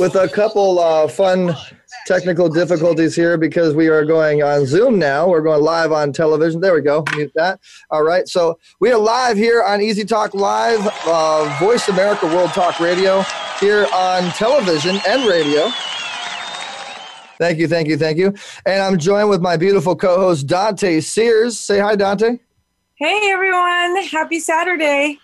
[0.00, 1.54] with a couple uh, fun
[2.06, 5.28] technical difficulties here because we are going on Zoom now.
[5.28, 6.62] We're going live on television.
[6.62, 7.04] There we go.
[7.14, 7.60] Mute that.
[7.90, 8.26] All right.
[8.26, 13.22] So we are live here on Easy Talk Live, uh, Voice America World Talk Radio,
[13.60, 15.70] here on television and radio.
[17.38, 18.34] Thank you, thank you, thank you.
[18.64, 21.60] And I'm joined with my beautiful co host, Dante Sears.
[21.60, 22.38] Say hi, Dante.
[22.94, 24.02] Hey, everyone.
[24.04, 25.18] Happy Saturday.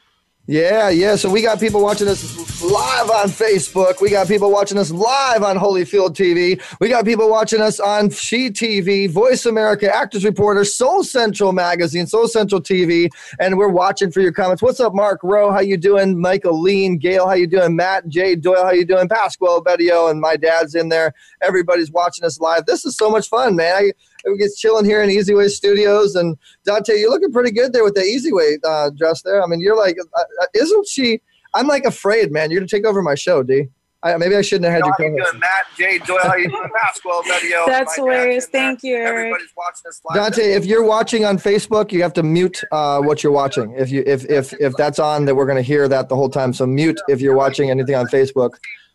[0.48, 1.16] Yeah, yeah.
[1.16, 4.00] So we got people watching us live on Facebook.
[4.00, 6.62] We got people watching us live on Holyfield TV.
[6.78, 12.06] We got people watching us on She TV, Voice America, Actors Reporter, Soul Central Magazine,
[12.06, 14.62] Soul Central TV, and we're watching for your comments.
[14.62, 15.50] What's up, Mark Rowe?
[15.50, 16.20] How you doing?
[16.20, 17.74] Michael Lean, Gail, how you doing?
[17.74, 19.08] Matt, Jay Doyle, how you doing?
[19.08, 21.12] Pasquale Bedio, and my dad's in there.
[21.42, 22.66] Everybody's watching us live.
[22.66, 23.74] This is so much fun, man.
[23.74, 23.92] I,
[24.30, 26.14] we get chilling here in Easy Way Studios.
[26.14, 29.42] And Dante, you're looking pretty good there with the Easy Way uh, dress there.
[29.42, 31.20] I mean, you're like, uh, uh, isn't she?
[31.54, 32.50] I'm like afraid, man.
[32.50, 33.68] You're gonna take over my show, D.
[34.02, 35.06] I, maybe I shouldn't have had you.
[35.06, 36.18] you doing, Matt, Jay, Doyle?
[36.22, 37.66] How you doing, Pasquale, Video?
[37.66, 38.46] That's hilarious.
[38.46, 40.16] Thank you, Everybody's watching this live.
[40.16, 43.74] Dante, if you're watching on Facebook, you have to mute uh, what you're watching.
[43.76, 46.52] If you if if if that's on, that we're gonna hear that the whole time.
[46.52, 48.50] So mute if you're watching anything on Facebook.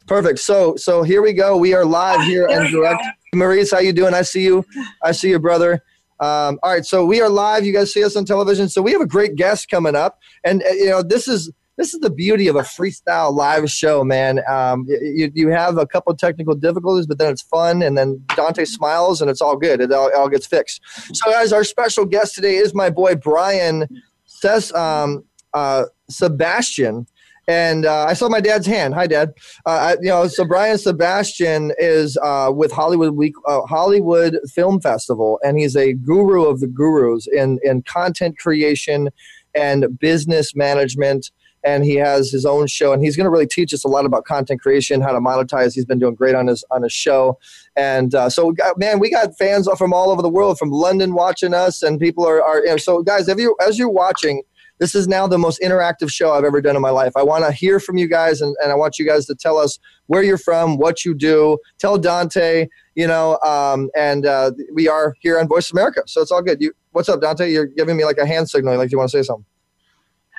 [0.07, 0.39] Perfect.
[0.39, 1.57] So so here we go.
[1.57, 3.03] We are live here and direct.
[3.33, 4.13] Maurice, how you doing?
[4.13, 4.65] I see you.
[5.01, 5.83] I see you, brother.
[6.19, 7.65] Um, all right, so we are live.
[7.65, 8.67] You guys see us on television.
[8.67, 11.93] So we have a great guest coming up, and uh, you know this is this
[11.93, 14.41] is the beauty of a freestyle live show, man.
[14.49, 18.65] Um, you, you have a couple technical difficulties, but then it's fun, and then Dante
[18.65, 19.79] smiles, and it's all good.
[19.79, 20.81] It all, it all gets fixed.
[21.13, 23.87] So, guys, our special guest today is my boy Brian
[24.25, 25.23] Ses, um,
[25.53, 27.07] uh, Sebastian.
[27.51, 28.93] And uh, I saw my dad's hand.
[28.93, 29.33] Hi, Dad.
[29.65, 34.79] Uh, I, you know, so Brian Sebastian is uh, with Hollywood Week, uh, Hollywood Film
[34.79, 39.09] Festival, and he's a guru of the gurus in in content creation
[39.53, 41.29] and business management.
[41.63, 44.05] And he has his own show, and he's going to really teach us a lot
[44.05, 45.75] about content creation, how to monetize.
[45.75, 47.37] He's been doing great on his on his show,
[47.75, 51.13] and uh, so got, man, we got fans from all over the world, from London
[51.15, 52.61] watching us, and people are are.
[52.61, 54.41] You know, so guys, if you as you're watching
[54.81, 57.13] this is now the most interactive show I've ever done in my life.
[57.15, 59.59] I want to hear from you guys, and, and I want you guys to tell
[59.59, 59.77] us
[60.07, 61.59] where you're from, what you do.
[61.77, 66.31] Tell Dante, you know, um, and uh, we are here on Voice America, so it's
[66.31, 66.59] all good.
[66.59, 67.51] You, what's up, Dante?
[67.51, 69.45] You're giving me like a hand signal, like you want to say something.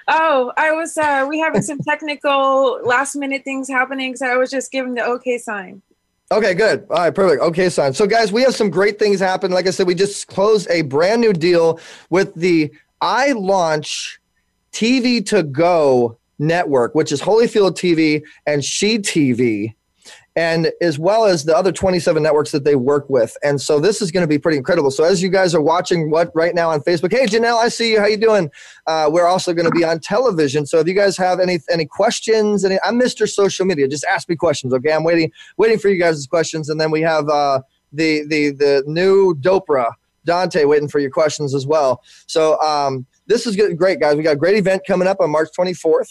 [0.08, 0.98] Oh, I was.
[0.98, 5.06] Uh, we having some technical last minute things happening, so I was just giving the
[5.06, 5.82] okay sign.
[6.32, 6.84] Okay, good.
[6.90, 7.42] All right, perfect.
[7.42, 7.92] Okay, sign.
[7.92, 9.52] So, guys, we have some great things happen.
[9.52, 11.78] Like I said, we just closed a brand new deal
[12.10, 14.18] with the iLaunch
[14.72, 19.74] TV to Go network, which is Holyfield TV and She TV,
[20.34, 23.36] and as well as the other 27 networks that they work with.
[23.42, 24.90] And so this is going to be pretty incredible.
[24.90, 27.92] So as you guys are watching what right now on Facebook, hey Janelle, I see
[27.92, 28.00] you.
[28.00, 28.50] How you doing?
[28.86, 30.66] Uh, we're also going to be on television.
[30.66, 33.28] So if you guys have any any questions, any, I'm Mr.
[33.28, 33.86] Social Media.
[33.88, 34.92] Just ask me questions, okay?
[34.92, 37.60] I'm waiting waiting for you guys' questions, and then we have uh,
[37.92, 39.92] the the the new Dopra
[40.24, 42.02] Dante waiting for your questions as well.
[42.26, 42.60] So.
[42.60, 44.16] Um, this is good, great, guys.
[44.16, 46.08] We got a great event coming up on March 24th.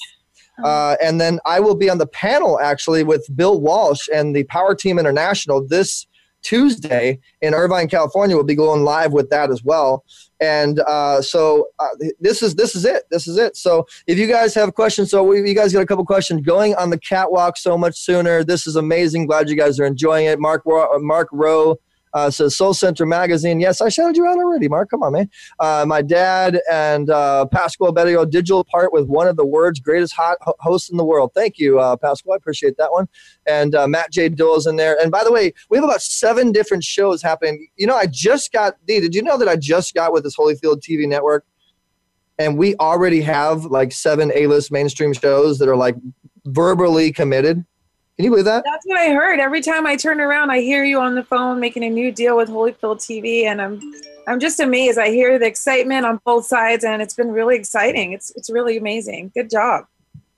[0.63, 4.43] Uh, and then I will be on the panel actually with Bill Walsh and the
[4.45, 6.05] Power Team International this
[6.43, 8.35] Tuesday in Irvine, California.
[8.35, 10.03] We'll be going live with that as well.
[10.39, 11.87] And uh, so uh,
[12.19, 13.03] this is this is it.
[13.11, 13.55] This is it.
[13.55, 16.75] So if you guys have questions, so we, you guys got a couple questions going
[16.75, 18.43] on the catwalk so much sooner.
[18.43, 19.27] This is amazing.
[19.27, 20.39] Glad you guys are enjoying it.
[20.39, 21.77] Mark Mark Rowe
[22.13, 23.59] uh, says Soul Central Magazine.
[23.59, 24.89] Yes, I shouted you out already, Mark.
[24.89, 25.29] Come on, man.
[25.59, 30.37] Uh, my dad and uh, Bedio digital part with one of the world's greatest hot
[30.41, 31.31] ho- hosts in the world.
[31.33, 31.95] Thank you, uh.
[32.03, 33.07] I appreciate that one.
[33.47, 34.27] And uh, Matt J.
[34.27, 34.97] is in there.
[35.01, 37.67] And by the way, we have about seven different shows happening.
[37.75, 40.35] You know, I just got, D, did you know that I just got with this
[40.35, 41.45] Holyfield TV network?
[42.37, 45.95] And we already have like seven A list mainstream shows that are like
[46.45, 47.63] verbally committed.
[48.17, 48.63] Can you believe that?
[48.65, 49.39] That's what I heard.
[49.39, 52.37] Every time I turn around, I hear you on the phone making a new deal
[52.37, 53.81] with Holyfield TV, and I'm
[54.27, 54.99] I'm just amazed.
[54.99, 58.11] I hear the excitement on both sides, and it's been really exciting.
[58.11, 59.31] It's it's really amazing.
[59.33, 59.85] Good job.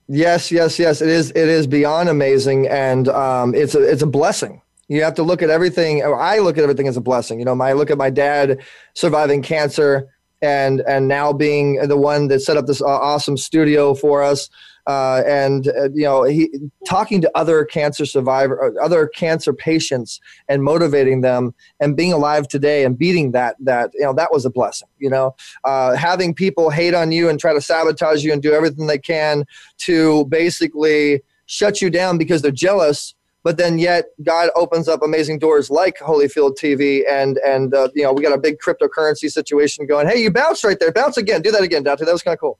[0.06, 1.00] Yes, yes, yes.
[1.00, 1.30] It is.
[1.30, 4.60] It is beyond amazing, and um, it's a it's a blessing.
[4.88, 6.02] You have to look at everything.
[6.02, 7.38] I look at everything as a blessing.
[7.38, 8.60] You know, I look at my dad
[8.94, 10.08] surviving cancer
[10.42, 14.48] and and now being the one that set up this awesome studio for us
[14.86, 16.50] uh, and uh, you know he
[16.86, 22.46] talking to other cancer survivor uh, other cancer patients and motivating them and being alive
[22.48, 25.34] today and beating that that you know that was a blessing you know
[25.64, 28.98] uh, having people hate on you and try to sabotage you and do everything they
[28.98, 29.44] can
[29.78, 35.38] to basically shut you down because they're jealous but then yet God opens up amazing
[35.38, 39.86] doors like Holyfield TV, and and uh, you know we got a big cryptocurrency situation
[39.86, 40.08] going.
[40.08, 40.90] Hey, you bounced right there.
[40.90, 41.42] Bounce again.
[41.42, 42.06] Do that again, Dante.
[42.06, 42.58] That was kind of cool.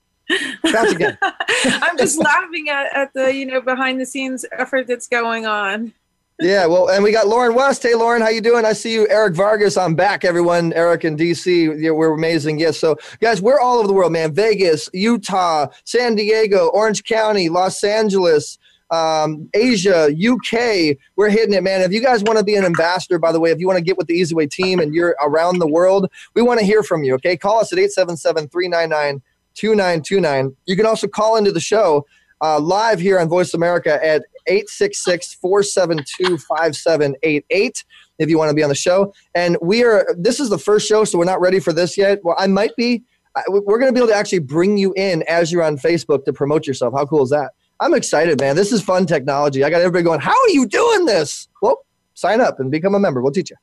[0.62, 1.19] Bounce again.
[1.65, 5.93] I'm just laughing at, at the you know behind the scenes effort that's going on.
[6.41, 7.82] yeah, well, and we got Lauren West.
[7.82, 8.65] Hey, Lauren, how you doing?
[8.65, 9.76] I see you, Eric Vargas.
[9.76, 10.73] I'm back, everyone.
[10.73, 12.59] Eric in DC, we're amazing.
[12.59, 14.32] Yes, so guys, we're all over the world, man.
[14.32, 18.59] Vegas, Utah, San Diego, Orange County, Los Angeles,
[18.91, 20.97] um, Asia, UK.
[21.17, 21.82] We're hitting it, man.
[21.82, 23.85] If you guys want to be an ambassador, by the way, if you want to
[23.85, 26.82] get with the Easy Way team and you're around the world, we want to hear
[26.82, 27.37] from you, okay?
[27.37, 29.23] Call us at 877 399
[29.55, 30.56] 2929.
[30.67, 32.05] You can also call into the show
[32.41, 37.85] uh, live here on Voice America at 866 472 5788
[38.19, 39.12] if you want to be on the show.
[39.35, 42.21] And we are, this is the first show, so we're not ready for this yet.
[42.23, 43.03] Well, I might be.
[43.49, 46.33] We're going to be able to actually bring you in as you're on Facebook to
[46.33, 46.95] promote yourself.
[46.95, 47.51] How cool is that?
[47.81, 48.55] I'm excited, man.
[48.55, 49.65] This is fun technology.
[49.65, 51.49] I got everybody going, How are you doing this?
[51.61, 51.85] Well,
[52.15, 53.21] sign up and become a member.
[53.21, 53.56] We'll teach you.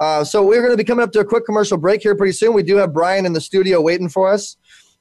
[0.00, 2.32] Uh, so we're going to be coming up to a quick commercial break here pretty
[2.32, 2.54] soon.
[2.54, 4.56] We do have Brian in the studio waiting for us.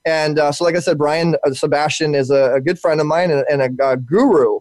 [0.05, 3.05] And uh, so, like I said, Brian uh, Sebastian is a, a, good friend of
[3.05, 4.59] mine and, and a, a, guru,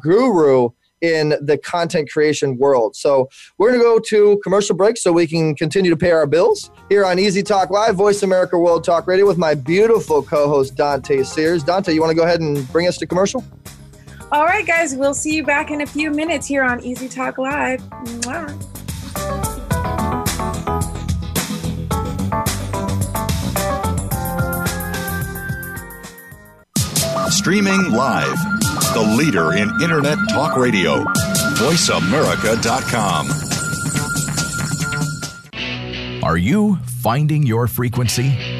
[0.00, 0.70] guru
[1.00, 2.94] in the content creation world.
[2.94, 3.28] So
[3.58, 6.70] we're going to go to commercial break so we can continue to pay our bills
[6.88, 11.22] here on Easy Talk Live, Voice America World Talk Radio with my beautiful co-host Dante
[11.22, 11.62] Sears.
[11.64, 13.44] Dante, you want to go ahead and bring us to commercial?
[14.32, 17.38] All right, guys, we'll see you back in a few minutes here on Easy Talk
[17.38, 17.80] Live.
[17.80, 19.49] Mwah.
[27.30, 28.36] Streaming live
[28.92, 31.04] the leader in Internet talk radio.
[31.54, 33.30] VoiceAmerica.com.
[36.24, 38.59] Are you finding your frequency?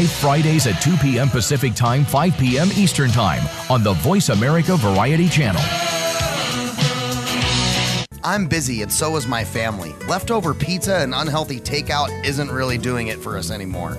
[0.00, 1.28] live Fridays at 2 p.m.
[1.28, 2.68] Pacific Time, 5 p.m.
[2.74, 5.60] Eastern Time on the Voice America Variety Channel.
[8.24, 9.92] I'm busy and so is my family.
[10.08, 13.98] Leftover pizza and unhealthy takeout isn't really doing it for us anymore.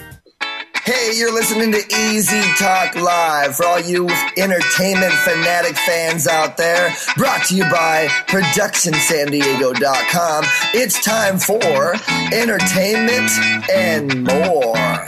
[0.91, 1.79] Hey, you're listening to
[2.09, 6.93] Easy Talk Live for all you entertainment fanatic fans out there.
[7.15, 10.43] Brought to you by ProductionSanDiego.com.
[10.73, 11.95] It's time for
[12.33, 13.31] entertainment
[13.71, 15.07] and more.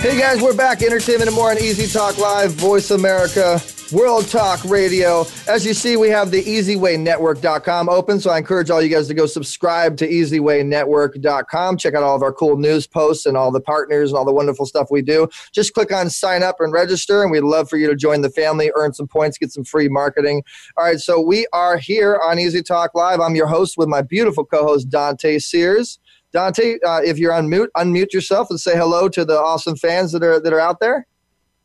[0.00, 0.80] Hey guys, we're back.
[0.82, 3.60] Entertainment and more on Easy Talk Live, Voice America
[3.92, 5.26] World Talk Radio.
[5.46, 9.14] As you see, we have the EasyWayNetwork.com open, so I encourage all you guys to
[9.14, 11.76] go subscribe to EasyWayNetwork.com.
[11.76, 14.32] Check out all of our cool news posts and all the partners and all the
[14.32, 15.28] wonderful stuff we do.
[15.52, 18.30] Just click on sign up and register, and we'd love for you to join the
[18.30, 20.42] family, earn some points, get some free marketing.
[20.78, 23.20] All right, so we are here on Easy Talk Live.
[23.20, 25.98] I'm your host with my beautiful co-host Dante Sears.
[26.32, 30.12] Dante, uh, if you're on mute, unmute yourself and say hello to the awesome fans
[30.12, 31.06] that are that are out there.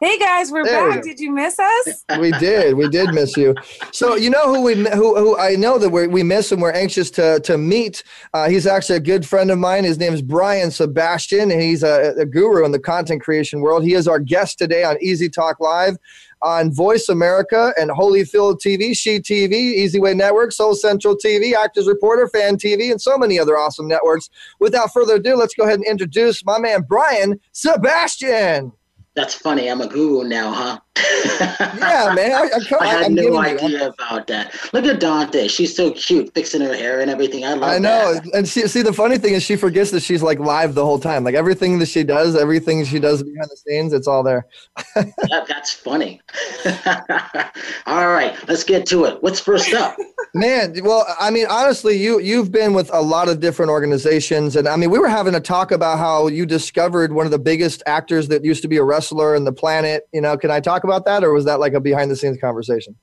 [0.01, 1.03] Hey guys, we're There back.
[1.03, 1.07] go.
[1.07, 2.03] Did you miss us?
[2.19, 2.75] We did.
[2.75, 3.55] We did miss you.
[3.91, 6.73] So you know who we who, who I know that we we miss and we're
[6.73, 8.03] anxious to to meet.
[8.33, 9.85] Uh, he's actually a good friend of mine.
[9.85, 13.83] His name is Brian Sebastian, and he's a, a guru in the content creation world.
[13.83, 15.97] He is our guest today on Easy Talk Live
[16.45, 21.87] on Voice America and Holyfield TV, She TV, Easy Way Network, Soul Central TV, Actors
[21.87, 24.29] Reporter, Fan TV, and so many other awesome networks.
[24.59, 28.71] Without further ado, let's go ahead and introduce my man Brian Sebastian.
[29.15, 29.69] That's funny.
[29.69, 30.79] I'm a guru now, huh?
[30.97, 32.31] Yeah, man.
[32.31, 34.55] I, I, come, I had I'm no idea about that.
[34.73, 35.47] Look at Dante.
[35.47, 37.45] She's so cute, fixing her hair and everything.
[37.45, 38.33] I love I know, that.
[38.33, 40.99] and she, see the funny thing is she forgets that she's like live the whole
[40.99, 41.23] time.
[41.23, 44.47] Like everything that she does, everything she does behind the scenes, it's all there.
[44.95, 46.21] That- that's funny.
[47.85, 49.21] All right, let's get to it.
[49.21, 49.97] What's first up?
[50.33, 54.67] Man, well, I mean, honestly, you you've been with a lot of different organizations, and
[54.67, 57.81] I mean, we were having a talk about how you discovered one of the biggest
[57.85, 60.07] actors that used to be a wrestler in the planet.
[60.13, 62.37] You know, can I talk about that, or was that like a behind the scenes
[62.39, 62.95] conversation?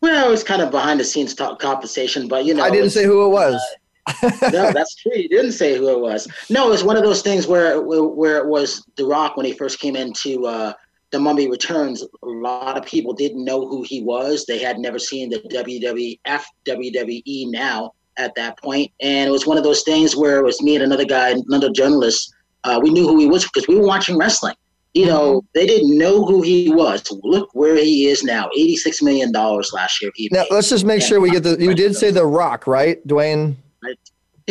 [0.00, 2.90] Well, it was kind of behind the scenes talk conversation, but you know, I didn't
[2.90, 3.60] say who it was.
[4.22, 5.12] no, that's true.
[5.14, 6.26] You didn't say who it was.
[6.48, 9.46] No, it was one of those things where where, where it was The Rock when
[9.46, 10.72] he first came into uh,
[11.10, 12.02] The Mummy Returns.
[12.02, 14.46] A lot of people didn't know who he was.
[14.46, 19.58] They had never seen the WWF, WWE now at that point, and it was one
[19.58, 22.34] of those things where it was me and another guy, another journalist.
[22.64, 24.54] Uh, we knew who he was because we were watching wrestling.
[24.94, 27.08] You know, they didn't know who he was.
[27.22, 28.48] Look where he is now.
[28.56, 30.10] Eighty-six million dollars last year.
[30.32, 31.56] Now, let's just make sure we get the.
[31.60, 33.54] You did say the Rock, right, Dwayne?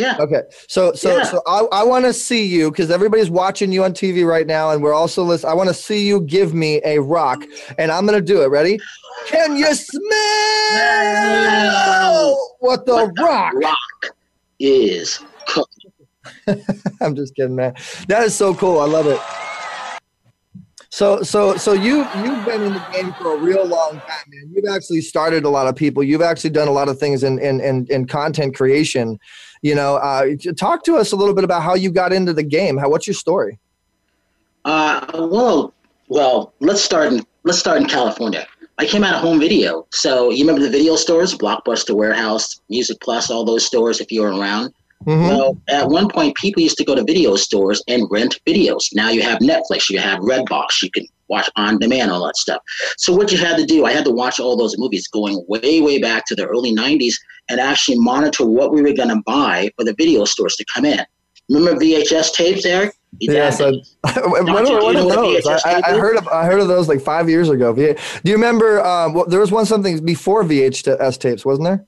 [0.00, 0.16] Yeah.
[0.18, 0.42] Okay.
[0.66, 1.24] So so Yeah.
[1.24, 4.70] so I, I want to see you because everybody's watching you on TV right now,
[4.70, 5.52] and we're also listening.
[5.52, 7.44] I want to see you give me a rock,
[7.76, 8.46] and I'm gonna do it.
[8.46, 8.80] Ready?
[9.26, 10.00] Can you smell
[12.60, 13.52] what the What the rock?
[13.54, 14.16] Rock
[14.58, 15.92] is cooking.
[17.02, 17.74] I'm just kidding, man.
[18.08, 18.80] That is so cool.
[18.80, 19.20] I love it.
[20.90, 24.52] So so so you you've been in the game for a real long time, man.
[24.52, 26.02] You've actually started a lot of people.
[26.02, 29.18] You've actually done a lot of things in in in, in content creation.
[29.62, 32.42] You know, uh, talk to us a little bit about how you got into the
[32.42, 32.76] game.
[32.76, 33.58] How what's your story?
[34.64, 35.72] Uh, well,
[36.08, 38.46] well, let's start in let's start in California.
[38.78, 42.98] I came out of home video, so you remember the video stores, Blockbuster Warehouse, Music
[43.00, 44.00] Plus, all those stores.
[44.00, 44.72] If you were around,
[45.06, 45.28] Mhm.
[45.28, 48.88] well, at one point, people used to go to video stores and rent videos.
[48.92, 52.60] Now you have Netflix, you have Redbox, you can watch on demand, all that stuff.
[52.98, 55.80] So what you had to do, I had to watch all those movies going way,
[55.80, 57.14] way back to the early '90s
[57.48, 60.84] and actually monitor what we were going to buy for the video stores to come
[60.84, 61.00] in.
[61.48, 62.94] Remember VHS tapes, Eric?
[63.20, 63.86] Yes, I, did.
[64.04, 65.46] what, Don't what you- are do you know what those?
[65.64, 65.98] I, I, I tape is?
[65.98, 67.74] heard of I heard of those like five years ago.
[67.74, 68.84] Do you remember?
[68.84, 71.86] Um, well, there was one something before VHS tapes, wasn't there?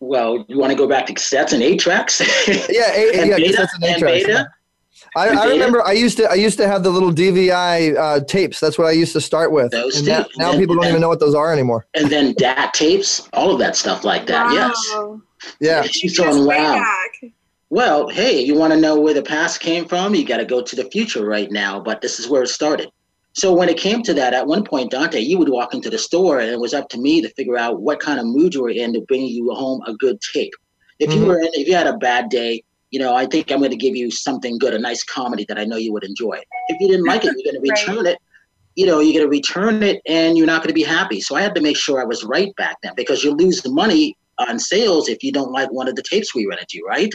[0.00, 2.20] Well, you want to go back to cassettes and eight tracks?
[2.48, 4.48] Yeah, eight, and yeah, beta, cassettes and eight and tracks, beta.
[5.16, 8.60] I, I remember I used to I used to have the little DVI uh, tapes.
[8.60, 9.70] That's what I used to start with.
[9.72, 10.38] Those And now, tapes.
[10.38, 11.86] now And people don't then- even know what those are anymore.
[11.94, 14.52] and then DAT tapes, all of that stuff like that.
[14.52, 14.94] Yes.
[15.60, 15.82] Yeah.
[15.82, 16.74] She's going, wow.
[16.74, 17.32] back.
[17.70, 20.14] Well, hey, you want to know where the past came from?
[20.14, 22.90] You got to go to the future right now, but this is where it started.
[23.40, 25.96] So when it came to that, at one point, Dante, you would walk into the
[25.96, 28.60] store, and it was up to me to figure out what kind of mood you
[28.60, 30.52] were in to bring you home a good tape.
[30.98, 31.26] If you Mhm.
[31.26, 33.78] were in, if you had a bad day, you know, I think I'm going to
[33.78, 36.38] give you something good, a nice comedy that I know you would enjoy.
[36.68, 37.88] If you didn't like it, you're going to Right.
[37.88, 38.18] return it.
[38.74, 41.22] You know, you're going to return it, and you're not going to be happy.
[41.22, 43.70] So I had to make sure I was right back then, because you lose the
[43.70, 47.12] money on sales if you don't like one of the tapes we rented you, right?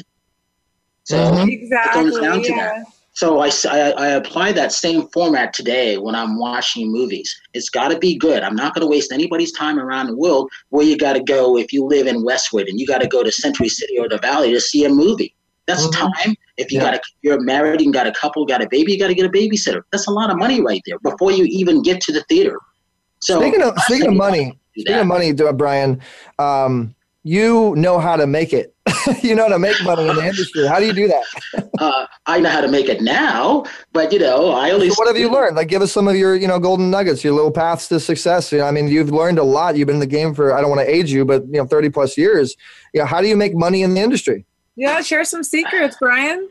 [1.04, 1.52] So Mhm.
[1.52, 2.20] Exactly.
[2.20, 2.84] down to yeah.
[3.16, 3.50] So I
[3.98, 7.34] I apply that same format today when I'm watching movies.
[7.54, 8.44] It's got to be good.
[8.44, 11.58] I'm not going to waste anybody's time around the world where you got to go
[11.58, 14.18] if you live in Westwood and you got to go to Century City or the
[14.18, 15.34] Valley to see a movie.
[15.66, 15.94] That's Mhm.
[15.94, 16.36] time.
[16.58, 16.92] If you Yeah.
[16.92, 19.26] got a, you're married and got a couple, got a baby, you got to get
[19.26, 19.82] a babysitter.
[19.92, 22.60] That's a lot of money right there before you even get to the theater.
[23.22, 26.02] So speaking of speaking of money, speaking of money, Brian,
[26.38, 26.94] um,
[27.26, 28.76] you know how to make it.
[29.24, 30.68] you know how to make money in the industry.
[30.68, 31.70] How do you do that?
[31.80, 34.92] uh, I know how to make it now, but you know, I only.
[34.92, 35.56] So what have you learned?
[35.56, 38.52] Like, give us some of your, you know, golden nuggets, your little paths to success.
[38.52, 39.76] You know, I mean, you've learned a lot.
[39.76, 41.66] You've been in the game for, I don't want to age you, but you know,
[41.66, 42.56] thirty plus years.
[42.94, 44.46] You know, how do you make money in the industry?
[44.76, 46.48] Yeah, share some secrets, Brian.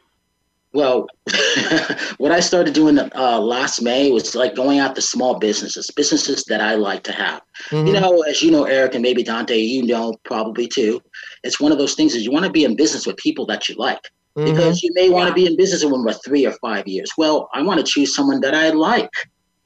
[0.74, 1.06] Well,
[2.18, 6.44] what I started doing uh, last May was like going out to small businesses, businesses
[6.48, 7.42] that I like to have.
[7.70, 7.86] Mhm.
[7.86, 11.00] You know, as you know, Eric and maybe Dante, you know probably too.
[11.44, 13.68] It's one of those things is you want to be in business with people that
[13.68, 14.00] you like
[14.36, 14.46] Mhm.
[14.46, 17.10] because you may want to be in business with them for three or five years.
[17.16, 19.10] Well, I want to choose someone that I like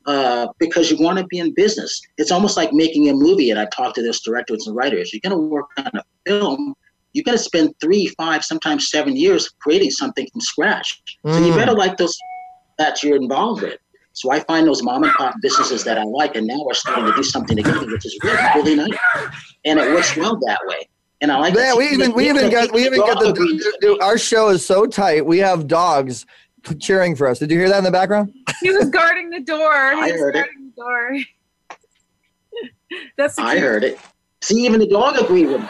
[0.04, 2.00] uh, because you want to be in business.
[2.18, 5.12] It's almost like making a movie, and I talk to those directors and writers.
[5.12, 6.74] You're going to work on a film.
[7.14, 11.02] You got to spend three, five, sometimes seven years creating something from scratch.
[11.26, 11.56] So you Mm.
[11.56, 12.16] better like those
[12.78, 13.78] that you're involved with.
[14.12, 17.06] So I find those mom and pop businesses that I like, and now we're starting
[17.06, 18.98] to do something together, which is really, really nice,
[19.64, 20.88] and it works well that way.
[21.20, 21.54] And I like.
[21.54, 21.76] Yeah, that.
[21.76, 24.86] we even we even got we even got the dude, dude, our show is so
[24.86, 25.24] tight.
[25.24, 26.26] We have dogs
[26.80, 27.38] cheering for us.
[27.38, 28.32] Did you hear that in the background?
[28.60, 29.58] He was guarding the door.
[29.92, 30.40] He I was heard it.
[30.40, 31.18] guarding the door.
[33.16, 33.98] That's I heard it.
[34.42, 35.68] See, even the dog agreed with me.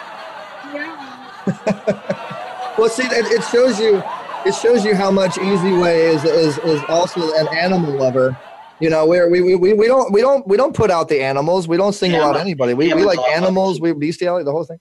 [2.78, 4.02] Well, see, it, it shows you
[4.46, 8.36] it shows you how much Easy Way is is is also an animal lover.
[8.80, 11.20] You know, where we, we, we, we don't we don't we don't put out the
[11.20, 11.66] animals.
[11.66, 12.74] We don't single Yeah, out anybody.
[12.74, 13.80] We, yeah, we like animals.
[13.80, 14.78] We bestiality, the whole thing.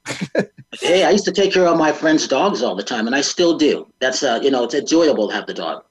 [0.73, 3.21] Hey, I used to take care of my friends' dogs all the time, and I
[3.21, 3.87] still do.
[3.99, 5.83] That's uh, you know, it's enjoyable to have the dog.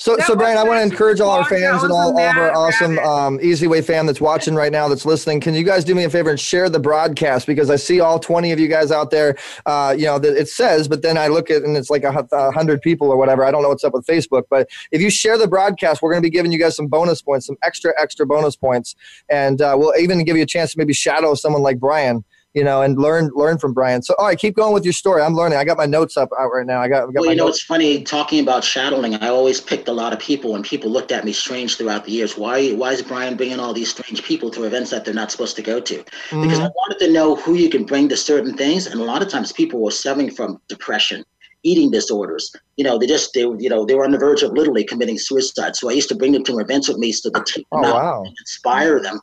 [0.00, 1.92] So, That so Brian, I want to encourage all our the dog that fans and
[1.92, 5.40] all, all of our awesome um, Easy Way fam that's watching right now, that's listening.
[5.40, 8.18] Can you guys do me a favor and share the broadcast because I see all
[8.18, 9.36] 20 of you guys out there.
[9.66, 12.26] Uh, you know, that it says, but then I look at and it's like a,
[12.32, 13.44] a hundred people or whatever.
[13.44, 16.22] I don't know what's up with Facebook, but if you share the broadcast, we're going
[16.22, 18.96] to be giving you guys some bonus points, some extra, extra bonus points,
[19.28, 22.24] and uh, we'll even give you a chance to maybe shadow someone like Brian.
[22.52, 24.02] You know, and learn learn from Brian.
[24.02, 25.22] So, all right, keep going with your story.
[25.22, 25.56] I'm learning.
[25.56, 26.80] I got my notes up out right now.
[26.80, 27.58] I got, I got Well, you know, notes.
[27.58, 29.14] it's funny talking about shadowing.
[29.14, 32.10] I always picked a lot of people, and people looked at me strange throughout the
[32.10, 32.36] years.
[32.36, 35.54] Why, why is Brian bringing all these strange people to events that they're not supposed
[35.56, 35.96] to go to?
[36.32, 36.64] Because Mhm.
[36.64, 39.28] I wanted to know who you can bring to certain things, and a lot of
[39.28, 41.22] times people were suffering from depression,
[41.62, 42.50] eating disorders.
[42.76, 45.18] You know, they just they you know they were on the verge of literally committing
[45.18, 45.76] suicide.
[45.76, 47.88] So I used to bring them to events with me so to take them Oh
[47.88, 48.22] out wow.
[48.24, 49.20] and inspire them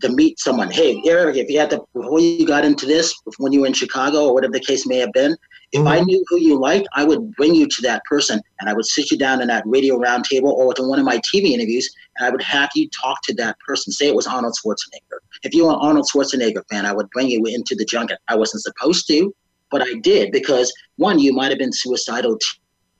[0.00, 0.70] to meet someone.
[0.70, 3.72] Hey, Eric, if you had to before you got into this, when you were in
[3.72, 5.36] Chicago or whatever the case may have been,
[5.72, 6.06] if I Mhm.
[6.06, 9.10] knew who you liked, I would bring you to that person and I would sit
[9.10, 11.88] you down in that radio roundtable or to one of my TV interviews
[12.18, 13.92] and I would have you talk to that person.
[13.92, 15.18] Say it was Arnold Schwarzenegger.
[15.42, 18.18] If you were an Arnold Schwarzenegger fan, I would bring you into the junket.
[18.28, 19.32] I wasn't supposed to,
[19.70, 22.36] but I did because one, you might have been suicidal.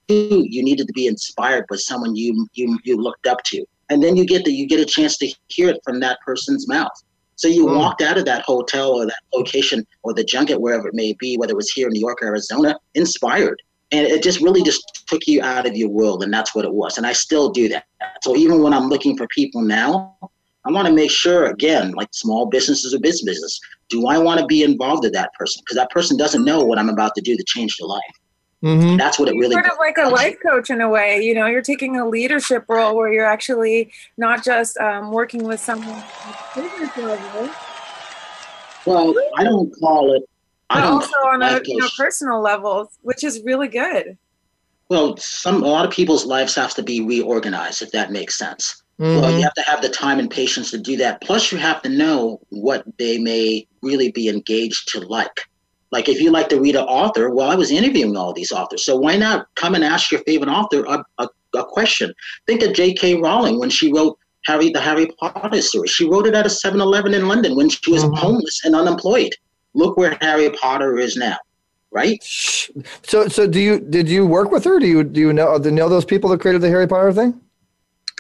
[0.08, 4.02] Two, you needed to be inspired by someone you you you looked up to, and
[4.02, 6.90] then you get the you get a chance to hear it from that person's mouth.
[7.36, 7.76] So you Mm.
[7.76, 11.36] walked out of that hotel or that location or the junket, wherever it may be,
[11.38, 13.60] whether it was here in New York or Arizona, inspired.
[13.92, 16.72] And it just really just took you out of your world, and that's what it
[16.72, 16.96] was.
[16.98, 17.84] And I still do that.
[18.22, 20.16] So even when I'm looking for people now,
[20.64, 24.46] I want to make sure, again, like small businesses or business, do I want to
[24.46, 25.62] be involved with that person?
[25.64, 28.02] Because that person doesn't know what I'm about to do to change their life.
[28.60, 31.22] hmm That's what it really sort of like a life coach in a way.
[31.22, 35.60] You know, you're taking a leadership role where you're actually not just um, working with
[35.60, 36.02] someone
[36.54, 37.50] business level,
[38.84, 40.22] Well, I don't call it.
[40.68, 44.18] I but don't also on a you know, personal level, which is really good.
[44.90, 48.82] Well, some a lot of people's lives have to be reorganized, if that makes sense.
[49.00, 49.36] Well, Mhm.
[49.38, 51.22] you have to have the time and patience to do that.
[51.22, 55.32] Plus, you have to know what they may really be engaged to like.
[55.90, 58.84] Like, if you like to read an author, well, I was interviewing all these authors,
[58.84, 62.12] so why not come and ask your favorite author a, a, a question?
[62.46, 63.16] Think of J.K.
[63.16, 65.90] Rowling when she wrote Harry the Harry Potter series.
[65.90, 68.16] She wrote it at a 7-Eleven in London when she was Mhm.
[68.18, 69.34] homeless and unemployed.
[69.74, 71.36] Look where Harry Potter is now,
[71.90, 72.22] right?
[72.22, 74.78] So, so do you did you work with her?
[74.78, 77.12] Do you do you know do you know those people that created the Harry Potter
[77.12, 77.40] thing?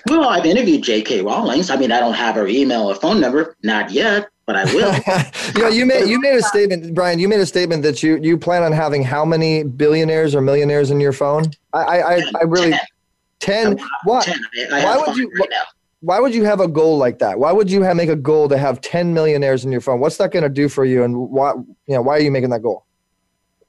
[0.06, 1.22] Well, I've interviewed J.K.
[1.22, 1.70] Rowling's.
[1.70, 4.94] I mean, I don't have her email or phone number, not yet, but I will.
[5.56, 7.18] you know, you made you made a statement, Brian.
[7.18, 10.90] You made a statement that you you plan on having how many billionaires or millionaires
[10.90, 11.50] in your phone?
[11.72, 12.74] I I, I, I really
[13.40, 13.78] ten.
[14.04, 14.24] What?
[14.24, 14.38] Ten.
[14.72, 15.30] I, I Why would you?
[15.38, 15.48] right.
[16.02, 17.38] Why would you have a goal like that?
[17.38, 20.00] Why would you have, make a goal to have ten millionaires in your phone?
[20.00, 21.04] What's that going to do for you?
[21.04, 22.86] And why you know why are you making that goal?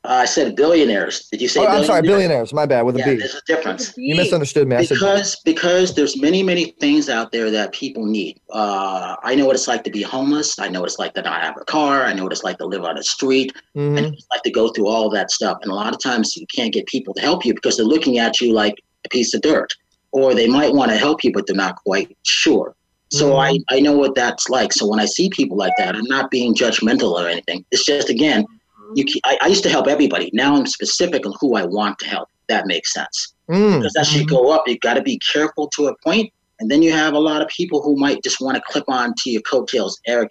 [0.04, 1.28] Uh, I said billionaires.
[1.30, 1.60] Did you say?
[1.60, 2.52] Oh, I'm sorry, billionaires?
[2.52, 2.54] billionaires.
[2.54, 2.82] My bad.
[2.84, 3.16] With a Yeah, B.
[3.18, 3.94] there's a difference.
[3.98, 4.76] You misunderstood me.
[4.76, 8.40] I said because because there's many many things out there that people need.
[8.52, 10.58] Uh, I know what it's like to be homeless.
[10.58, 12.04] I know what it's like to not have a car.
[12.04, 13.54] I know what it's like to live on the street.
[13.76, 15.60] I know what it's like to go through all that stuff.
[15.62, 18.18] And a lot of times you can't get people to help you because they're looking
[18.18, 19.72] at you like a piece of dirt,
[20.14, 22.76] or they might want to help you, but they're not quite sure.
[23.14, 24.72] So I, I know what that's like.
[24.72, 27.66] So when I see people like that, I'm not being judgmental or anything.
[27.70, 28.46] It's just again,
[28.96, 29.06] you.
[29.26, 30.30] I, I used to help everybody.
[30.34, 32.30] Now I'm specific on who I want to help.
[32.50, 33.80] That makes sense Mm.
[33.80, 36.82] because as you go up, you got to be careful to a point, and then
[36.82, 39.42] you have a lot of people who might just want to clip on to your
[39.42, 40.00] coattails.
[40.08, 40.30] Eric,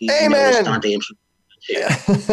[0.00, 0.64] you, you know, Amen.
[0.64, 1.16] Dante intro-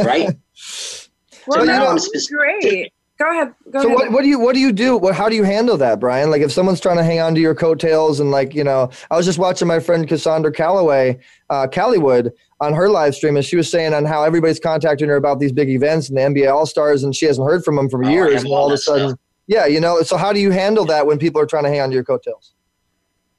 [0.03, 0.29] right?
[1.47, 2.91] Well, you no, know- it's great.
[3.17, 3.53] Go ahead.
[3.71, 3.95] Go so ahead.
[3.97, 4.97] what, what do you what do you do?
[4.97, 6.29] What, how do you handle that, Brian?
[6.29, 9.15] Like if someone's trying to hang on to your coattails and like you know, I
[9.15, 11.17] was just watching my friend Cassandra Calloway,
[11.49, 15.15] uh, Callywood on her live stream, and she was saying on how everybody's contacting her
[15.15, 17.89] about these big events and the NBA All Stars, and she hasn't heard from them
[17.89, 19.19] for Oh, years, and all all of a sudden, stuff.
[19.47, 20.01] yeah, you know.
[20.01, 22.03] So how do you handle that when people are trying to hang on to your
[22.03, 22.53] coattails?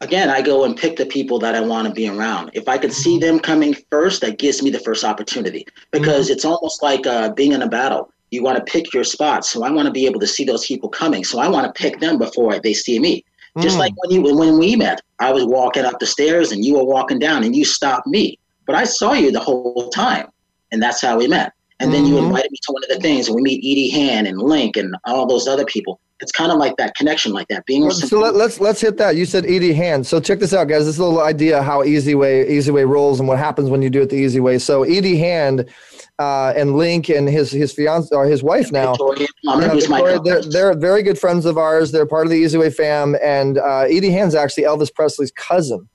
[0.03, 2.51] Again, I go and pick the people that I want to be around.
[2.53, 6.45] If I can see them coming first, that gives me the first opportunity because it's
[6.45, 8.11] almost like uh, being in a battle.
[8.31, 9.51] You want to pick your spots.
[9.51, 11.25] So I want to be able to see those people coming.
[11.25, 13.25] So I want to pick them before they see me.
[13.61, 13.81] Just Mm.
[13.81, 16.85] like when you when, we met, I was walking up the stairs and you were
[16.85, 18.39] walking down and you stopped me.
[18.67, 20.27] But I saw you the whole time.
[20.73, 21.53] And that's how we met.
[21.79, 22.27] And then you Mhm.
[22.27, 24.95] invited me to one of the things and we meet Edie Hand and Link and
[25.07, 26.01] all those other people.
[26.21, 27.65] It's kind of like that connection like that.
[27.67, 29.17] Being with some So let, let's let's hit that.
[29.17, 30.07] You said Edie Hand.
[30.07, 30.87] So check this out, guys.
[30.87, 34.03] This little idea how Easy Way Easy Way rolls and what happens when you do
[34.03, 34.59] it the easy way.
[34.59, 35.67] So Edie Hand
[36.19, 38.93] uh, and Link and his his fiance or his wife now.
[38.93, 41.93] Victoria Plummer, Yeah, my Victoria, they're, they're very good friends of ours.
[41.93, 45.89] They're part of the Easy Way fam, and uh, Edie Hand's actually Elvis Presley's cousin.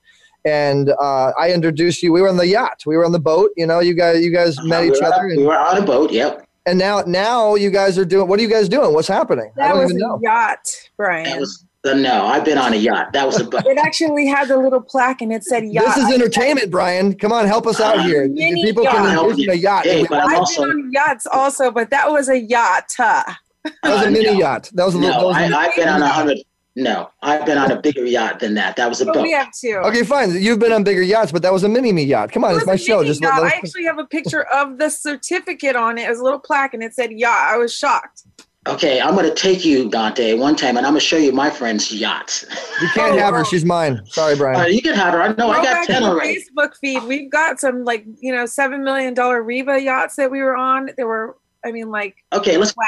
[0.44, 2.12] And uh, I introduced you.
[2.12, 2.82] We were on the yacht.
[2.88, 3.52] We were on the boat.
[3.58, 5.14] You know, you guys, you guys met Uh, we each other.
[5.14, 6.12] on- And, we were on a boat.
[6.12, 6.48] Yep.
[6.66, 8.28] and now, now you guys are doing.
[8.28, 8.92] What are you guys doing?
[8.94, 9.52] What's happening?
[9.56, 10.20] I that don't was even a know.
[10.24, 11.26] yacht, Brian.
[11.26, 12.26] That was the no.
[12.26, 13.14] I've been on a yacht.
[13.14, 13.66] That was a boat.
[13.66, 15.96] it actually had a little plaque and it said yacht.
[15.96, 17.16] This is entertainment, Brian.
[17.16, 18.30] Come on, help us out Uh, here.
[18.30, 18.96] People yacht.
[18.96, 19.86] can envision a yacht.
[19.86, 22.92] Hey, but I'm I've also been on yachts also, but that was a yacht.
[22.98, 23.24] huh?
[23.64, 24.32] that was a Uh, mini no.
[24.34, 24.70] yacht.
[24.74, 25.14] That was a little.
[25.22, 25.34] no.
[25.34, 26.38] that was a- I, I've been on a hundred.
[26.74, 28.78] No, I've been on a bigger yacht than that.
[28.78, 29.24] That was a But boat.
[29.24, 29.76] we have two.
[29.84, 30.32] okay, fine.
[30.42, 32.32] You've been on bigger yachts, but that was a mini me yacht.
[32.32, 33.04] Come on, It it's my show.
[33.04, 33.34] Just yacht.
[33.34, 36.04] let, I let us- actually have a picture of the certificate on it.
[36.06, 37.38] It was a little plaque and it said yacht.
[37.52, 38.24] I was shocked.
[38.68, 41.92] Okay, I'm gonna take you, Dante, one time, and I'm gonna show you my friend's
[41.92, 42.46] yacht.
[42.80, 43.44] you can't Oh, have her.
[43.44, 44.00] She's mine.
[44.06, 44.72] Sorry, Uh, Brian.
[44.74, 45.22] you can have her.
[45.24, 45.36] I know.
[45.48, 46.46] Go I got back ten the already.
[46.56, 47.02] Facebook feed.
[47.06, 50.92] We've got some like you know seven million dollar Riva yachts that we were on.
[50.96, 52.76] There were, I mean, like Okay, let's.
[52.78, 52.86] wow.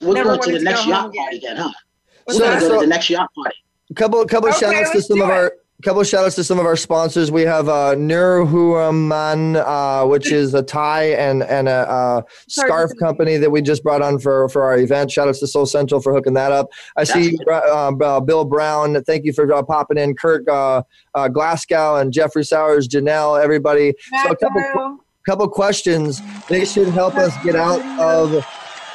[0.00, 1.56] We're Never going to the next go yacht home again.
[1.56, 1.70] huh?
[2.26, 3.56] We're So- gonna go so- to the next yacht party.
[3.94, 5.52] couple couple Okay, shout outs to some do of it.
[5.82, 7.30] Couple shout outs to some of our sponsors.
[7.30, 13.36] We have uh Nurhuman, uh, which is a tie and and a uh, scarf company
[13.36, 15.10] that we just brought on for for our event.
[15.10, 16.68] Shout outs to Soul Central for hooking that up.
[16.96, 19.02] I see uh, uh, Bill Brown.
[19.04, 20.14] Thank you for uh, popping in.
[20.48, 20.82] Uh,
[21.14, 23.94] uh, Glasgow and Jeffrey Sowers, Janelle, everybody.
[24.22, 26.20] So a couple couple questions.
[26.48, 28.44] They should help us get out of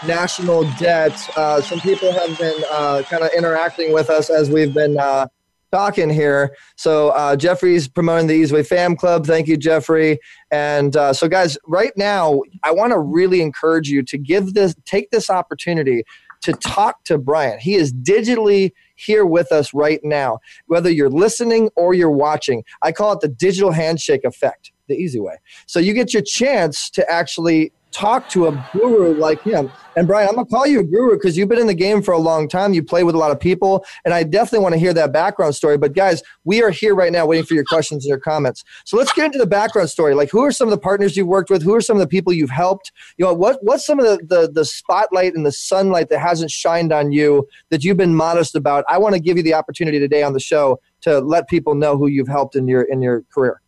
[0.05, 1.17] national debt.
[1.35, 5.27] Uh, some people have been uh, kind of interacting with us as we've been uh,
[5.71, 6.55] talking here.
[6.75, 9.25] So uh, Jeffrey's promoting the Easyway Fam Club.
[9.25, 10.19] Thank you, Jeffrey.
[10.51, 14.75] And uh, so, guys, right now, I want to really encourage you to give this,
[14.85, 16.03] take this opportunity
[16.41, 17.59] to talk to Brian.
[17.59, 22.63] He is digitally here with us right now, whether you're listening or you're watching.
[22.81, 25.37] I call it the digital handshake effect, the easy way.
[25.65, 29.71] So you get your chance to actually talk to a guru like him.
[29.95, 32.13] And Brian, I'm gonna call you a guru because you've been in the game for
[32.13, 32.71] a long time.
[32.71, 35.55] You play with a lot of people, and I definitely want to hear that background
[35.55, 35.79] story.
[35.79, 38.63] But guys, we are here right now waiting for your questions and your comments.
[38.85, 40.13] So let's get into the background story.
[40.13, 41.63] Like, who are some of the partners you've worked with?
[41.63, 42.91] Who are some of the people you've helped?
[43.17, 46.51] You know, what what's some of the the, the spotlight and the sunlight that hasn't
[46.51, 48.85] shined on you that you've been modest about?
[48.87, 51.97] I want to give you the opportunity today on the show to let people know
[51.97, 53.59] who you've helped in your in your career.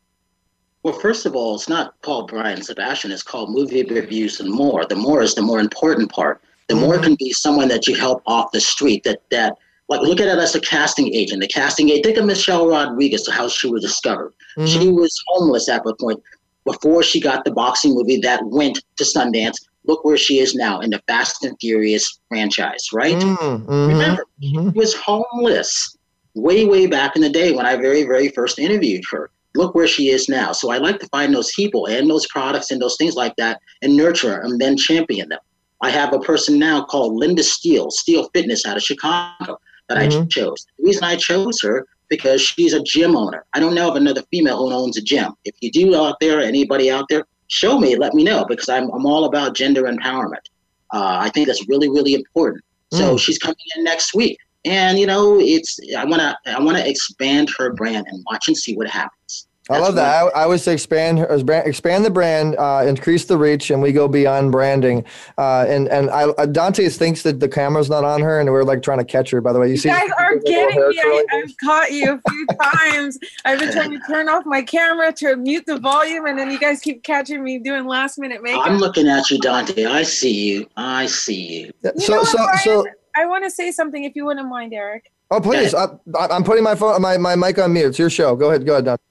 [0.83, 3.11] Well, first of all, it's not called Brian Sebastian.
[3.11, 4.85] It's called movie reviews and more.
[4.85, 6.41] The more is the more important part.
[6.67, 7.03] The more Mm-hmm.
[7.03, 9.03] can be someone that you help off the street.
[9.03, 9.57] That that
[9.89, 11.41] like look at it as a casting agent.
[11.41, 12.05] The casting agent.
[12.05, 14.33] Think of Michelle Rodriguez, how she was discovered.
[14.57, 14.65] Mm-hmm.
[14.67, 16.21] She was homeless at the point
[16.65, 19.55] before she got the boxing movie that went to Sundance.
[19.85, 23.15] Look where she is now in the Fast and Furious franchise, right?
[23.15, 24.71] Mm, mhm, Remember, mhm.
[24.73, 25.97] she was homeless
[26.35, 29.31] way, way back in the day when I very, very first interviewed her.
[29.55, 30.51] Look where she is now.
[30.51, 33.59] So I like to find those people and those products and those things like that
[33.81, 35.39] and nurture and then champion them.
[35.81, 39.57] I have a person now called Linda Steele, Steele Fitness out of Chicago
[39.88, 40.29] that I Mhm.
[40.29, 40.65] chose.
[40.77, 43.45] The reason I chose her because she's a gym owner.
[43.53, 45.33] I don't know of another female who owns a gym.
[45.45, 48.89] If you do out there, anybody out there, show me, let me know because I'm,
[48.91, 50.45] I'm all about gender empowerment.
[50.93, 52.63] Uh, I think that's really, really important.
[52.93, 53.19] So Mm.
[53.19, 54.38] she's coming in next week.
[54.69, 58.75] And you know, it's I wanna I wanna expand her brand and watch and see
[58.75, 59.47] what happens.
[59.69, 60.23] I love that.
[60.36, 64.08] I, I always say expand expand the brand, uh, increase the reach, and we go
[64.08, 65.05] beyond branding.
[65.38, 68.63] Uh, and and I, uh, Dante thinks that the camera's not on her, and we're
[68.63, 69.41] like trying to catch her.
[69.41, 70.99] By the way, you, You see, guys are getting me.
[70.99, 73.19] I, I've caught you a few times.
[73.45, 76.60] I've been trying to turn off my camera to mute the volume, and then you
[76.60, 78.65] guys keep catching me doing last minute makeup.
[78.65, 79.86] I'm looking at you, Dante.
[79.86, 80.67] I see you.
[80.77, 81.73] I see you.
[81.84, 82.86] You so know so what, so.
[83.19, 83.27] Brian?
[83.27, 85.12] I want to say something if you wouldn't mind, Eric.
[85.32, 85.86] Oh please, I,
[86.17, 87.88] I- I'm putting my phone, my, my mic on mute.
[87.88, 88.36] It's your show.
[88.36, 89.03] Go ahead, go ahead, Dante.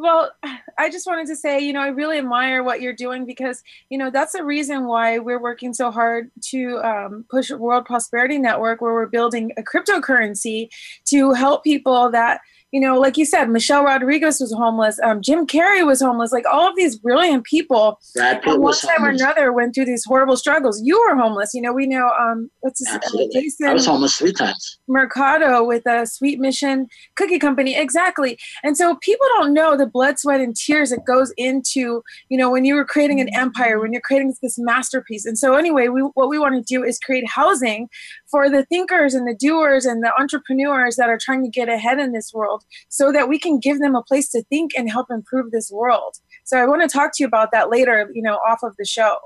[0.00, 0.30] Well,
[0.78, 3.98] I just wanted to say, you know, I really admire what you're doing because, you
[3.98, 8.80] know, that's the reason why we're working so hard to um, push World Prosperity Network,
[8.80, 10.68] where we're building a cryptocurrency
[11.06, 15.00] to help people that you know, like you said, Michelle Rodriguez was homeless.
[15.02, 16.32] Um, Jim Carrey was homeless.
[16.32, 20.36] Like all of these brilliant people, at one time or another, went through these horrible
[20.36, 20.82] struggles.
[20.82, 21.54] You were homeless.
[21.54, 22.10] You know, we know.
[22.20, 23.38] Um, what's his Absolutely.
[23.38, 24.78] Uh, Jason I was homeless three times.
[24.86, 28.38] Mercado with a Sweet Mission Cookie Company, exactly.
[28.62, 32.50] And so people don't know the blood, sweat, and tears that goes into you know
[32.50, 35.24] when you were creating an empire, when you're creating this masterpiece.
[35.24, 37.88] And so anyway, we what we want to do is create housing
[38.30, 41.98] for the thinkers and the doers and the entrepreneurs that are trying to get ahead
[41.98, 45.10] in this world so that we can give them a place to think and help
[45.10, 46.16] improve this world.
[46.44, 48.84] So I want to talk to you about that later, you know, off of the
[48.84, 49.16] show.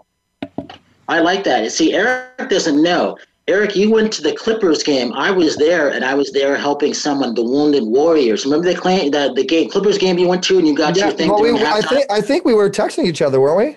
[1.09, 1.71] I like that.
[1.73, 3.19] See, Eric doesn't know.
[3.49, 5.13] Eric, you went to the Clippers game.
[5.15, 8.45] I was there, and I was there helping someone, the Wounded Warriors.
[8.45, 11.07] Remember the claim, the, the game, Clippers game you went to, and you got yeah,
[11.07, 11.29] your thing.
[11.29, 13.77] Well, we, I think I think we were texting each other, weren't we?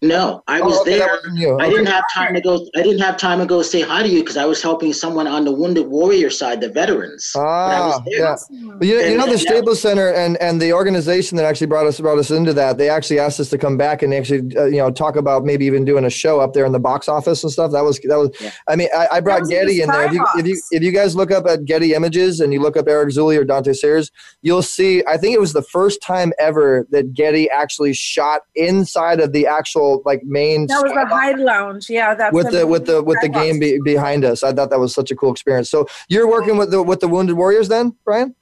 [0.00, 1.18] No, I was oh, okay, there.
[1.26, 1.64] Okay.
[1.64, 2.64] I didn't have time to go.
[2.76, 5.26] I didn't have time to go say hi to you because I was helping someone
[5.26, 7.32] on the Wounded Warrior side, the veterans.
[7.34, 8.36] Ah, yeah.
[8.78, 11.98] But you, you know the Staples Center and, and the organization that actually brought us
[11.98, 12.78] brought us into that.
[12.78, 15.64] They actually asked us to come back and actually uh, you know talk about maybe
[15.66, 17.72] even doing a show up there in the box office and stuff.
[17.72, 18.30] That was that was.
[18.40, 18.52] Yeah.
[18.68, 20.06] I mean, I, I brought Getty in there.
[20.06, 22.76] If you, if you if you guys look up at Getty Images and you look
[22.76, 25.02] up Eric Zuley or Dante Sayers, you'll see.
[25.08, 29.48] I think it was the first time ever that Getty actually shot inside of the
[29.48, 31.90] actual like main that was the Hyde Lounge.
[31.90, 34.42] Yeah, that's with the with the with the game be, behind us.
[34.42, 35.70] I thought that was such a cool experience.
[35.70, 38.34] So you're working with the with the Wounded Warriors then, Brian?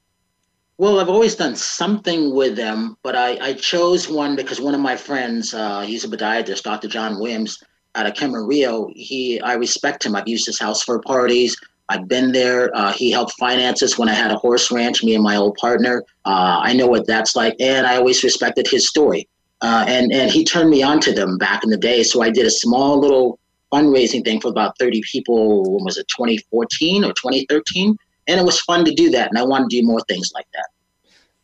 [0.79, 4.81] Well, I've always done something with them, but I, I chose one because one of
[4.81, 6.87] my friends, uh, he's a podiatrist, Dr.
[6.87, 7.63] John Williams,
[7.95, 8.93] out of Camarillo.
[8.95, 10.15] He, I respect him.
[10.15, 11.57] I've used his house for parties.
[11.89, 12.77] I've been there.
[12.77, 15.57] Uh, he helped finance us when I had a horse ranch, me and my old
[15.57, 16.03] partner.
[16.27, 19.29] Uh, I know what that's like, and I always respected his story.
[19.63, 22.03] Uh, and and he turned me on to them back in the day.
[22.03, 23.39] So I did a small little
[23.73, 25.75] fundraising thing for about 30 people.
[25.75, 27.97] When was it 2014 or 2013?
[28.29, 30.47] And it was fun to do that, and I want to do more things like
[30.53, 30.67] that.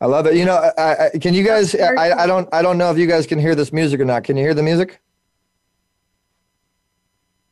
[0.00, 0.34] I love it.
[0.34, 1.76] You know, I, I, can you guys?
[1.76, 2.48] I, I don't.
[2.52, 4.24] I don't know if you guys can hear this music or not.
[4.24, 5.00] Can you hear the music?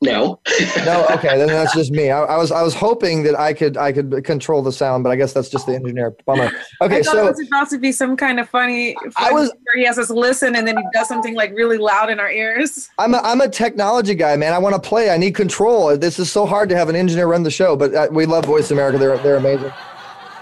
[0.02, 0.40] No.
[0.84, 1.06] no.
[1.20, 2.10] Okay, then that's just me.
[2.10, 5.10] I, I, was I was hoping that I could I could control the sound, but
[5.10, 6.16] I guess that's just the engineer.
[6.24, 6.50] Bummer.
[6.80, 8.96] Okay, so it was about to be some kind of funny.
[9.16, 12.08] I was where he has us listen and then he does something like really loud
[12.10, 12.88] in our ears.
[12.98, 14.52] I'm a, I'm a technology guy, man.
[14.52, 15.10] I want to play.
[15.10, 15.96] I need control.
[15.96, 18.44] This is so hard to have an engineer run the show, but uh, we love
[18.46, 18.98] Voice America.
[18.98, 19.72] They're they're amazing.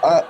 [0.03, 0.21] Uh,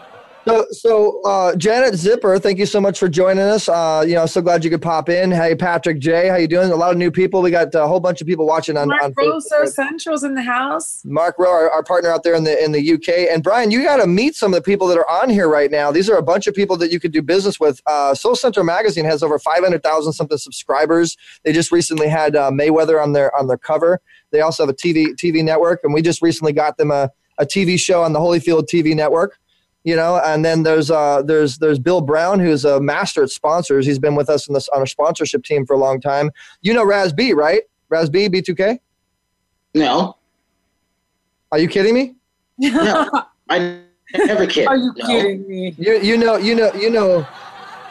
[0.45, 3.67] so, so uh, Janet Zipper, thank you so much for joining us.
[3.67, 5.31] Uh, you know, so glad you could pop in.
[5.31, 6.71] Hey, Patrick J, how you doing?
[6.71, 7.41] A lot of new people.
[7.41, 8.87] We got a whole bunch of people watching on.
[8.87, 11.01] Mark on Rowe, Central's in the house.
[11.05, 13.83] Mark Rowe, our, our, partner out there in the in the UK, and Brian, you
[13.83, 15.91] got to meet some of the people that are on here right now.
[15.91, 17.81] These are a bunch of people that you could do business with.
[17.85, 21.17] Uh, Soul Central Magazine has over five hundred thousand something subscribers.
[21.43, 24.01] They just recently had uh, Mayweather on their on their cover.
[24.31, 27.45] They also have a TV TV network, and we just recently got them a, a
[27.45, 29.39] TV show on the Holyfield TV network
[29.83, 33.85] you know and then there's uh there's there's bill brown who's a master at sponsors.
[33.85, 36.31] He's been with us in this on a sponsorship team for a long time.
[36.61, 37.63] You know raz b right?
[37.89, 38.79] Raz b b2k
[39.73, 40.17] no.
[41.51, 42.15] Are you kidding me?
[42.57, 43.09] No.
[43.49, 43.81] I
[44.13, 44.67] never kid.
[44.67, 45.07] Are you no.
[45.07, 45.75] kidding me?
[45.77, 47.27] You, you know you know you know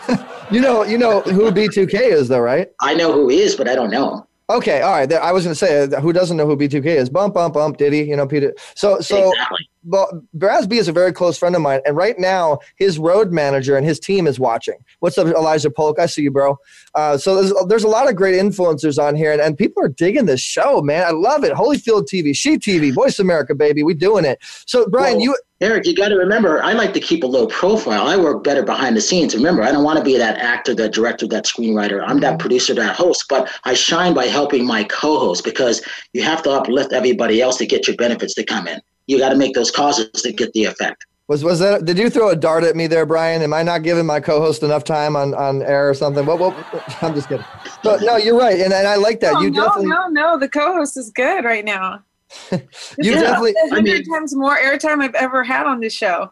[0.50, 2.68] you know you know who b2k is though right?
[2.80, 4.16] I know who he is but i don't know.
[4.16, 5.12] him Okay, all right.
[5.12, 7.10] I was going to say, uh, who doesn't know who B2K is?
[7.10, 7.98] Bump, bump, bump, Diddy.
[7.98, 8.54] You know, Peter.
[8.74, 9.68] So, so, exactly.
[9.84, 13.30] well, Raz B is a very close friend of mine, and right now his road
[13.30, 14.78] manager and his team is watching.
[15.00, 15.98] What's up, Elijah Polk?
[15.98, 16.56] I see you, bro.
[16.94, 19.90] Uh, so there's there's a lot of great influencers on here, and, and people are
[19.90, 21.04] digging this show, man.
[21.04, 21.52] I love it.
[21.52, 23.82] Holyfield TV, She TV, Voice America, baby.
[23.82, 24.38] We doing it.
[24.66, 27.48] So, Brian, well, you Eric, you got to remember, I like to keep a low
[27.48, 28.06] profile.
[28.06, 29.34] I work better behind the scenes.
[29.34, 32.04] Remember, I don't want to be that actor, that director, that screenwriter.
[32.06, 32.38] I'm that mm-hmm.
[32.38, 36.50] producer, that host, but I shine by helping my co host because you have to
[36.50, 38.80] uplift everybody else to get your benefits to come in.
[39.08, 41.04] You got to make those causes to get the effect.
[41.26, 41.84] Was was that?
[41.84, 43.42] Did you throw a dart at me there, Brian?
[43.42, 46.24] Am I not giving my co-host enough time on, on air or something?
[46.24, 46.56] Well, well,
[47.02, 47.44] I'm just kidding.
[47.82, 49.34] But no, you're right, and, and I like that.
[49.34, 50.38] No, you no, definitely no, no.
[50.38, 52.02] The co-host is good right now.
[52.52, 52.60] You
[52.98, 56.30] yeah, definitely hundred I mean, times more airtime I've ever had on this show.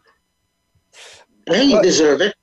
[1.47, 2.35] And you deserve it.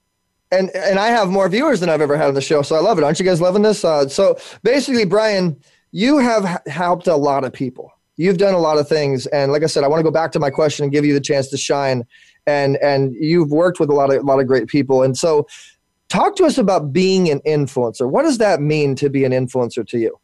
[0.51, 2.79] And and I have more viewers than I've ever had on the show, so I
[2.79, 3.03] love it.
[3.03, 3.83] Aren't you guys loving this?
[3.83, 5.59] Uh, so basically, Brian,
[5.91, 7.91] you have helped a lot of people.
[8.15, 10.31] You've done a lot of things, and like I said, I want to go back
[10.33, 12.05] to my question and give you the chance to shine.
[12.45, 15.47] And and you've worked with a lot of a lot of great people, and so
[16.09, 18.07] talk to us about being an influencer.
[18.07, 20.19] What does that mean to be an influencer to you?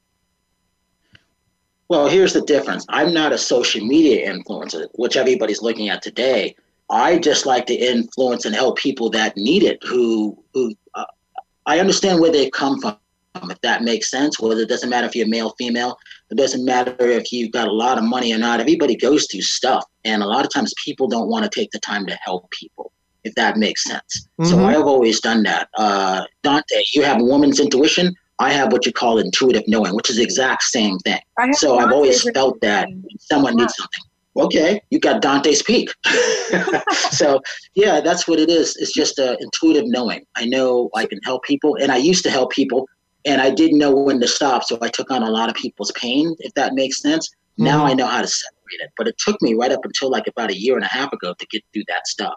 [1.90, 2.86] Well, here's the difference.
[2.90, 6.56] I'm not a social media influencer, which everybody's looking at today.
[6.92, 11.06] I just like to influence and help people that need it, who who uh,
[11.66, 12.98] I understand where they come from,
[13.50, 14.40] if that makes sense.
[14.40, 15.98] Whether it doesn't matter if you're male, female,
[16.30, 18.60] it doesn't matter if you've got a lot of money or not.
[18.60, 21.80] Everybody goes through stuff, and a lot of times people don't want to take the
[21.80, 22.92] time to help people,
[23.24, 24.28] if that makes sense.
[24.44, 24.66] So Mhm.
[24.66, 25.70] I've always done that.
[25.76, 28.16] Uh, Dante, you have a woman's intuition.
[28.40, 31.20] I have what you call intuitive knowing, which is the exact same thing.
[31.54, 32.88] So I've always felt that
[33.20, 34.04] someone needs something.
[34.38, 35.90] Okay, you got Dante's peak.
[37.12, 37.42] so
[37.76, 38.78] yeah, that's what it is.
[38.78, 40.24] It's just a intuitive knowing.
[40.38, 42.88] I know I can help people, and I used to help people,
[43.26, 44.64] and I didn't know when to stop.
[44.64, 47.30] So I took on a lot of people's pain, if that makes sense.
[47.58, 47.90] Now Mhm.
[47.90, 50.52] I know how to separate it, but it took me right up until like about
[50.52, 52.36] a year and a half ago to get through that stuff.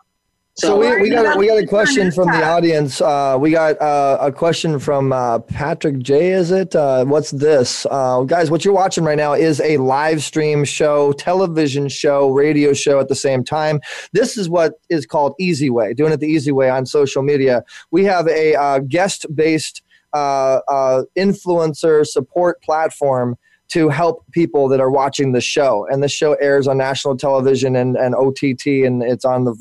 [0.54, 3.00] So we, we got a, we got a question from the audience.
[3.00, 6.32] Uh, we got uh, a question from uh, Patrick J.
[6.32, 6.76] Is it?
[6.76, 8.50] Uh, what's this, uh, guys?
[8.50, 13.08] What you're watching right now is a live stream show, television show, radio show at
[13.08, 13.80] the same time.
[14.12, 15.94] This is what is called Easy Way.
[15.94, 17.64] Doing it the easy way on social media.
[17.90, 23.38] We have a uh, guest based uh, uh, influencer support platform
[23.72, 25.86] to help people that are watching the show.
[25.90, 29.54] And the show airs on national television and, and OTT, and it's on the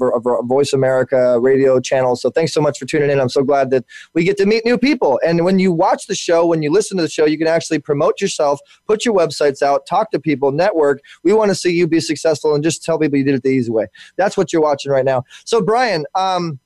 [0.43, 2.17] Voice America radio channel.
[2.17, 3.21] So thanks so much for tuning in.
[3.21, 5.17] I'm so glad that we get to meet new people.
[5.25, 7.79] And when you watch the show, when you listen to the show, you can actually
[7.79, 10.99] promote yourself, put your websites out, talk to people, network.
[11.23, 13.49] We want to see you be successful and just tell people you did it the
[13.49, 13.87] easy way.
[14.17, 15.23] That's what you're watching right now.
[15.45, 16.59] So, Brian, um,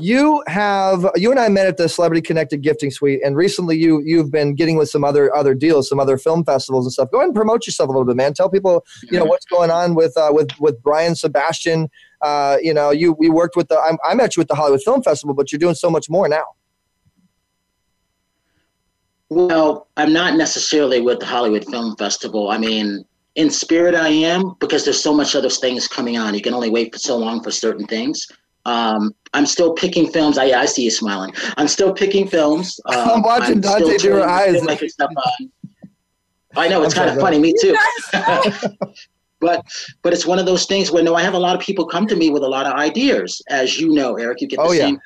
[0.00, 4.00] you have you and I met at the Celebrity Connected Gifting Suite, and recently you
[4.04, 7.10] you've been getting with some other other deals, some other film festivals and stuff.
[7.10, 8.34] Go ahead and promote yourself a little bit, man.
[8.34, 11.88] Tell people you know what's going on with uh, with with Brian Sebastian.
[12.22, 14.82] Uh, you know, you we worked with the I, I met you at the Hollywood
[14.82, 16.44] Film Festival, but you're doing so much more now.
[19.28, 22.48] Well, I'm not necessarily with the Hollywood Film Festival.
[22.48, 23.04] I mean,
[23.34, 26.34] in spirit, I am because there's so much other things coming on.
[26.34, 28.26] You can only wait for so long for certain things.
[28.66, 30.38] Um, I'm still picking films.
[30.38, 31.32] I, I see you smiling.
[31.56, 32.78] I'm still picking films.
[32.86, 34.54] Uh, I'm watching still Dante do her trying- eyes.
[34.56, 35.50] still making stuff on.
[36.56, 37.38] I know it's I'm kind of funny.
[37.38, 37.76] Me too.
[39.40, 39.62] but
[40.02, 42.06] but it's one of those things where no, I have a lot of people come
[42.06, 44.40] to me with a lot of ideas, as you know, Eric.
[44.40, 44.86] You get the Oh, yeah.
[44.86, 44.98] same.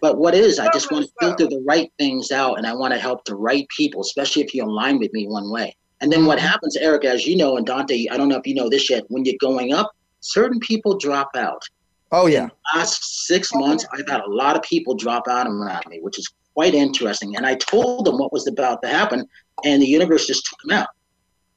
[0.00, 0.58] But what is?
[0.58, 3.34] I just want to filter the right things out, and I want to help the
[3.34, 5.76] right people, especially if you align with me one way.
[6.00, 8.54] And then what happens, Eric, as you know, and Dante, I don't know if you
[8.54, 9.04] know this yet.
[9.08, 11.62] When you're going up, certain people drop out.
[12.10, 12.48] Oh yeah.
[12.74, 16.26] Last six months, I've had a lot of people drop out around me, which is
[16.54, 17.36] quite interesting.
[17.36, 19.26] And I told them what was about to happen,
[19.64, 20.88] and the universe just took them out.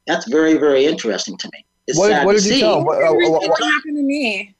[0.07, 1.65] That's very, very interesting to me.
[1.87, 2.59] It's What- sad what to did you see.
[2.61, 2.85] tell 'em?
[2.85, 4.55] What- uh, what- What happened to me?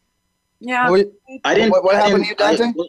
[0.60, 0.90] Yeah.
[0.90, 1.08] What,
[1.44, 1.72] I didn't.
[1.72, 2.80] what, what happened to you, didn't- Dante?
[2.80, 2.88] I-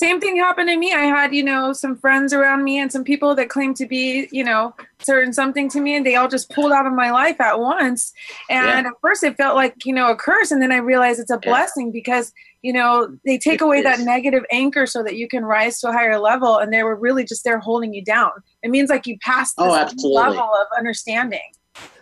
[0.00, 0.94] Same thing happened to me.
[0.94, 4.28] I had, you know, some friends around me and some people that claimed to be,
[4.32, 7.38] you know, certain something to me, and they all just pulled out of my life
[7.38, 8.10] at once.
[8.48, 8.90] And Yeah.
[8.92, 11.38] at first, it felt like, you know, a curse, and then I realized it's a
[11.42, 11.50] Yeah.
[11.50, 12.32] blessing because,
[12.62, 14.06] you know, they take It away that is.
[14.06, 17.24] negative anchor so that you can rise to a higher level, and they were really
[17.24, 18.30] just there holding you down.
[18.62, 21.40] It means like you passed oh, this Oh, level of understanding.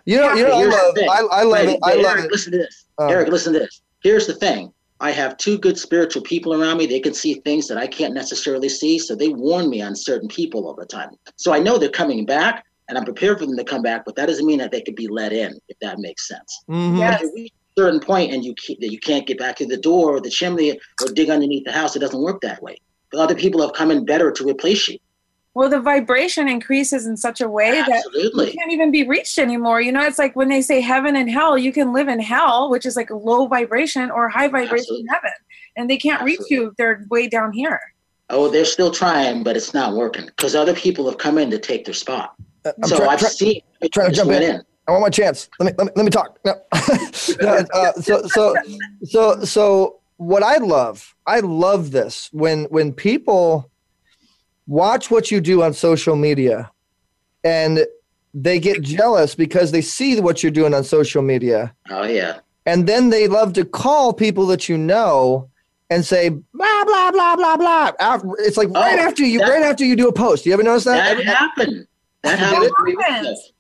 [0.05, 0.97] You know, you know, I Here's love.
[0.99, 1.81] I, I love Wait, it.
[1.83, 2.31] I love Eric, it.
[2.31, 2.85] listen to this.
[2.99, 3.09] Oh.
[3.09, 3.83] Eric, listen to this.
[4.05, 4.73] Here's the thing.
[5.01, 6.87] I have two good spiritual people around me.
[6.87, 8.99] They can see things that I can't necessarily see.
[8.99, 11.11] So they warn me on certain people all the time.
[11.37, 14.17] So I know they're coming back and I'm prepared for them to come back, but
[14.17, 16.65] that doesn't mean that they could be let in, if that makes sense.
[16.69, 16.99] Mhm.
[16.99, 17.23] Yes.
[17.23, 19.67] If you reach a certain point and you can't, that you can't get back to
[19.67, 22.77] the door or the chimney or dig underneath the house, it doesn't work that way.
[23.13, 24.99] But other people have come in better to replace you.
[25.55, 28.47] Well, the vibration increases in such a way that Absolutely.
[28.47, 29.81] you can't even be reached anymore.
[29.81, 32.71] You know, it's like when they say heaven and hell, you can live in hell,
[32.71, 35.07] which is like a low vibration or high vibration Absolutely.
[35.11, 35.33] heaven,
[35.77, 36.73] and they can't reach you.
[36.79, 37.81] They're way down here.
[38.31, 41.59] Oh, they're still trying, but it's not working because other people have come in to
[41.59, 42.35] take their spot.
[42.65, 43.61] Uh, I'm so try- I've try- seen
[43.93, 44.63] trying to jump went in.
[44.87, 45.49] I want my chance.
[45.59, 46.39] Let me let me, let me talk.
[46.45, 46.55] No.
[47.43, 48.55] No, uh, so so
[49.05, 53.71] so so what I love, I love this when when people
[54.69, 56.71] watch what you do on social media
[57.43, 57.85] and
[58.35, 62.39] they get jealous because they see what you're doing on social media Oh yeah.
[62.67, 65.49] and then they love to call people that you know
[65.91, 67.93] and say blah blah blah blah blah.
[68.41, 70.45] It's like right Oh, after you that- right after you do a post.
[70.45, 71.17] You ever notice that?
[71.17, 71.87] That happened.
[72.25, 72.65] That happened.
[72.65, 72.73] it?
[72.79, 72.95] three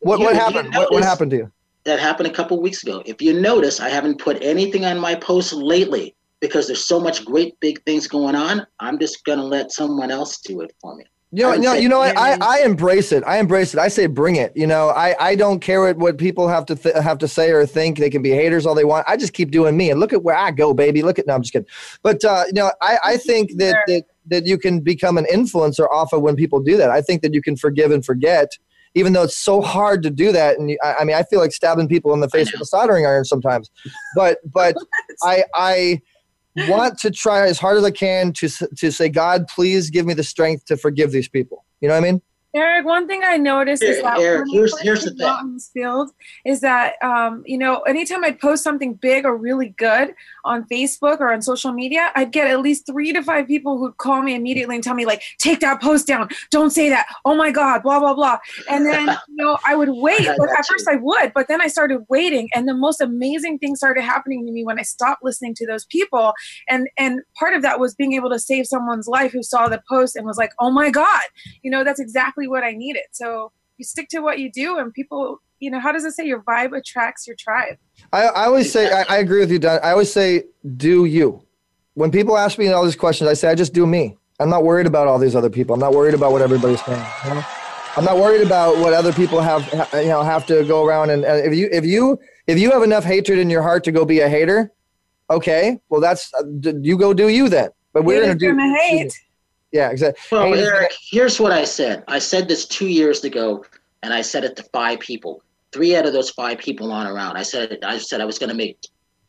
[0.00, 0.74] what You- what happened?
[0.74, 1.52] What, what happened to you?
[1.84, 3.02] That happened a couple weeks ago.
[3.06, 7.24] If you notice, I haven't put anything on my posts lately because there's so much
[7.24, 8.66] great big things going on.
[8.80, 11.04] I'm just gonna let someone else do it for me.
[11.30, 12.00] You know, I no, you know?
[12.00, 12.38] I.
[12.40, 13.22] I embrace it.
[13.26, 13.80] I embrace it.
[13.80, 14.50] I say bring it.
[14.56, 17.50] You know, I, I don't care what, what people have to th- have to say
[17.50, 17.98] or think.
[17.98, 19.06] They can be haters all they want.
[19.06, 21.02] I just keep doing me and look at where I go, baby.
[21.02, 21.68] Look at no, I'm just kidding.
[22.02, 25.86] But uh, you know, I, I think that, that that you can become an influencer
[25.90, 26.88] off of when people do that.
[26.88, 28.48] I think that you can forgive and forget,
[28.94, 30.58] even though it's so hard to do that.
[30.58, 32.66] And you, I, I mean, I feel like stabbing people in the face with a
[32.66, 33.70] soldering iron sometimes.
[34.14, 34.76] But but
[35.22, 36.00] I I
[36.66, 40.14] want to try as hard as I can to to say, God, please give me
[40.14, 41.64] the strength to forgive these people.
[41.80, 42.22] You know what I mean?
[42.54, 45.36] Eric, one thing I noticed is that Eric, here's- here's the thing.
[45.42, 46.10] in this field
[46.46, 50.14] is that um, you know anytime I'd post something big or really good
[50.46, 53.98] on Facebook or on social media, I'd get at least three to five people who'd
[53.98, 56.28] call me immediately and tell me like, "Take that post down!
[56.50, 57.06] Don't say that!
[57.26, 58.38] Oh my God!" Blah blah blah.
[58.70, 60.26] And then you know I would wait.
[60.26, 63.78] I at first I would, but then I started waiting, and the most amazing things
[63.78, 66.32] started happening to me when I stopped listening to those people.
[66.66, 69.82] And and part of that was being able to save someone's life who saw the
[69.86, 71.22] post and was like, "Oh my God!"
[71.62, 73.04] You know that's exactly what I needed.
[73.12, 76.24] So you stick to what you do, and people, you know, how does it say
[76.24, 77.78] your vibe attracts your tribe?
[78.12, 79.80] I, I always say I, I agree with you, Don.
[79.82, 80.44] I always say,
[80.76, 81.42] do you.
[81.94, 84.16] When people ask me all these questions, I say I just do me.
[84.38, 85.74] I'm not worried about all these other people.
[85.74, 87.04] I'm not worried about what everybody's saying.
[87.24, 87.44] you know?
[87.96, 91.24] I'm not worried about what other people have you know have to go around and,
[91.24, 94.04] and if you if you if you have enough hatred in your heart to go
[94.04, 94.70] be a hater,
[95.28, 97.70] okay, well that's uh, d- you go do you then.
[97.92, 99.18] But we're gonna do gonna hate.
[99.72, 100.20] Yeah exactly.
[100.30, 102.04] Well, Haters Eric, here's what I said.
[102.08, 103.64] I said this two years ago,
[104.02, 105.42] and I said it to five people.
[105.72, 107.36] Three out of those five people aren't around.
[107.36, 108.78] I said I said I was going to make.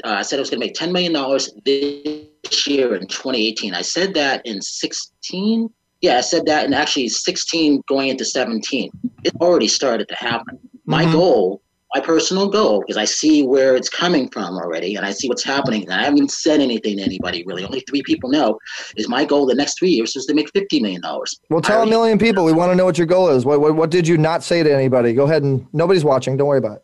[0.04, 3.74] Uh, I said I was going to make ten million dollars this year in 2018.
[3.74, 5.70] I said that in 16.
[6.02, 8.90] Yeah, I said that in actually 16 going into 17.
[9.26, 10.58] It already started to happen.
[10.86, 11.12] My Mhm.
[11.12, 11.62] goal,
[11.96, 15.44] my personal goal, because I see where it's coming from already, and I see what's
[15.44, 15.84] happening.
[15.84, 17.64] And I haven't said anything to anybody really.
[17.66, 18.60] Only three people know.
[18.96, 21.40] Is my goal the next three years is to make 50 million dollars.
[21.50, 22.46] Well, tell a million people.
[22.46, 23.46] We want to know what your goal is.
[23.46, 25.14] What, what what did you not say to anybody?
[25.14, 26.38] Go ahead and nobody's watching.
[26.38, 26.84] Don't worry about it.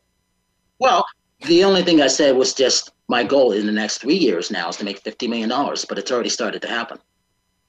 [0.79, 1.05] Well,
[1.47, 4.69] the only thing I said was just my goal in the next three years now
[4.69, 6.97] is to make fifty million dollars, but it's already started to happen.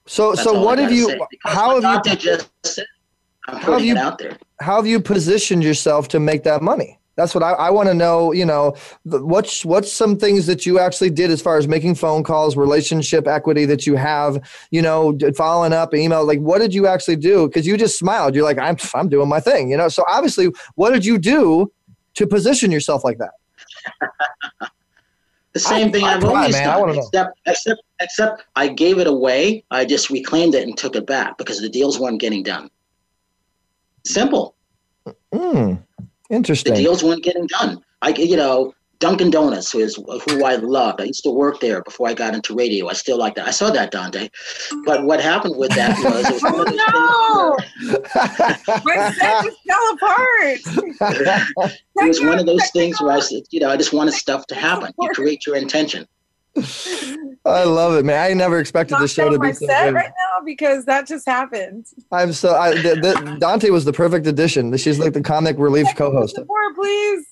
[0.07, 1.19] So That's so what have you?
[1.43, 2.15] How have you?
[2.15, 2.85] Just said,
[3.47, 4.37] I'm How have you- it out there.
[4.61, 6.96] how have you positioned yourself to make that money?
[7.17, 8.31] That's what I, I want to know.
[8.31, 11.95] You know, the- what's what's some things that you actually did as far as making
[11.95, 14.39] phone calls, relationship equity that you have.
[14.71, 16.23] You know, following up, email.
[16.25, 17.47] Like, what did you actually do?
[17.47, 18.35] Because you just smiled.
[18.35, 19.69] You're like, I'm I'm doing my thing.
[19.71, 19.89] You know.
[19.89, 21.71] So obviously, what did you do
[22.13, 23.31] to position yourself like that?
[25.53, 26.69] The same I- thing I I've try, always man.
[26.69, 26.99] I done, wanna know.
[26.99, 29.63] except except except I gave it away.
[29.71, 32.69] I just reclaimed it and took it back because the deals weren't getting done.
[34.05, 34.55] Simple.
[35.33, 35.83] Mm.
[36.29, 36.41] Hmm.
[36.41, 37.81] The deals weren't getting done.
[38.01, 41.01] I, you know, Dunkin' Donuts is who I loved.
[41.01, 42.87] I used to work there before I got into radio.
[42.87, 43.47] I still like that.
[43.47, 44.29] I saw that, Dante.
[44.85, 47.57] But what happened with that was it was one of those Oh
[48.67, 48.81] no!
[48.83, 50.59] My set just fell apart.
[51.95, 54.47] it was one of those things where I said, you know, I just wanted stuff
[54.47, 54.91] to happen.
[54.99, 56.07] You create your intention.
[57.45, 58.29] I love it, man.
[58.29, 59.93] I never expected the show to be so set good.
[59.93, 61.87] right now because that just happened.
[62.11, 64.75] I'm so I, the, the, Dante was the perfect addition.
[64.77, 66.35] She's like the comic relief co-host.
[66.35, 67.27] Support, please.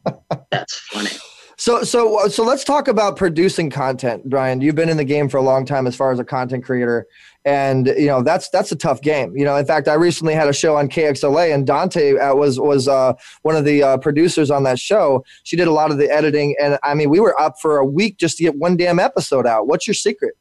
[0.50, 1.10] That's funny.
[1.58, 4.60] So so so let's talk about producing content, Brian.
[4.60, 7.04] You've been in the game for a long time as far as a content creator,
[7.44, 9.36] and you know that's that's a tough game.
[9.36, 12.60] You know, in fact, I recently had a show on KXLA, and Dante uh, was
[12.60, 15.24] was uh, one of the uh, producers on that show.
[15.42, 17.84] She did a lot of the editing, and I mean, we were up for a
[17.84, 19.66] week just to get one damn episode out.
[19.66, 20.36] What's your secret?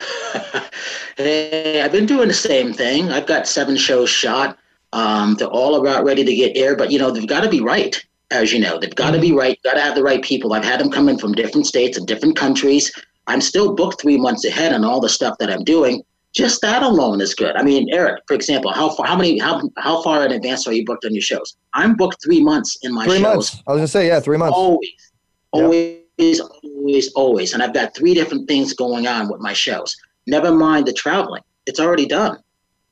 [1.16, 3.10] Hey, I've been doing the same thing.
[3.10, 4.56] I've got seven shows shot.
[4.94, 7.60] Um, they're all about ready to get air, but you know they've got to be
[7.60, 8.02] right.
[8.30, 9.22] As you know, they've got to mm-hmm.
[9.22, 9.58] be right.
[9.64, 10.52] Got to have the right people.
[10.52, 12.92] I've had them come in from different states and different countries.
[13.26, 16.02] I'm still booked three months ahead on all the stuff that I'm doing.
[16.32, 17.56] Just that alone is good.
[17.56, 20.72] I mean, Eric, for example, how far, how many, how, how far in advance are
[20.72, 21.56] you booked on your shows?
[21.74, 23.22] I'm booked three months in my Three shows.
[23.22, 23.62] months.
[23.66, 24.56] I was gonna say yeah, three months.
[24.56, 25.12] Always,
[25.50, 27.52] always, always, always.
[27.52, 29.96] And I've got three different things going on with my shows.
[30.28, 32.38] Never mind the traveling; it's already done.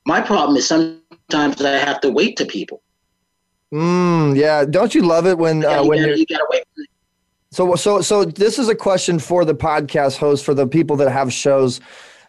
[0.04, 2.82] My problem is sometimes I have to wait to people.
[3.72, 4.64] Mm, yeah.
[4.64, 6.64] Don't you love it when Yeah, uh, you, when gotta, you're gotta wait.
[7.50, 11.10] So so so this is a question for the podcast host for the people that
[11.10, 11.80] have shows.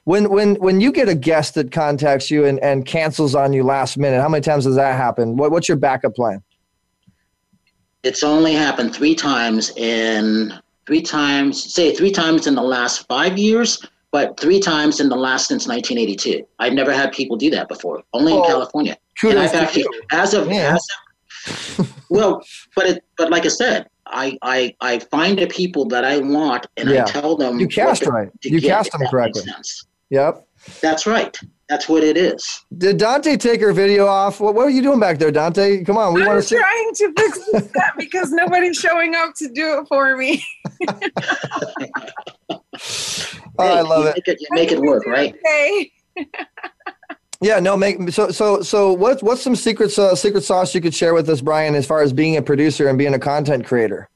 [0.06, 3.64] When when when you get a guest that contacts you and, and cancels on you
[3.64, 5.38] last minute, how many times does that happen?
[5.38, 6.42] What, what's your backup plan?
[8.04, 10.54] It's only happened three times in
[10.88, 15.16] three times, say three times in the last five years, but three times in the
[15.18, 16.48] last since 1982.
[16.60, 18.98] I've never had people do that before, only in Oh, California.
[19.20, 20.76] kudos and I've actually, as of, Yeah.
[20.76, 21.09] as of
[22.10, 22.42] well,
[22.76, 26.66] but it, but like I said, I, I, I find the people that I want
[26.78, 27.04] and Yeah.
[27.04, 28.30] I tell them You cast to- right.
[28.44, 29.44] You get, cast them that correctly.
[30.10, 30.46] Yep.
[30.82, 31.38] That's right.
[31.70, 32.66] That's what it is.
[32.76, 34.40] Did Dante take her video off?
[34.40, 35.84] What, what are you doing back there, Dante?
[35.84, 36.36] Come on, we want to.
[36.36, 36.58] I'm to see.
[36.58, 40.44] trying to fix the set because nobody's showing up to do it for me.
[42.50, 42.60] Oh,
[43.60, 44.16] I love you it.
[44.16, 45.36] Make it, you make it work, right?
[45.46, 45.92] Okay.
[47.42, 48.92] Yeah, no, make so so so.
[48.92, 52.02] What what's some secret uh, secret sauce you could share with us, Brian, as far
[52.02, 54.10] as being a producer and being a content creator?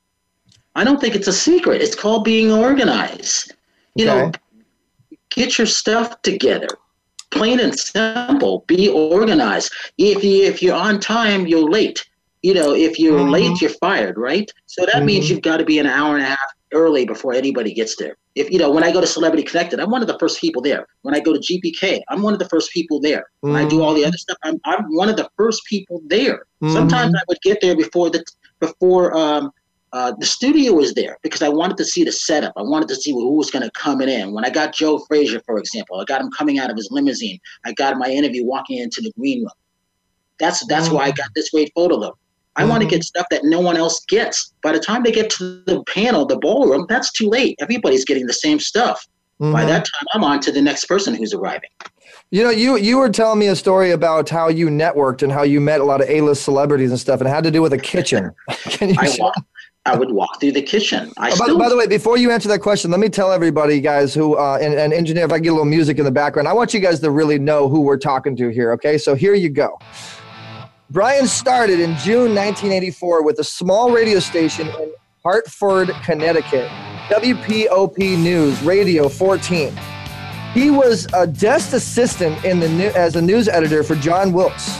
[0.75, 1.81] I don't think it's a secret.
[1.81, 3.53] It's called being organized.
[3.95, 4.31] You know,
[5.29, 6.67] get your stuff together.
[7.31, 8.65] Plain and simple.
[8.67, 9.71] Be organized.
[9.97, 12.05] If you if you're on time, you're late.
[12.41, 13.31] You know, if you're Mhm.
[13.31, 14.51] late, you're fired, right?
[14.65, 15.29] So that means Mhm.
[15.29, 18.15] you've got to be an hour and a half early before anybody gets there.
[18.35, 20.61] If you know, when I go to Celebrity Connected, I'm one of the first people
[20.61, 20.87] there.
[21.01, 23.25] When I go to GPK, I'm one of the first people there.
[23.41, 26.45] When I do all the other stuff, I'm I'm one of the first people there.
[26.65, 28.23] Sometimes I would get there before the
[28.59, 29.51] before um,
[29.93, 32.53] uh, the studio was there because I wanted to see the setup.
[32.57, 34.33] I wanted to see who was going to come in.
[34.33, 37.39] When I got Joe Frazier, for example, I got him coming out of his limousine.
[37.63, 39.51] I got my interview walking into the green room.
[40.39, 42.17] That's that's why I got this great photo look.
[42.55, 44.53] I want to get stuff that no one else gets.
[44.61, 47.57] By the time they get to the panel, the ballroom, that's too late.
[47.59, 49.05] Everybody's getting the same stuff.
[49.39, 49.67] By Mhm.
[49.67, 51.69] that time, I'm on to the next person who's arriving.
[52.31, 55.43] You know, you you were telling me a story about how you networked and how
[55.43, 57.73] you met a lot of A-list celebrities and stuff, and it had to do with
[57.73, 58.31] a kitchen.
[58.69, 59.33] Can you I walk,
[59.85, 61.11] I would walk through the kitchen.
[61.17, 63.31] I Oh, by, still by the way, before you answer that question, let me tell
[63.31, 66.11] everybody, guys, who uh, and, and engineer, if I get a little music in the
[66.11, 68.71] background, I want you guys to really know who we're talking to here.
[68.73, 69.77] Okay, so here you go.
[70.93, 76.69] Brian started in June 1984 with a small radio station in Hartford, Connecticut,
[77.09, 79.75] WPOP News Radio 14.
[80.53, 84.77] He was a desk assistant in the new, as a news editor for John Wilkes,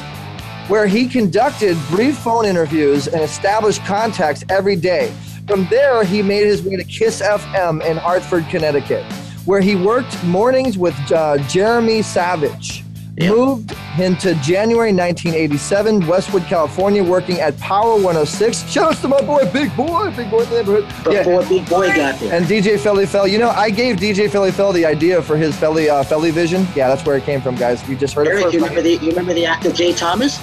[0.67, 5.11] where he conducted brief phone interviews and established contacts every day.
[5.47, 9.03] From there, he made his way to Kiss FM in Hartford, Connecticut,
[9.45, 12.82] where he worked mornings with uh, Jeremy Savage.
[13.19, 18.67] Moved into January 1987, Westwood, California, working at Power 106.
[18.71, 20.87] Shout out to my boy, Big Boy, Big Boy in the neighborhood.
[21.03, 22.33] before Big Boy got there.
[22.33, 23.27] And DJ Felli Fel.
[23.27, 26.65] You know, I gave DJ Felli Fel the idea for his Felly uh, Felly Vision.
[26.75, 27.87] Yeah, that's where it came from, guys.
[27.87, 28.53] You just heard it first.
[28.53, 30.39] you remember the you remember the actor Jay Thomas?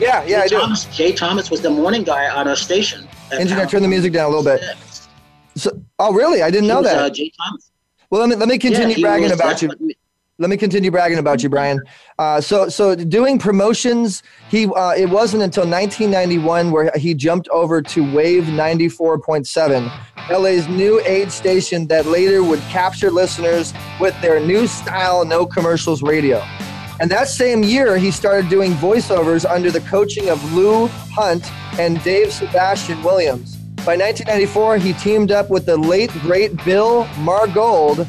[0.00, 0.58] Yeah, yeah, Jay I do.
[0.58, 3.06] Thomas, Jay Thomas was the morning guy on our station.
[3.30, 4.60] at Engineer, Power turn the music down a little bit.
[5.54, 6.42] So, oh, really?
[6.42, 6.98] I didn't He know was, that.
[6.98, 7.70] Uh, Jay Thomas.
[8.10, 9.92] well, let me let me continue Yeah, bragging was- about that's you.
[10.42, 11.80] Let me continue bragging about you, Brian.
[12.18, 17.80] Uh, so, so doing promotions, he uh, it wasn't until 1991 where he jumped over
[17.80, 24.66] to Wave 94.7, LA's new age station that later would capture listeners with their new
[24.66, 26.38] style, no commercials radio.
[26.98, 32.02] And that same year, he started doing voiceovers under the coaching of Lou Hunt and
[32.02, 33.54] Dave Sebastian Williams.
[33.86, 38.08] By 1994, he teamed up with the late great Bill Margold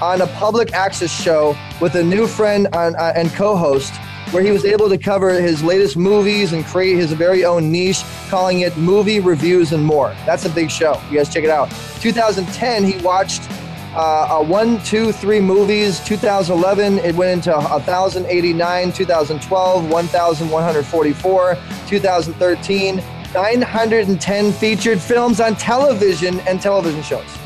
[0.00, 3.94] on a public access show with a new friend on, uh, and co-host
[4.30, 8.02] where he was able to cover his latest movies and create his very own niche
[8.28, 10.14] calling it movie reviews and more.
[10.26, 11.00] That's a big show.
[11.10, 11.70] You guys check it out.
[12.00, 13.48] 2010 he watched
[13.94, 16.00] uh, one two three movies.
[16.00, 22.96] 2011 it went into 1089 2012 1144 2013
[23.34, 27.38] 910 featured films on television and television shows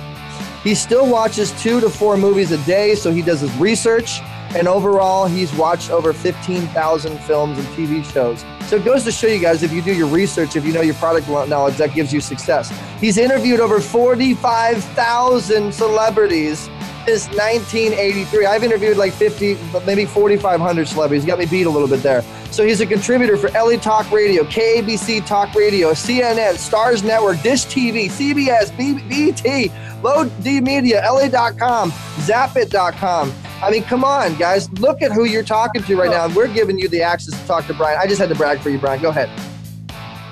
[0.63, 4.21] he still watches two to four movies a day, so he does his research.
[4.55, 8.45] And overall, he's watched over 15,000 films and TV shows.
[8.69, 10.83] So it goes to show you guys if you do your research, if you know
[10.83, 12.71] your product knowledge, that gives you success.
[13.01, 16.69] He's interviewed over 45,000 celebrities
[17.07, 18.47] since 1983.
[18.47, 21.25] I've interviewed like 50, maybe 4,500 celebrities.
[21.25, 22.23] Got me beat a little bit there.
[22.51, 27.65] So he's a contributor for LA Talk Radio, KABC Talk Radio, CNN, Stars Network, Dish
[27.65, 29.73] TV, CBS, BT,
[30.03, 33.33] Low D Media, LA.com, Zapit.com.
[33.63, 34.71] I mean, come on, guys.
[34.73, 36.29] Look at who you're talking to right now.
[36.35, 37.99] We're giving you the access to talk to Brian.
[37.99, 39.01] I just had to brag for you, Brian.
[39.01, 39.31] Go ahead.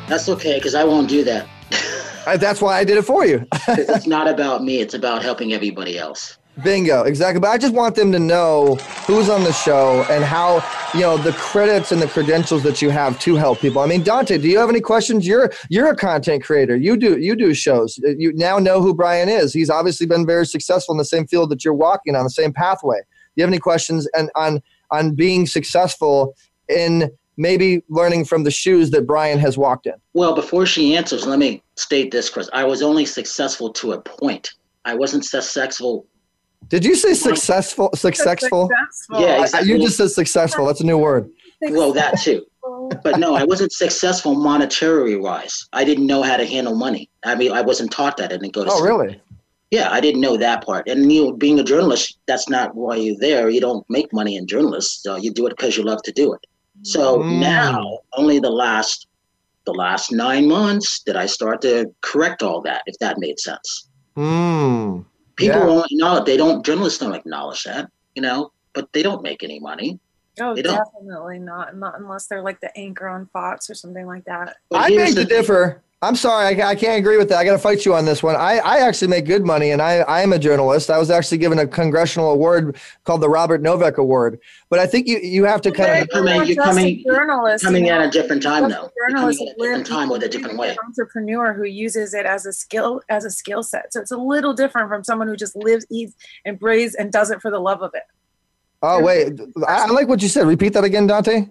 [0.09, 1.49] That's okay because I won't do that.
[2.27, 3.47] I, that's why I did it for you.
[3.68, 4.81] it's not about me.
[4.81, 6.37] It's about helping everybody else.
[6.63, 7.41] Bingo, exactly.
[7.41, 8.75] But I just want them to know
[9.07, 12.91] who's on the show and how, you know, the credits and the credentials that you
[12.91, 13.81] have to help people.
[13.81, 15.27] I mean, Dante, do you have any questions?
[15.27, 16.77] You're you're a content creator.
[16.77, 17.99] You do you do shows.
[18.05, 19.53] Uh, you now know who Brian is.
[19.53, 22.53] He's obviously been very successful in the same field that you're walking on, the same
[22.53, 22.99] pathway.
[22.99, 26.35] Do you have any questions and on on being successful
[26.69, 29.95] in maybe learning from the shoes that Brian has walked in?
[30.13, 32.51] Well, before she answers, let me state this, Chris.
[32.53, 34.51] I was only successful to a point.
[34.85, 36.07] I wasn't successful.
[36.69, 37.91] Did you say successful?
[37.95, 38.69] Successful?
[38.69, 39.21] Successful.
[39.21, 39.71] Yeah, Uh, exactly.
[39.71, 40.67] You just said successful.
[40.67, 41.31] That's a new word.
[41.63, 42.45] Well, that too.
[43.03, 45.67] But no, I wasn't successful monetary wise.
[45.73, 47.09] I didn't know how to handle money.
[47.25, 48.27] I mean, I wasn't taught that.
[48.33, 48.87] I didn't go to Oh, school.
[48.87, 49.21] really?
[49.71, 50.89] Yeah, I didn't know that part.
[50.89, 53.49] And you know, being a journalist, that's not why you're there.
[53.49, 55.03] You don't make money in journalists.
[55.03, 56.41] So you do it because you love to do it.
[56.83, 57.41] So Mm.
[57.41, 59.07] now, only the last
[59.67, 63.89] the last nine months did I start to correct all that, if that made sense.
[64.17, 65.01] Hmm.
[65.41, 65.66] People Yeah.
[65.66, 69.59] don't know they don't journalists don't acknowledge that, you know, but they don't make any
[69.59, 69.99] money.
[70.41, 71.76] Oh, definitely not.
[71.76, 74.57] Not unless they're like the anchor on Fox or something like that.
[74.70, 75.38] But I here's beg to the thing.
[75.41, 75.82] differ.
[76.03, 77.39] I'm sorry, I, I can't agree with that.
[77.39, 78.35] I got to fight you on this one.
[78.35, 80.89] I, I actually make good money, and I, I am a journalist.
[80.89, 84.41] I was actually given a congressional award called the Robert Novak Award.
[84.71, 87.93] But I think you, you have to kind of coming, you're coming, journalist, coming you
[87.93, 88.91] know, at a different time though.
[89.09, 90.75] Journalist at a different time with a different way.
[90.83, 93.93] entrepreneur who uses it as a skill as a skill set.
[93.93, 96.15] So it's a little different from someone who just lives, eats,
[96.47, 98.05] and breathes and does it for the love of it.
[98.81, 99.39] Oh wait,
[99.69, 100.47] I, I like what you said.
[100.47, 101.49] Repeat that again, Dante.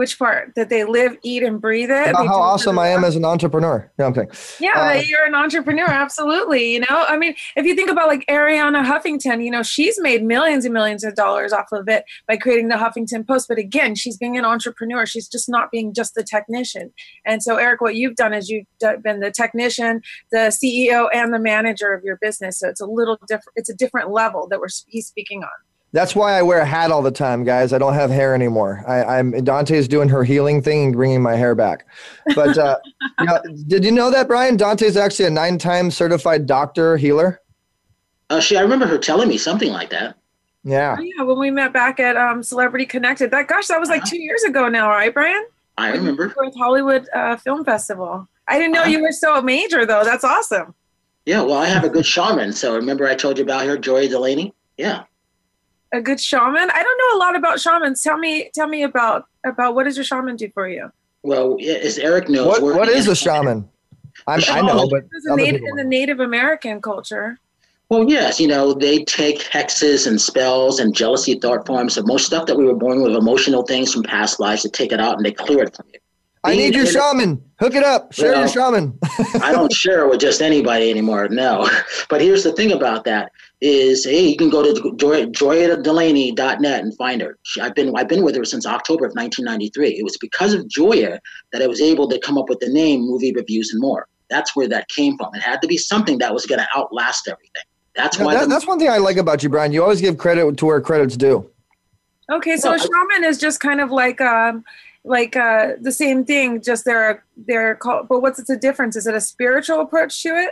[0.00, 0.54] Which part?
[0.56, 2.08] That they live, eat, and breathe it.
[2.08, 3.92] About how do it for awesome I am as an entrepreneur.
[3.98, 4.30] No, I'm kidding.
[4.58, 6.72] Yeah, Uh, you're an entrepreneur, absolutely.
[6.72, 10.24] You know, I mean, if you think about like Arianna Huffington, you know, she's made
[10.24, 13.46] millions and millions of dollars off of it by creating the Huffington Post.
[13.46, 15.04] But again, she's being an entrepreneur.
[15.04, 16.94] She's just not being just the technician.
[17.26, 18.64] And so, Eric, what you've done is you've
[19.02, 20.00] been the technician,
[20.32, 22.58] the CEO, and the manager of your business.
[22.58, 23.52] So it's a little different.
[23.56, 25.50] It's a different level that we're he's speaking on.
[25.92, 27.72] That's why I wear a hat all the time, guys.
[27.72, 28.84] I don't have hair anymore.
[28.86, 31.86] I, I'm Dante's doing her healing thing and bringing my hair back.
[32.34, 32.78] But uh,
[33.18, 37.40] you know, did you know that Brian Dante's actually a nine-time certified doctor healer?
[38.28, 40.16] Uh, she, I remember her telling me something like that.
[40.62, 40.96] Yeah.
[40.98, 44.04] Oh, yeah, when we met back at um, Celebrity Connected, that gosh, that was like
[44.04, 45.44] two years ago now, right, Brian?
[45.76, 46.32] I remember.
[46.36, 48.28] With Hollywood uh, Film Festival.
[48.46, 50.04] I didn't know you were so major though.
[50.04, 50.74] That's awesome.
[51.24, 52.52] Yeah, well, I have a good shaman.
[52.52, 54.54] So remember I told you about her, Joy Delaney?
[54.76, 55.04] Yeah.
[55.92, 56.70] A good shaman.
[56.70, 58.02] I don't know a lot about shamans.
[58.02, 60.90] Tell me, tell me about about what does your shaman do for you?
[61.22, 63.68] Well, yeah, as Eric knows, What What is a shaman?
[64.26, 65.84] I'm, I know, but This is a native, in the.
[65.84, 67.38] Native American culture.
[67.88, 72.26] Well, yes, you know, they take hexes and spells and jealousy thought forms and most
[72.26, 75.16] stuff that we were born with, emotional things from past lives, to take it out
[75.16, 75.98] and they clear it from you.
[76.44, 77.42] I need your shaman.
[77.58, 78.12] Hook it up.
[78.12, 78.98] Share Well, your shaman.
[79.42, 81.28] I don't share it with just anybody anymore.
[81.28, 81.68] No,
[82.08, 86.96] but here's the thing about that is, hey, you can go to Joy, joyadelaney.net and
[86.96, 87.38] find her.
[87.42, 89.98] She, I've been I've been with her since October of 1993.
[89.98, 91.20] It was because of Joya
[91.52, 94.06] that I was able to come up with the name, movie reviews, and more.
[94.30, 95.34] That's where that came from.
[95.34, 97.62] It had to be something that was going to outlast everything.
[97.96, 98.34] That's Yeah, why.
[98.34, 99.72] that- the- that's one thing I like about you, Brian.
[99.72, 101.50] You always give credit to where credit's due.
[102.30, 104.64] Okay, so a shaman is just kind of like um
[105.04, 108.06] like uh the same thing, just they're they're called.
[108.08, 108.94] But what's the difference?
[108.94, 110.50] Is it a spiritual approach to it?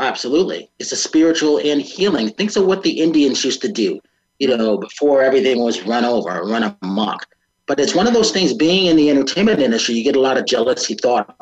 [0.00, 0.70] Absolutely.
[0.78, 2.30] It's a spiritual and healing.
[2.30, 4.00] Think of what the Indians used to do,
[4.38, 7.26] you know, before everything was run over, run amok.
[7.66, 10.36] But it's one of those things, being in the entertainment industry, you get a lot
[10.36, 11.34] of jealousy thought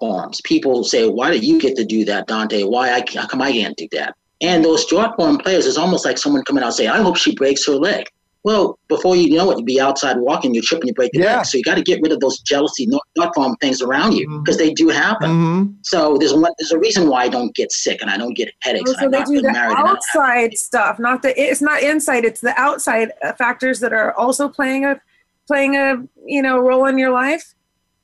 [0.00, 0.40] forms.
[0.42, 2.64] People say, why do you get to do that, Dante?
[2.64, 4.16] Why I, how come I can't do that?
[4.40, 7.16] And those short form players, it's almost like someone coming out and saying, I hope
[7.16, 8.06] she breaks her leg.
[8.44, 11.36] Well, before you know it, you'd be outside walking, you're tripping, you break your Yeah.
[11.38, 11.46] leg.
[11.46, 14.28] So you got to get rid of those jealousy no- thought form things around you
[14.40, 15.30] because they do happen.
[15.30, 15.72] Mm-hmm.
[15.82, 16.52] So there's one.
[16.58, 18.90] There's a reason why I don't get sick and I don't get headaches.
[18.90, 19.76] And so I'm they not do the married.
[19.78, 21.40] outside stuff, not the.
[21.40, 22.24] It's not inside.
[22.24, 25.00] It's the outside uh, factors that are also playing a
[25.46, 27.54] playing a you know role in your life.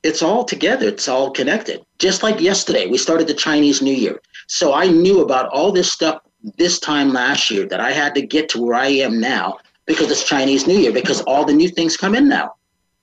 [0.05, 0.87] It's all together.
[0.87, 1.85] It's all connected.
[1.99, 4.21] Just like yesterday, we started the Chinese New Year.
[4.47, 6.21] So I knew about all this stuff
[6.57, 9.59] this time last year that I had to get to where I am now
[9.89, 12.53] because it's Chinese New Year because all the new things come in now.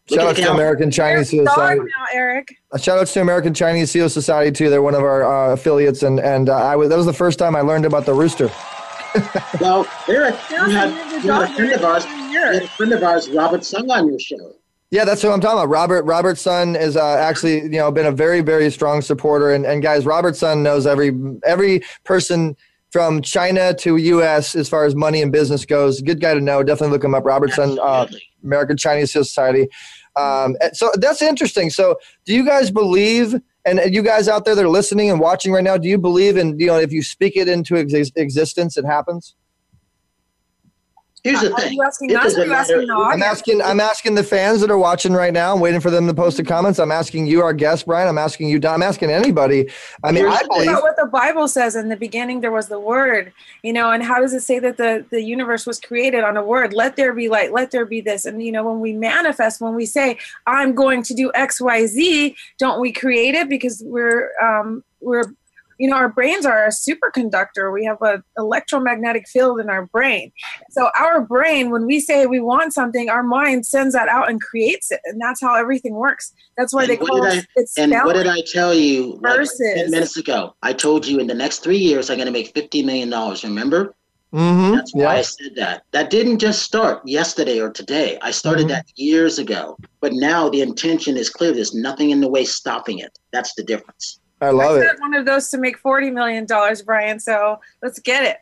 [0.09, 0.53] Look Shout at out to.
[0.53, 1.81] American Chinese Seal Dog Society.
[1.81, 2.55] now, Eric.
[2.79, 4.69] Shout out to American Chinese Seal Society too.
[4.69, 7.39] They're one of our uh, affiliates, and and uh, I was that was the first
[7.39, 8.49] time I learned about the rooster.
[9.61, 12.03] Well, Eric, you had, you the had a friend of ours.
[12.05, 14.55] You had a friend of ours, Robert Sung, on your show.
[14.91, 15.69] Yeah, that's what I'm talking about.
[15.69, 19.65] Robert Robert's son is uh, actually you know been a very very strong supporter, and
[19.65, 22.57] and guys, Robert's son knows every every person
[22.95, 24.55] from China to U.S.
[24.55, 25.99] as far as money and business goes.
[25.99, 26.63] Good guy to know.
[26.63, 27.25] Definitely look him up.
[27.25, 28.07] Robertson, uh,
[28.41, 29.67] American Chinese Society.
[30.15, 31.69] Um, so that's interesting.
[31.69, 33.35] So, do you guys believe?
[33.65, 36.37] And you guys out there that are listening and watching right now, do you believe
[36.37, 39.35] in you know if you speak it into exis- existence, it happens?
[41.25, 41.73] Here's the Are thing.
[41.73, 42.37] you asking us?
[42.37, 43.59] Are you asking the I'm asking.
[43.59, 45.55] I'm asking the fans that are watching right now.
[45.55, 46.77] I'm waiting for them to post the comments.
[46.77, 48.07] I'm asking you, our guest, Brian.
[48.07, 48.75] I'm asking you, Don.
[48.75, 49.67] I'm asking anybody.
[50.03, 50.69] I mean, Here's I believe.
[50.69, 54.03] about what the Bible says in the beginning there was the word, you know, and
[54.03, 56.73] how does it say that the, the universe was created on a word?
[56.73, 58.25] Let there be light, let there be this.
[58.25, 62.79] And you know, when we manifest, when we say, I'm going to do XYZ, don't
[62.79, 63.49] we create it?
[63.49, 65.33] Because we're um we're
[65.77, 67.71] you know, our brains are a superconductor.
[67.73, 70.31] We have an electromagnetic field in our brain.
[70.71, 74.41] So our brain, when we say we want something, our mind sends that out and
[74.41, 75.01] creates it.
[75.05, 76.33] And that's how everything works.
[76.57, 78.27] That's why And they call it it's And what did.
[78.27, 80.55] I tell you like 10 minutes ago?
[80.63, 83.09] I told you in the next three years, I'm going to make $50 million.
[83.43, 83.93] Remember?
[84.33, 84.75] Mm-hmm.
[84.75, 85.83] That's why I said that.
[85.91, 88.17] That didn't just start yesterday or today.
[88.21, 88.69] I started Mhm.
[88.69, 89.77] that years ago.
[90.01, 91.53] But now the intention is clear.
[91.53, 93.17] There's nothing in the way stopping it.
[93.31, 94.19] That's the difference.
[94.41, 94.99] I love I it.
[94.99, 97.19] one of those to make forty million dollars, Brian.
[97.19, 98.37] So let's get it.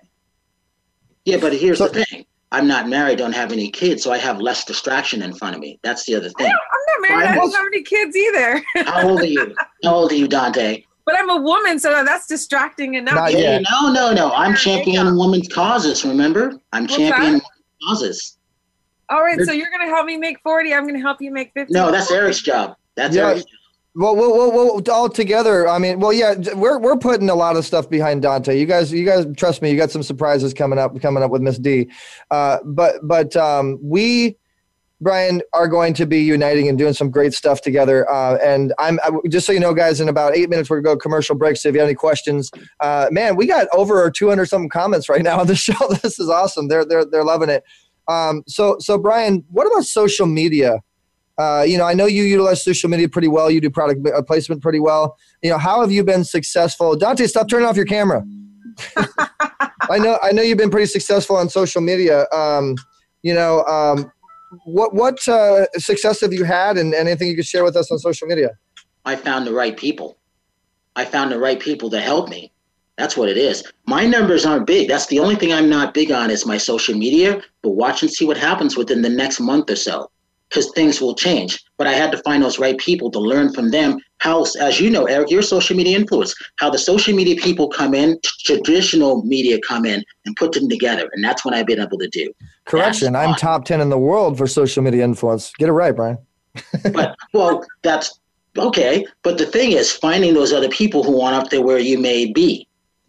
[1.25, 2.25] Yeah, but here's So- the thing.
[2.51, 5.59] I'm not married, don't have any kids, so I have less distraction in front of
[5.61, 5.79] me.
[5.81, 6.45] That's the other thing.
[6.45, 7.27] I'm not married.
[7.29, 8.61] I don't have any kids either.
[8.85, 9.55] How old are you?
[9.83, 10.83] How old are you, Dante?
[11.05, 13.15] But I'm a woman, so that's distracting enough.
[13.15, 13.63] Not Hey, yet.
[13.71, 14.31] no, no, no.
[14.33, 16.05] I'm championing women's causes.
[16.05, 17.41] Remember, I'm What's championing
[17.87, 18.37] causes.
[19.09, 20.75] All right, so you're gonna help me make 40.
[20.75, 21.73] I'm gonna help you make 50.
[21.73, 22.75] No, that's Eric's job.
[22.95, 23.29] That's Yeah.
[23.29, 23.59] Eric's job.
[23.95, 25.67] Well, we'll, we'll, we'll all together.
[25.67, 28.59] I mean, well, yeah, we're we're putting a lot of stuff behind Dante.
[28.59, 31.43] You guys, you guys, trust me, you got some surprises coming up, coming up with
[31.43, 31.91] Miss D.
[32.31, 34.35] Uh, but but um, we,
[34.99, 38.09] Brian, are going to be uniting and doing some great stuff together.
[38.09, 40.95] Uh, and I'm I, just so you know, guys, in about eight minutes we're gonna
[40.95, 41.57] go commercial break.
[41.57, 45.21] So if you have any questions, uh, man, we got over 200 something comments right
[45.21, 45.75] now on the show.
[46.01, 46.67] This is awesome.
[46.67, 47.63] They're they're they're loving it.
[48.07, 50.81] Um, so so Brian, what about social media?
[51.37, 53.49] Uh, you know, I know you utilize social media pretty well.
[53.49, 55.17] You do product uh, placement pretty well.
[55.41, 56.95] You know, how have you been successful?
[56.95, 58.23] Dante, stop turning off your camera.
[59.89, 62.25] I know, I know you've been pretty successful on social media.
[62.31, 62.75] Um,
[63.23, 64.11] you know, um,
[64.65, 67.97] what what uh, success have you had, and anything you could share with us on
[67.99, 68.51] social media?
[69.05, 70.17] I found the right people.
[70.95, 72.51] I found the right people to help me.
[72.97, 73.63] That's what it is.
[73.87, 74.87] My numbers aren't big.
[74.87, 77.41] That's the only thing I'm not big on is my social media.
[77.63, 80.11] But watch and see what happens within the next month or so,
[80.53, 81.63] because things will change.
[81.77, 83.99] But I had to find those right people to learn from them.
[84.19, 86.35] How, as you know, Eric, you're social media influence.
[86.57, 90.69] How the social media people come in, t- traditional media come in, and put them
[90.69, 92.31] together, and that's what I've been able to do.
[92.65, 95.51] Correction, I'm top ten in the world for social media influence.
[95.57, 96.17] Get it right, Brian.
[96.93, 98.19] but well, that's
[98.57, 99.05] okay.
[99.23, 102.31] But the thing is, finding those other people who want up there where you may
[102.31, 102.67] be.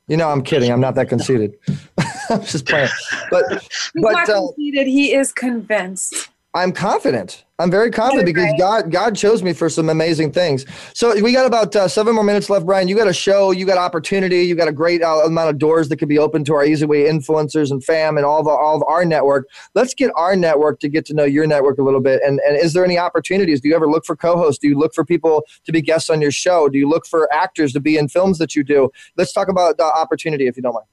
[0.09, 0.70] You know, I'm kidding.
[0.70, 1.55] I'm not that conceited.
[2.30, 2.90] I'm just playing.
[3.30, 4.86] But He's but not uh, conceited.
[4.86, 6.30] He is convinced.
[6.57, 7.44] I'm confident.
[7.59, 10.64] I'm very confident because God God chose me for some amazing things.
[10.92, 12.86] So we got about uh, seven more minutes left, Brian.
[12.86, 15.88] You got a show, you got opportunity, you got a great uh, amount of doors
[15.88, 18.59] that could be open to our Easy Way influencers and fam and all of our,
[18.59, 19.48] all of our network.
[19.74, 22.22] Let's get our network to get to know your network a little bit.
[22.24, 23.61] And and is there any opportunities?
[23.61, 24.61] Do you ever look for co-hosts?
[24.61, 26.68] Do you look for people to be guests on your show?
[26.68, 28.90] Do you look for actors to be in films that you do?
[29.16, 30.86] Let's talk about the opportunity if you don't mind.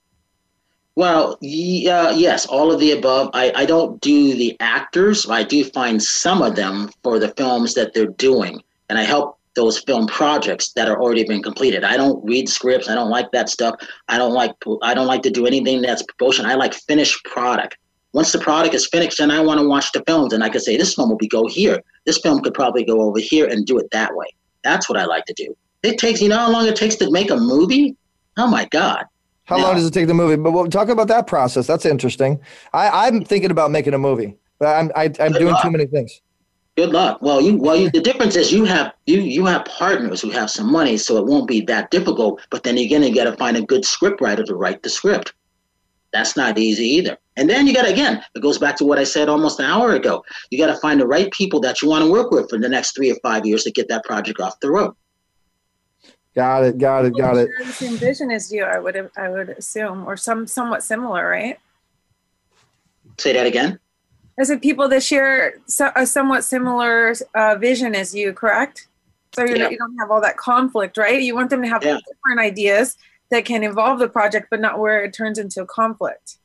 [0.95, 3.29] Well, yeah, yes, all of the above.
[3.33, 5.29] I, I don't do the actors.
[5.29, 9.37] I do find some of them for the films that they're doing, and I help
[9.55, 11.83] those film projects that are already been completed.
[11.83, 12.89] I don't read scripts.
[12.89, 13.75] I don't like that stuff.
[14.07, 16.45] I don't like I don't like to do anything that's promotion.
[16.45, 17.77] I like finished product.
[18.13, 20.59] Once the product is finished, then I want to watch the films, and I can
[20.59, 21.81] say this film will be go here.
[22.05, 24.27] This film could probably go over here and do it that way.
[24.63, 25.55] That's what I like to do.
[25.83, 27.95] It takes you know how long it takes to make a movie.
[28.37, 29.05] Oh my god.
[29.45, 30.37] How long does it take the movie?
[30.37, 31.67] But we'll talk about that process.
[31.67, 32.39] That's interesting.
[32.73, 36.21] I, I'm thinking about making a movie, but I'm I, I'm doing too many things.
[36.77, 37.21] Good luck.
[37.21, 40.49] Well, you well, you, the difference is you have you you have partners who have
[40.49, 42.41] some money, so it won't be that difficult.
[42.49, 45.33] But then again, gonna got to find a good script writer to write the script.
[46.13, 47.17] That's not easy either.
[47.37, 49.65] And then you got to again, it goes back to what I said almost an
[49.65, 50.23] hour ago.
[50.49, 52.69] You got to find the right people that you want to work with for the
[52.69, 54.93] next three or five years to get that project off the road.
[56.35, 56.77] Got it.
[56.77, 57.17] Got it.
[57.17, 57.49] Got it.
[57.65, 61.57] The same vision as you, I would I would assume, or some somewhat similar, right?
[63.17, 63.79] Say that again.
[64.39, 65.61] I said people that share
[65.95, 68.87] a somewhat similar uh, vision as you, correct?
[69.35, 69.69] So you're, Yeah.
[69.69, 71.21] you don't have all that conflict, right?
[71.21, 71.97] You want them to have Yeah.
[72.07, 72.95] different ideas
[73.29, 76.37] that can involve the project, but not where it turns into a conflict.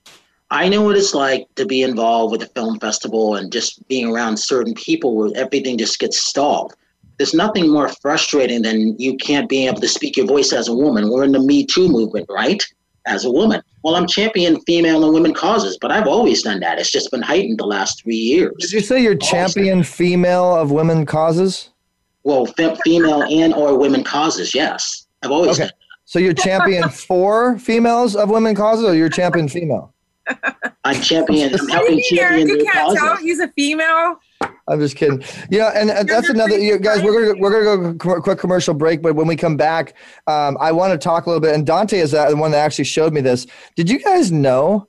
[0.50, 4.08] I know what it's like to be involved with a film festival and just being
[4.08, 6.74] around certain people where everything just gets stalled.
[7.18, 10.74] There's nothing more frustrating than you can't be able to speak your voice as a
[10.74, 11.10] woman.
[11.10, 12.62] We're in the Me Too movement, right?
[13.06, 13.62] As a woman.
[13.84, 16.78] Well, I'm championing female and women causes, but I've always done that.
[16.78, 18.52] It's just been heightened the last three years.
[18.58, 21.70] Did you say you're champion female of women causes?
[22.24, 25.06] Well, fe- female and or women causes, yes.
[25.22, 25.68] I've always Okay.
[25.68, 25.72] done.
[26.04, 29.92] So you're champion for females of women causes, or you're champion female?
[30.84, 31.54] I'm champion.
[31.58, 34.16] I'm helping you champion You can't tell he's a female.
[34.68, 35.22] I'm just kidding.
[35.48, 36.58] Yeah, and, and that's another.
[36.58, 39.56] You guys, we're gonna we're gonna go a quick commercial break, but when we come
[39.56, 39.94] back,
[40.26, 41.54] um, I want to talk a little bit.
[41.54, 43.46] And Dante is the one that actually showed me this.
[43.76, 44.88] Did you guys know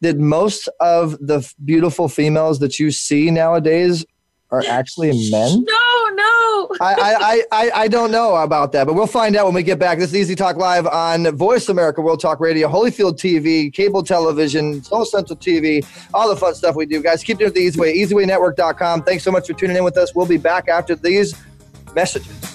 [0.00, 4.04] that most of the beautiful females that you see nowadays
[4.50, 5.64] are actually men?
[5.64, 6.68] No, no.
[6.80, 9.62] I, I, I, I, I don't know about that, but we'll find out when we
[9.62, 9.98] get back.
[9.98, 14.82] This is Easy Talk Live on Voice America World Talk Radio, Holyfield TV, cable television,
[14.82, 17.02] Soul Central TV, all the fun stuff we do.
[17.02, 17.96] Guys, keep doing it the easy way.
[17.96, 19.02] EasyWayNetwork.com.
[19.02, 20.14] Thanks so much for tuning in with us.
[20.14, 21.34] We'll be back after these
[21.94, 22.54] messages.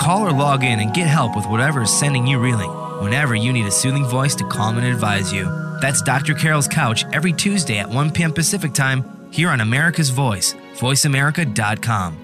[0.00, 2.70] Call or log in and get help with whatever is sending you reeling
[3.02, 5.44] whenever you need a soothing voice to calm and advise you.
[5.82, 6.32] That's Dr.
[6.32, 8.32] Carole's Couch every Tuesday at 1 p.m.
[8.32, 12.16] Pacific Time here on America's Voice, voiceamerica.com.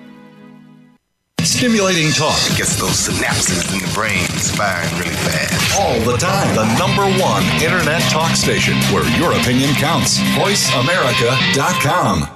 [1.42, 2.38] Stimulating talk.
[2.50, 4.24] It gets those synapses in the brain
[4.56, 5.78] firing really fast.
[5.78, 6.56] All the time.
[6.56, 10.18] The number one internet talk station where your opinion counts.
[10.18, 12.35] VoiceAmerica.com.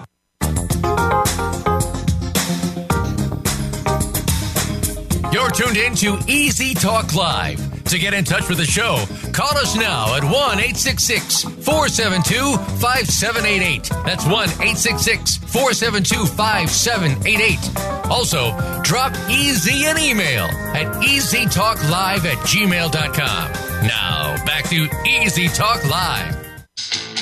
[5.51, 7.83] You're tuned in to Easy Talk Live.
[7.87, 13.91] To get in touch with the show, call us now at 1 866 472 5788.
[14.07, 18.09] That's 1 866 472 5788.
[18.09, 23.53] Also, drop Easy an email at easytalklive at gmail.com.
[23.89, 26.37] Now, back to Easy Talk Live.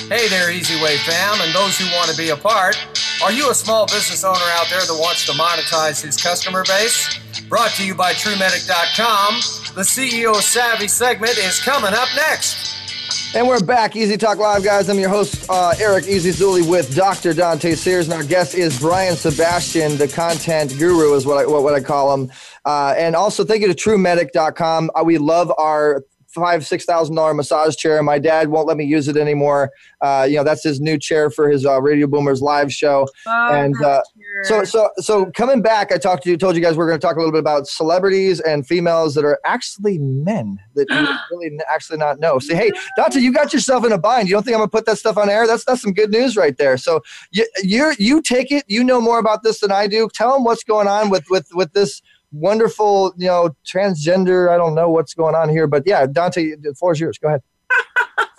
[0.07, 2.77] Hey there, Easy Way fam, and those who want to be a part.
[3.23, 7.19] Are you a small business owner out there that wants to monetize his customer base?
[7.49, 13.35] Brought to you by TruMedic.com, the CEO Savvy segment is coming up next.
[13.35, 14.87] And we're back, Easy Talk Live, guys.
[14.87, 17.33] I'm your host, uh, Eric Easy Zuley, with Dr.
[17.33, 21.63] Dante Sears, and our guest is Brian Sebastian, the content guru, is what I what,
[21.63, 22.31] what I call him.
[22.65, 24.91] Uh, and also, thank you to TruMedic.com.
[24.93, 28.01] Uh, we love our five six thousand dollar massage chair.
[28.03, 29.71] My dad won't let me use it anymore.
[30.01, 33.07] Uh, you know that's his new chair for his uh, Radio Boomers live show.
[33.27, 34.01] Oh, and uh,
[34.43, 37.05] so so so coming back, I talked to you, told you guys we're going to
[37.05, 41.07] talk a little bit about celebrities and females that are actually men that you
[41.37, 42.39] really actually not know.
[42.39, 44.29] Say, hey, Dante, you got yourself in a bind.
[44.29, 45.47] You don't think I'm going to put that stuff on air?
[45.47, 46.77] That's that's some good news right there.
[46.77, 47.01] So
[47.31, 48.63] you you you take it.
[48.67, 50.09] You know more about this than I do.
[50.13, 52.01] Tell them what's going on with with with this
[52.31, 54.49] wonderful, you know, transgender.
[54.49, 57.17] I don't know what's going on here, but yeah, Dante, the floor is yours.
[57.17, 57.41] Go ahead.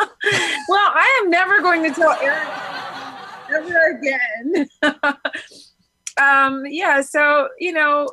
[0.69, 2.49] well, I am never going to tell Eric
[3.53, 4.69] ever again.
[6.21, 8.09] um, yeah, so you know,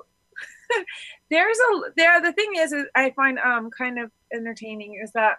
[1.29, 2.21] there's a there.
[2.21, 5.37] The thing is, is I find um kind of entertaining is that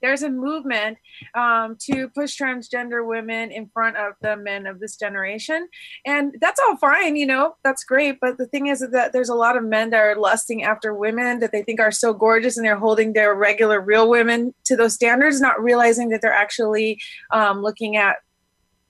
[0.00, 0.98] there's a movement
[1.34, 5.68] um, to push transgender women in front of the men of this generation.
[6.06, 8.18] And that's all fine you know that's great.
[8.20, 11.40] But the thing is that there's a lot of men that are lusting after women
[11.40, 14.94] that they think are so gorgeous and they're holding their regular real women to those
[14.94, 17.00] standards not realizing that they're actually
[17.32, 18.16] um, looking at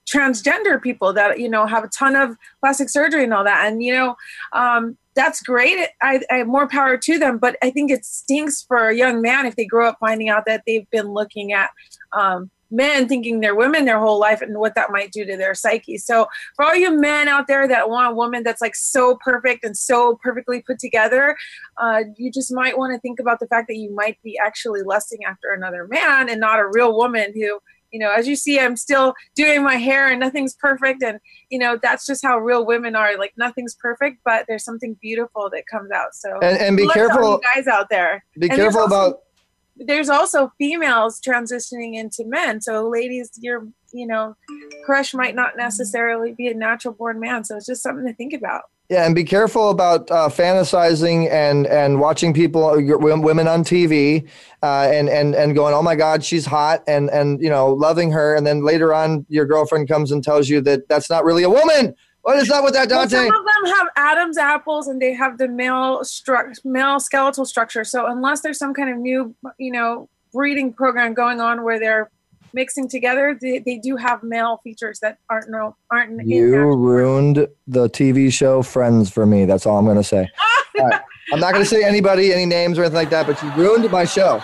[0.08, 3.66] transgender people that you know have a ton of plastic surgery and all that.
[3.66, 4.16] And you know
[4.52, 5.88] um, that's great.
[6.00, 9.20] I, I have more power to them but i think it stinks for a young
[9.20, 11.70] man if they grow up finding out that they've been looking at
[12.12, 15.54] um, men thinking they're women their whole life and what that might do to their
[15.54, 15.96] psyche.
[15.96, 19.64] So for all you men out there that want a woman that's like so perfect
[19.64, 21.36] and so perfectly put together
[21.78, 24.82] uh, you just might want to think about the fact that you might be actually
[24.82, 27.58] lusting after another man and not a real woman who
[27.92, 31.02] you know as you see i'm still doing my hair and nothing's perfect.
[31.02, 31.18] And
[31.50, 33.16] you know that's just how real women are.
[33.18, 36.14] Like nothing's perfect but there's something beautiful that comes out.
[36.14, 38.24] So And- and be good luck to all careful- guys out there.
[38.38, 39.20] Be And careful also- about
[39.80, 42.60] there's also females transitioning into men.
[42.60, 44.36] So ladies your you know
[44.84, 47.44] crush might not necessarily be a natural born man.
[47.44, 51.66] So it's just something to think about Yeah, and be careful about uh, fantasizing and
[51.66, 54.26] and watching people women on TV
[54.62, 58.10] uh, and and and going, oh my God, she's hot, and and you know loving
[58.12, 61.42] her, and then later on your girlfriend comes and tells you that that's not really
[61.42, 61.94] a woman.
[62.22, 63.16] What is up with that, Well, Dante?
[63.16, 67.84] some of them have Adam's apples and they have the male stru- male skeletal structure.
[67.84, 72.10] So unless there's some kind of new, you know, breeding program going on where they're
[72.52, 77.88] mixing together, they, they do have male features that aren't no aren't You ruined the
[77.88, 79.44] TV show Friends for me.
[79.44, 80.28] That's all I'm going to say.
[80.80, 81.00] Right.
[81.32, 83.90] I'm not going to say anybody, any names or anything like that, but you ruined
[83.90, 84.40] my show.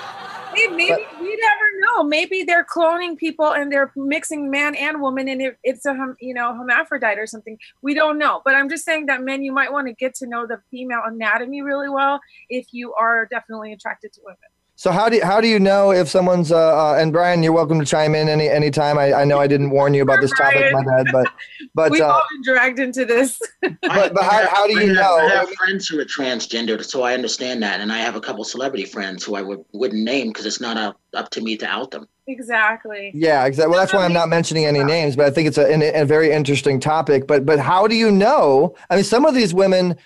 [0.53, 2.05] Maybe, maybe we never know.
[2.05, 6.35] Maybe they're cloning people and they're mixing man and woman, and it, it's a you
[6.35, 7.59] know hermaphrodite or something.
[7.83, 8.43] We don't know.
[8.45, 11.03] But I'm just saying that men, you might want to get to know the female
[11.05, 14.39] anatomy really well if you are definitely attracted to women.
[14.77, 17.53] So how do you, how do you know if someone's uh, uh and Brian, you're
[17.53, 18.99] welcome to chime in any anytime.
[18.99, 21.29] I, I know I didn't warn you about this topic, my bad, but
[21.75, 23.41] but We've uh, all been dragged into this.
[23.63, 25.17] but, but how, how do you have, know?
[25.17, 28.45] I have friends who are transgendered, so I understand that, and I have a couple
[28.45, 31.67] celebrity friends who I would, wouldn't name because it's not up, up to me to
[31.67, 32.07] out them.
[32.27, 33.13] exactly.
[33.15, 33.71] Yeah, exactly.
[33.71, 36.05] Well, that's why I'm not mentioning any names, but I think it's a, an- a
[36.05, 37.27] very interesting topic.
[37.27, 38.75] But but how do you know?
[38.91, 39.97] I mean, some of these women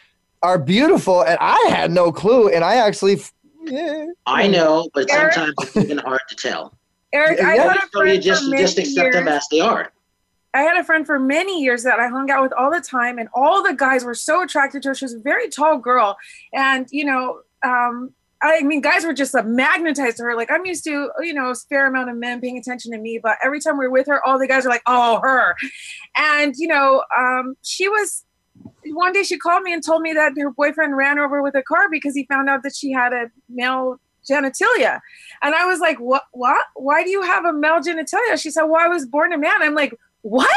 [0.42, 3.20] are beautiful, and I had no clue, and I actually.
[3.66, 4.06] F- yeah.
[4.26, 5.32] I know, but Eric?
[5.34, 6.76] sometimes it's even hard to tell.
[7.12, 9.36] Eric, I had a So you friend just for you many just accept them years.
[9.36, 9.92] as they are.
[10.54, 13.18] I had a friend for many years that I hung out with all the time,
[13.18, 14.94] and all the guys were so attracted to her.
[14.94, 16.16] She was a very tall girl,
[16.52, 20.36] and you know, um, I mean, guys were just uh, magnetized to her.
[20.36, 23.18] Like I'm used to, you know, a fair amount of men paying attention to me,
[23.22, 25.54] but every time we were with her, all the guys are like, "Oh, her,"
[26.16, 28.24] and you know, um, she was.
[28.86, 31.62] One day she called me and told me that her boyfriend ran over with a
[31.62, 35.00] car because he found out that she had a male genitalia.
[35.42, 36.64] And I was like, what, what?
[36.74, 38.40] Why do you have a male genitalia?
[38.40, 39.60] She said, well, I was born a man.
[39.60, 40.48] I'm like, what?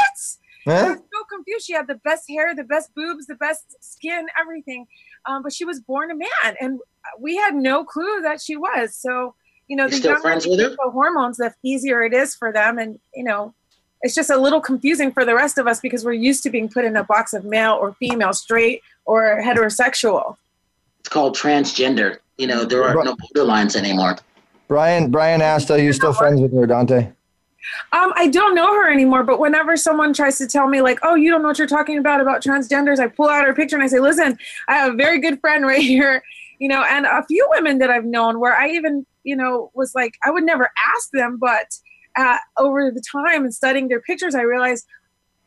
[0.64, 0.84] I Huh?
[0.90, 1.66] was so confused.
[1.66, 4.86] She had the best hair, the best boobs, the best skin, everything.
[5.26, 6.56] Um, but she was born a man.
[6.60, 6.78] And
[7.18, 8.94] we had no clue that she was.
[8.94, 9.34] So,
[9.66, 10.70] you know, You the still younger friends with her?
[10.70, 12.78] the hormones, the easier it is for them.
[12.78, 13.54] And, you know,
[14.02, 16.68] it's just a little confusing for the rest of us because we're used to being
[16.68, 20.36] put in a box of male or female, straight or heterosexual.
[21.00, 22.18] It's called transgender.
[22.38, 24.16] You know, there are no borderlines anymore.
[24.68, 27.12] Brian Brian asked, "Are you still friends with her, Dante?"
[27.92, 31.14] Um, I don't know her anymore, but whenever someone tries to tell me, like, oh,
[31.14, 33.84] you don't know what you're talking about about transgenders, I pull out her picture and
[33.84, 34.36] I say, listen,
[34.68, 36.22] I have a very good friend right here,
[36.58, 39.94] you know, and a few women that I've known where I even, you know, was
[39.94, 41.66] like, I would never ask them, but
[42.16, 44.86] uh, over the time and studying their pictures, I realized,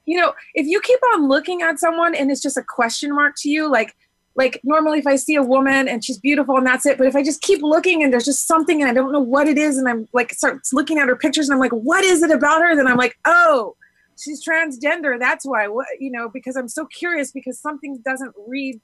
[0.05, 3.36] you know, if you keep on looking at someone and it's just a question mark
[3.39, 3.95] to you, like,
[4.36, 7.16] like normally if I see a woman and she's beautiful and that's it, but if
[7.16, 9.78] I just keep looking and there's just something and I don't know what it is
[9.78, 12.61] and I'm like start looking at her pictures and I'm like, what is it about
[12.61, 12.76] her?
[12.76, 13.76] Then I'm like, oh,
[14.18, 15.18] she's transgender.
[15.18, 15.68] That's why.
[15.68, 18.82] What you know, because I'm so curious because something doesn't read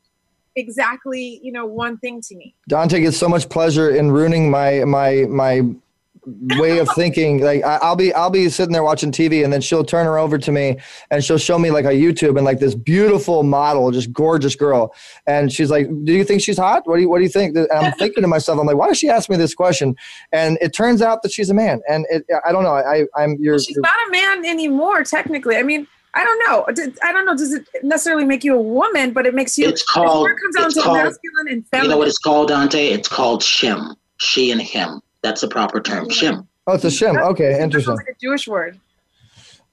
[0.55, 2.55] exactly, you know, one thing to me.
[2.67, 5.63] Dante gets so much pleasure in ruining my my my
[6.25, 7.41] way of thinking.
[7.41, 10.17] Like I, I'll be I'll be sitting there watching TV, and then she'll turn her
[10.17, 10.77] over to me,
[11.09, 14.93] and she'll show me like a YouTube and like this beautiful model, just gorgeous girl,
[15.27, 16.83] and she's like, "Do you think she's hot?
[16.85, 18.87] What do you What do you think?" And I'm thinking to myself, I'm like, "Why
[18.87, 19.95] does she ask me this question?"
[20.31, 22.73] And it turns out that she's a man, and it, I don't know.
[22.75, 25.55] I I'm you're, She's not a man anymore, technically.
[25.57, 26.65] I mean, I don't know.
[27.03, 27.35] I don't know.
[27.35, 29.11] Does it necessarily make you a woman?
[29.13, 29.67] But it makes you.
[29.69, 31.85] It's called- It comes down it's to called- masculine and feminine.
[31.85, 32.87] You know what it's called, Dante?
[32.87, 33.95] It's called shim.
[34.17, 35.01] She and him.
[35.23, 36.09] That's the proper term.
[36.09, 36.47] Shim.
[36.67, 37.21] oh, it's a shim.
[37.31, 37.95] Okay, interesting.
[37.95, 38.79] Like a Jewish word.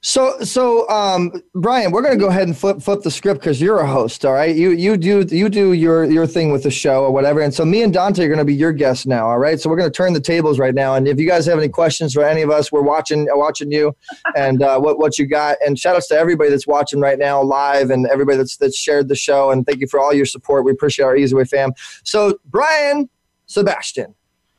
[0.01, 3.61] So, so um, Brian, we're going to go ahead and flip flip the script because
[3.61, 4.55] you're a host, all right?
[4.55, 7.65] You you do you do your your thing with the show or whatever, and so
[7.65, 9.59] me and Dante are going to be your guests now, all right?
[9.59, 11.67] So we're going to turn the tables right now, and if you guys have any
[11.67, 13.93] questions for any of us, we're watching watching you,
[14.37, 17.43] and uh, what what you got, and shout outs to everybody that's watching right now
[17.43, 20.63] live, and everybody that's that's shared the show, and thank you for all your support.
[20.63, 21.73] We appreciate our Easy Way fam.
[22.05, 23.09] So, Brian,
[23.47, 24.15] Sebastian,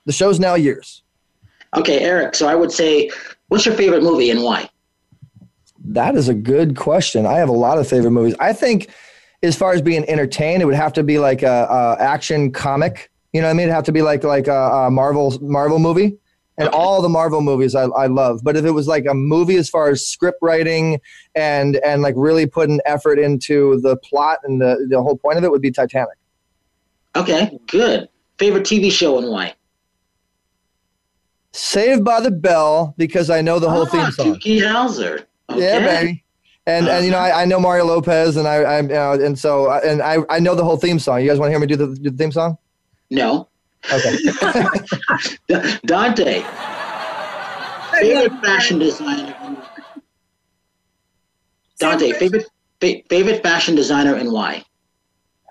[0.07, 1.03] the show's now yours.
[1.77, 2.35] Okay, Eric.
[2.35, 3.11] So I would say,
[3.49, 4.69] what's your favorite movie and why?
[5.85, 7.27] That is a good question.
[7.27, 8.35] I have a lot of favorite movies.
[8.41, 8.91] I think,
[9.43, 13.11] as far as being entertained, it would have to be like a, a action comic.
[13.33, 13.65] You know what I mean?
[13.65, 16.19] It'd have to be like like a, a Marvel Marvel movie,
[16.59, 18.41] and all the Marvel movies I, I love.
[18.43, 21.01] But if it was like a movie, as far as script writing
[21.35, 25.45] and and like really putting effort into the plot and the the whole point of
[25.45, 26.19] it, would be Titanic.
[27.17, 28.09] Okay, good.
[28.39, 29.55] Favorite TV show and why?
[31.53, 34.35] Saved by the Bell because I know the whole theme Ah, song.
[34.37, 35.25] Doogie Howser.
[35.51, 35.61] Okay.
[35.61, 36.25] Yeah, baby.
[36.67, 39.37] And and you know I, I know Mario Lopez and I I'm you know, and
[39.39, 41.21] so and I I know the whole theme song.
[41.23, 42.57] You guys want to hear me do the, do the theme song?
[43.11, 43.49] No.
[43.93, 44.17] Okay.
[45.87, 46.43] Dante.
[47.93, 49.35] Favorite fashion designer.
[51.79, 52.47] Dante, favorite
[52.81, 54.65] fa- favorite fashion designer and why?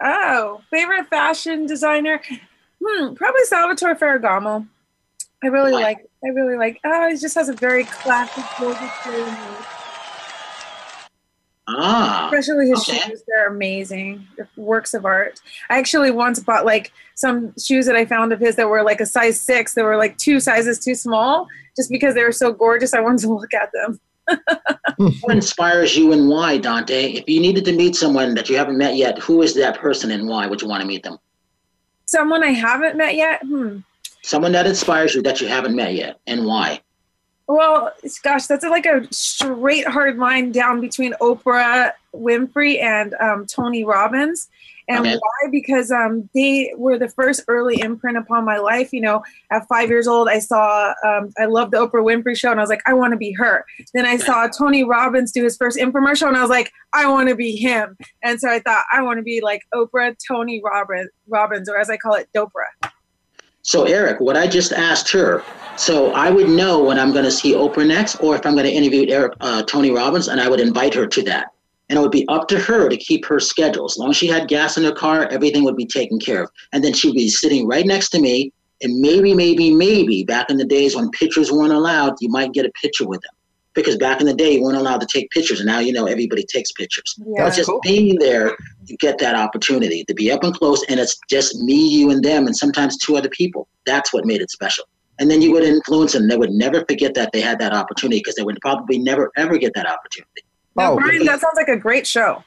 [0.02, 2.22] Oh, favorite fashion designer?
[2.86, 4.68] Hmm, probably Salvatore Ferragamo.
[5.44, 5.82] I really Why?
[5.82, 6.10] like.
[6.24, 6.80] I really like.
[6.84, 9.36] Oh, he just has a very classic, gorgeous feel.
[11.72, 12.98] Ah, Especially his okay.
[13.00, 14.26] shoes, they're amazing.
[14.36, 15.40] They're works of art.
[15.70, 19.00] I actually once bought like some shoes that I found of his that were like
[19.00, 19.76] a size six.
[19.76, 22.94] They were like two sizes too small, just because they were so gorgeous.
[22.94, 24.00] I wanted to look at them.
[25.22, 27.14] What inspires you and why, Dante?
[27.14, 30.12] If you needed to meet someone that you haven't met yet, who is that person
[30.12, 31.18] and why would you want to meet them?
[32.06, 33.42] Someone I haven't met yet.
[33.42, 33.78] Hmm.
[34.22, 36.82] Someone that inspires you that you haven't met yet and why?
[37.48, 37.92] Well,
[38.24, 44.48] gosh, that's like a straight hard line down between Oprah Winfrey and um, Tony Robbins.
[44.88, 45.16] And Okay.
[45.16, 45.50] why?
[45.52, 48.92] Because um, they were the first early imprint upon my life.
[48.92, 52.52] You know, at five years old, I saw, um, I loved the Oprah Winfrey show,
[52.52, 53.66] and I was like, I want to be her.
[53.94, 57.30] Then I saw Tony Robbins do his first infomercial, and I was like, I want
[57.30, 57.98] to be him.
[58.24, 61.90] And so I thought, I want to be like Oprah, Tony Robbins, Robbins, or as
[61.90, 62.92] I call it, Dopra.
[63.70, 65.44] So, Eric, what I just asked her,
[65.78, 68.66] so I would know when I'm going to see Oprah next, or if I'm going
[68.66, 71.52] to interview Eric, uh, Tony Robbins, and I would invite her to that.
[71.88, 73.86] And it would be up to her to keep her schedule.
[73.86, 76.50] As long as she had gas in her car, everything would be taken care of.
[76.74, 78.52] And then she'd be sitting right next to me.
[78.82, 82.66] And maybe, maybe, maybe back in the days when pictures weren't allowed, you might get
[82.66, 83.36] a picture with them.
[83.76, 85.60] Because back in the day, you weren't allowed to take pictures.
[85.60, 87.20] And now, you know, everybody takes pictures.
[87.20, 87.44] Yeah.
[87.44, 90.84] But just being there, you get that opportunity to be up and close.
[90.90, 93.68] And it's just me, you, and them, and sometimes two other people.
[93.86, 94.86] That's what made it special.
[95.20, 96.28] And then you would influence them.
[96.28, 99.58] They would never forget that they had that opportunity because they would probably never, ever
[99.58, 100.44] get that opportunity.
[100.76, 102.44] Now, oh, Brian, that sounds like a great show.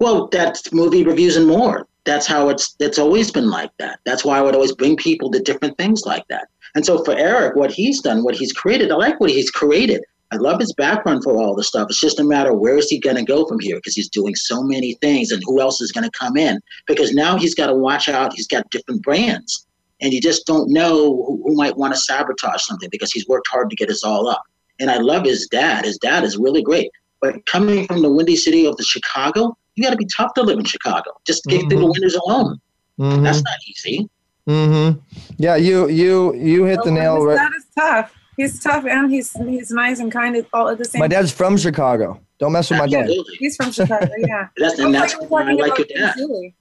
[0.00, 1.86] Well, that's movie reviews and more.
[2.04, 4.00] That's how it's it's always been like that.
[4.04, 6.48] That's why I would always bring people to different things like that.
[6.74, 10.02] And so for Eric, what he's done, what he's created, I like what he's created.
[10.32, 11.88] I love his background for all the stuff.
[11.90, 14.08] It's just a matter of where is he going to go from here because he's
[14.08, 17.54] doing so many things and who else is going to come in because now he's
[17.54, 18.32] got to watch out.
[18.32, 19.66] He's got different brands
[20.00, 23.48] and you just don't know who, who might want to sabotage something because he's worked
[23.48, 24.42] hard to get us all up.
[24.80, 25.84] And I love his dad.
[25.84, 26.90] His dad is really great.
[27.20, 30.42] But coming from the windy city of the Chicago, you got to be tough to
[30.42, 31.12] live in Chicago.
[31.26, 32.60] Just get through the winters alone.
[32.98, 33.22] Mhm.
[33.22, 34.08] That's not easy.
[34.48, 34.98] Mm-hmm.
[35.38, 37.36] Yeah, you you you hit the nail right.
[37.36, 38.14] dad is tough.
[38.36, 41.32] He's tough and he's he's nice and kind of all at the same My dad's
[41.32, 42.20] from Chicago.
[42.38, 43.08] Don't mess with my dad.
[43.38, 44.48] He's from Chicago, yeah.
[44.56, 46.14] That's, and that's why I like your dad.
[46.16, 46.54] Julie.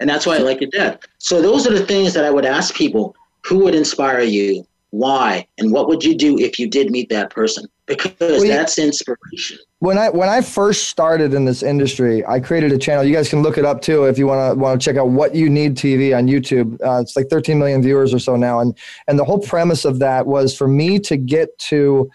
[0.00, 1.00] And that's why I like your dad.
[1.18, 3.14] So those are the things that I would ask people.
[3.44, 4.66] Who would inspire you?
[4.90, 5.46] Why?
[5.58, 7.66] And what would you do if you did meet that person?
[7.86, 9.58] Because you- that's inspiration.
[9.80, 13.04] when I when I first started in this industry, I created a channel.
[13.04, 15.10] You guys can look it up too if you want to want to check out
[15.10, 16.74] what you need TV on YouTube.
[16.82, 18.76] Uh, it's like 13 million viewers or so now, and
[19.06, 22.10] and the whole premise of that was for me to get to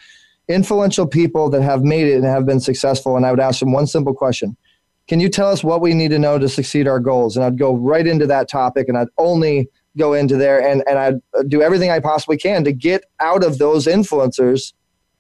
[0.48, 3.72] influential people that have made it and have been successful, and I would ask them
[3.72, 4.58] one simple question.
[5.08, 7.36] Can you tell us what we need to know to succeed our goals?
[7.36, 10.98] And I'd go right into that topic, and I'd only go into there, and and
[10.98, 14.74] I'd do everything I possibly can to get out of those influencers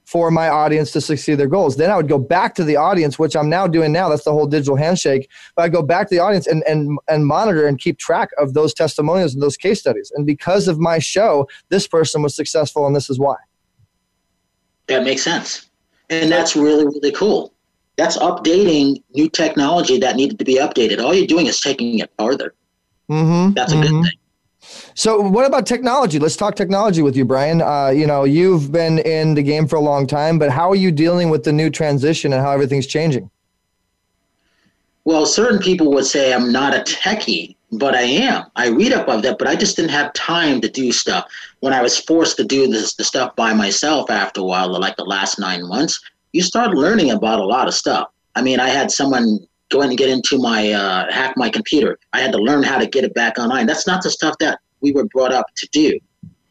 [0.09, 1.75] for my audience to succeed their goals.
[1.75, 4.09] Then I would go back to the audience, which I'm now doing now.
[4.09, 5.29] That's the whole digital handshake.
[5.55, 8.55] But I go back to the audience and and and monitor and keep track of
[8.55, 10.11] those testimonials and those case studies.
[10.15, 13.35] And because of my show, this person was successful, and this is why.
[14.87, 15.69] That makes sense.
[16.09, 17.53] And that's really, really cool.
[17.95, 21.03] That's updating new technology that needed to be updated.
[21.03, 22.55] All you're doing is taking it farther.
[23.11, 23.53] Mm-hmm.
[23.53, 24.17] That's a good thing.
[24.99, 26.19] So, what about technology?
[26.19, 27.61] Let's talk technology with you, Brian.
[27.61, 30.75] Uh, you know, you've been in the game for a long time, but how are
[30.75, 33.31] you dealing with the new transition and how everything's changing?
[35.05, 38.47] Well, certain people would say I'm not a techie, but I am.
[38.57, 41.31] I read up on that, but I just didn't have time to do stuff.
[41.61, 44.97] When I was forced to do this the stuff by myself after a while, like
[44.97, 45.97] the last nine months,
[46.33, 48.09] you start learning about a lot of stuff.
[48.35, 51.97] I mean, I had someone go in and get into my uh, hack my computer.
[52.11, 53.65] I had to learn how to get it back online.
[53.65, 55.99] That's not the stuff that we were brought up to do.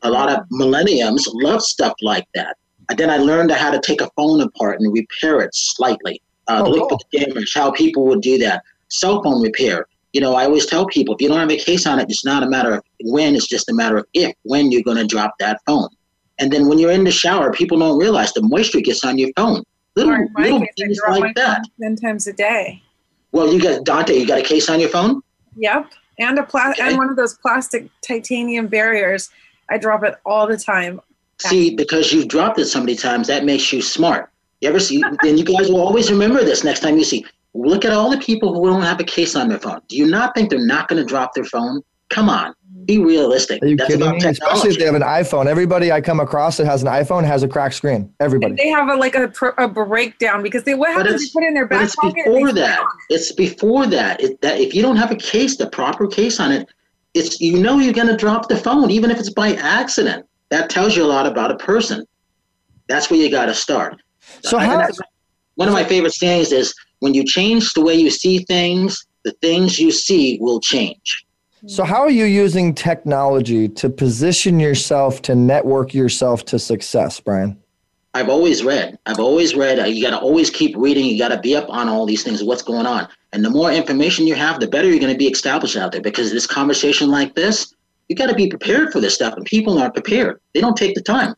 [0.02, 2.56] A lot of millenniums love stuff like that.
[2.88, 6.22] And then I learned how to take a phone apart and repair it slightly.
[6.46, 8.62] Uh, Oh, look for the damage, how people would do that.
[8.88, 9.86] Cell phone repair.
[10.14, 12.24] You know, I always tell people if you don't have a case on it, it's
[12.24, 15.06] not a matter of when, it's just a matter of if, when you're going to
[15.06, 15.88] drop that phone.
[16.38, 19.30] And then when you're in the shower, people don't realize the moisture gets on your
[19.36, 19.62] phone.
[19.96, 21.56] Little, Or in my little case, things like that.
[21.56, 22.80] phone ten times a day.
[23.32, 24.14] Well, you got Dante.
[24.16, 25.20] You got a case on your phone.
[25.56, 29.30] Yep, and a pla- and one of those plastic titanium barriers.
[29.70, 31.00] I drop it all the time.
[31.40, 34.30] See, because you've dropped it so many times, that makes you smart.
[34.60, 35.02] You ever see?
[35.22, 37.24] and you guys will always remember this next time you see.
[37.54, 39.80] Look at all the people who don't have a case on their phone.
[39.88, 41.82] Do you not think they're not going to drop their phone?
[42.10, 42.54] Come on,
[42.88, 43.62] be realistic.
[43.62, 44.28] Are you That's kidding about me?
[44.28, 45.46] Especially if they have an iPhone.
[45.46, 48.12] Everybody I come across that has an iPhone has a cracked screen.
[48.18, 48.52] Everybody.
[48.52, 51.22] And they have a like a, a breakdown because they what But happens?
[51.22, 52.24] it's- They put in their But back it's pocket.
[52.24, 52.80] before that.
[53.10, 54.20] It's before that.
[54.22, 56.66] It, that if you don't have a case, the proper case on it,
[57.14, 60.24] it's you know you're going to drop the phone, even if it's by accident.
[60.48, 62.06] That tells you a lot about a person.
[62.88, 64.00] That's where you got to start.
[64.42, 64.98] So I- how- that's-
[65.56, 69.30] one of my favorite sayings is When you change the way you see things, the
[69.40, 71.24] things you see will change.
[71.66, 77.58] So, how are you using technology to position yourself to network yourself to success, Brian?
[78.14, 78.98] I've always read.
[79.06, 79.78] I've always read.
[79.78, 81.04] uh, You got to always keep reading.
[81.04, 82.42] You got to be up on all these things.
[82.42, 83.08] What's going on?
[83.32, 86.00] And the more information you have, the better you're going to be established out there.
[86.00, 87.74] Because this conversation like this,
[88.08, 90.40] you got to be prepared for this stuff, and people aren't prepared.
[90.54, 91.34] They don't take the time.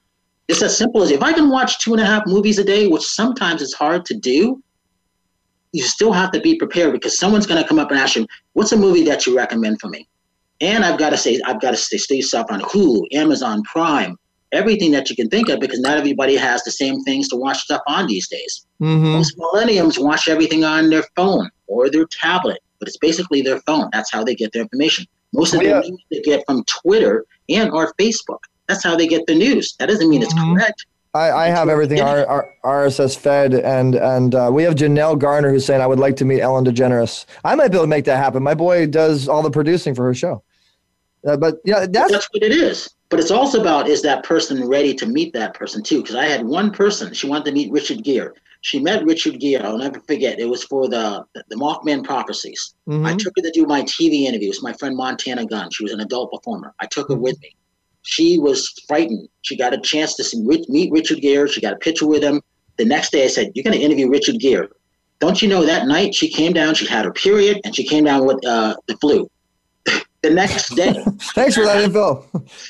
[0.49, 2.89] It's as simple as if I can watch two and a half movies a day,
[2.89, 4.63] which sometimes is hard to do.
[5.73, 8.27] You still have to be prepared because someone's going to come up and ask you,
[8.53, 10.09] "What's a movie that you recommend for me?"
[10.61, 14.17] And I've got to say, I've got to stay, stay stuff on Hulu, Amazon Prime,
[14.53, 17.59] everything that you can think of, because not everybody has the same things to watch
[17.59, 18.67] stuff on these days.
[18.81, 19.05] Mm-hmm.
[19.13, 23.89] Most millennials watch everything on their phone or their tablet, but it's basically their phone.
[23.93, 25.07] That's how they get their information.
[25.33, 25.81] Most of Oh, yeah.
[25.81, 28.41] the news they get from Twitter and or Facebook.
[28.69, 29.75] That's how they get the news.
[29.79, 30.55] That doesn't mean it's Mm-hmm.
[30.57, 30.87] correct.
[31.13, 35.51] I, I have everything R, R, RSS fed, and and uh, we have Janelle Garner
[35.51, 37.27] who's saying I would like to meet Ellen DeGeneres.
[37.45, 38.45] I might be able to make that happen.
[38.45, 40.45] My boy does all the producing for her show.
[41.27, 42.89] Uh, but yeah, that's That's what it is.
[43.09, 46.01] But it's also about is that person ready to meet that person too?
[46.01, 48.31] Because I had one person, she wanted to meet Richard Gere.
[48.63, 49.63] She met Richard Gere.
[49.63, 50.39] I'll never forget.
[50.39, 52.75] It was for the the Mothman Prophecies.
[52.89, 53.07] Mm-hmm.
[53.07, 54.63] I took her to do my TV interviews.
[54.63, 55.71] My friend Montana Gunn.
[55.73, 56.75] She was an adult performer.
[56.81, 57.23] I took her Mm-hmm.
[57.23, 57.55] with me.
[58.03, 59.29] She was frightened.
[59.43, 61.49] She got a chance to see, meet Richard Gere.
[61.49, 62.41] She got a picture with him.
[62.79, 64.69] The next day, I said, "You're going to interview Richard Gere."
[65.19, 66.75] Don't you know that night she came down?
[66.75, 69.31] She had her period, and she came down with uh, the flu.
[70.23, 70.93] The next day,
[71.35, 72.25] thanks for that info.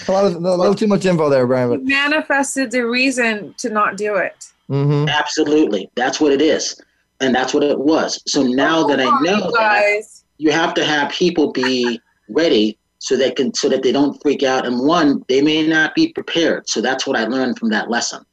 [0.09, 1.71] a lot of a little too much info there, Brian.
[1.71, 4.47] But manifested the reason to not do it.
[4.69, 5.09] mm-hmm.
[5.09, 5.91] Absolutely.
[5.97, 6.81] That's what it is.
[7.21, 8.23] And that's what it was.
[8.27, 10.25] So now that I know You that, guys.
[10.39, 14.43] you have to have people be ready so they can so that they don't freak
[14.43, 14.65] out.
[14.67, 16.69] And one, they may not be prepared.
[16.69, 18.25] So that's what I learned from that lesson.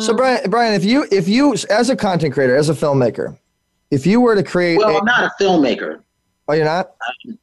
[0.00, 3.38] So Brian, Brian, if you if you as a content creator, as a filmmaker,
[3.90, 6.02] if you were to create, Well, a, I'm not a filmmaker.
[6.48, 6.92] Oh, you're not.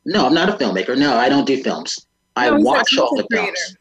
[0.05, 0.97] No, I'm not a filmmaker.
[0.97, 2.05] No, I don't do films.
[2.35, 3.77] I No, he's a watch all the content films.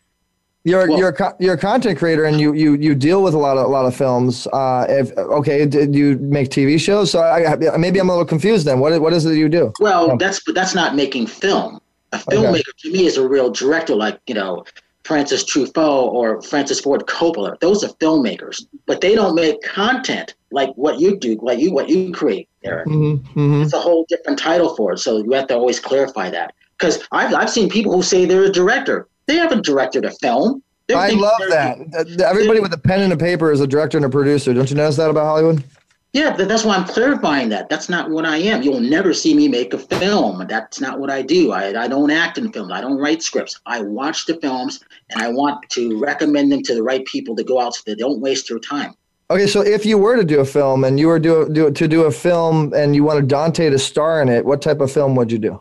[0.65, 3.35] You're Well- you're a co- you're a content creator and you you you deal with
[3.35, 4.49] a lot of a lot of films.
[4.53, 7.13] Uh, if okay, did you make TV shows?
[7.13, 8.67] So I, maybe I'm a little confused.
[8.67, 9.73] Then what what is it you do?
[9.79, 11.81] Well, that's that's not making film.
[12.13, 14.65] A filmmaker to me is a real director, like you know
[15.05, 17.59] Francis Truffaut or Francis Ford Coppola.
[17.61, 21.89] Those are filmmakers, but they don't make content like what you do, like you what
[21.89, 22.87] you create, Eric.
[22.89, 23.63] Mm-hmm.
[23.63, 26.55] It's a whole different title for it, so you have to always clarify that.
[26.79, 29.09] Because I've I've seen people who say they're a director.
[29.27, 30.63] They haven't directed a film.
[30.87, 31.79] They're I love that.
[32.21, 34.55] Everybody with a pen and a paper is a director and a producer.
[34.55, 35.65] Don't you notice that about Hollywood?
[36.13, 37.69] Yeah, but that's why I'm clarifying that.
[37.69, 38.63] That's not what I am.
[38.63, 40.47] You'll never see me make a film.
[40.49, 41.53] That's not what I do.
[41.53, 42.73] I, I don't act in films.
[42.73, 43.61] I don't write scripts.
[43.67, 47.45] I watch the films and I want to recommend them to the right people to
[47.45, 48.95] go out so they don't waste their time.
[49.29, 51.89] Okay, so if you were to do a film and you were do, do to
[51.89, 55.15] do a film and you wanted Dante to star in it, what type of film
[55.17, 55.61] would you do?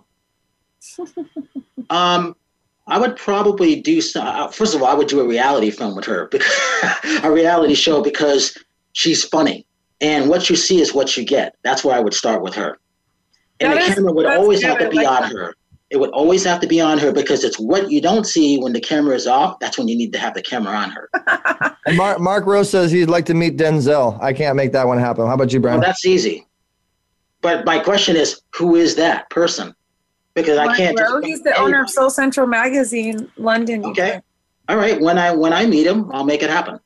[1.91, 2.35] Um,
[2.87, 4.25] I would probably do some.
[4.25, 6.51] uh, First of all, I would do a reality film with her, because,
[7.23, 8.57] a reality show because
[8.93, 9.67] she's funny,
[10.01, 11.55] and what you see is what you get.
[11.63, 12.79] That's where I would start with her,
[13.59, 14.69] and That the is- camera would always good.
[14.69, 15.31] have to be like on that.
[15.31, 15.53] her.
[15.91, 18.73] It would always have to be on her because it's what you don't see when
[18.73, 19.59] the camera is off.
[19.59, 21.09] That's when you need to have the camera on her.
[21.87, 24.19] And Mark, Mark Rose says he'd like to meet Denzel.
[24.19, 25.27] I can't make that one happen.
[25.27, 25.79] How about you, Brian?
[25.79, 26.47] Well, that's easy.
[27.41, 29.75] But my question is, who is that person?
[30.33, 31.13] Because I can't just.
[31.13, 33.85] Rowe, he's the owner of Soul Central Magazine, London.
[33.85, 34.19] Okay.
[34.67, 34.99] All right.
[34.99, 36.79] When I when I meet him, I'll make it happen.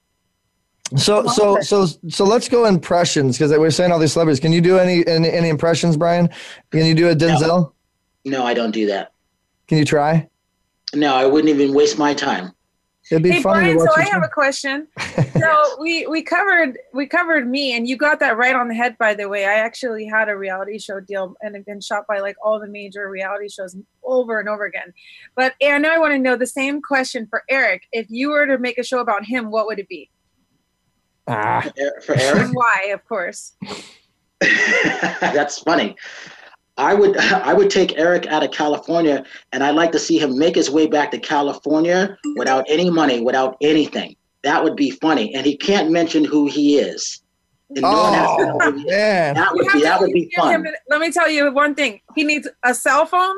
[0.98, 4.40] So so so so let's go impressions because we're saying all these celebrities.
[4.40, 6.30] Can you do any any, any impressions, Brian?
[6.72, 7.48] Can you do a Denzel?
[7.48, 7.74] No,
[8.38, 9.12] I don't do that.
[9.68, 10.28] Can you try?
[10.96, 12.52] No, I wouldn't even waste my time.
[13.12, 14.26] It'd be Hey funny Brian, to so I you have try.
[14.26, 14.88] a question.
[15.40, 18.98] So we we covered we covered me, and you got that right on the head.
[18.98, 22.20] By the way, I actually had a reality show deal and have been shot by
[22.20, 23.74] like all the major reality shows
[24.04, 24.94] over and over again.
[25.38, 27.84] But and I want to know the same question for Eric.
[27.94, 30.10] If you were to make a show about him, what would it be?
[31.28, 31.66] Ah.
[32.06, 33.54] For Eric, And why, of course.
[35.22, 35.96] that's funny.
[36.80, 37.18] I would
[37.50, 40.72] I would take Eric out of California, and I'd like to see him make his
[40.72, 44.16] way back to California without any money, without anything.
[44.44, 47.22] That would be funny, and he can't mention who he is.
[47.72, 48.92] And no one has to oh, know Oh who he is.
[48.92, 49.36] man.
[49.36, 50.74] That would You be that would be give him- fun.
[50.90, 52.02] let me tell you one thing.
[52.16, 53.36] He needs a cell phone.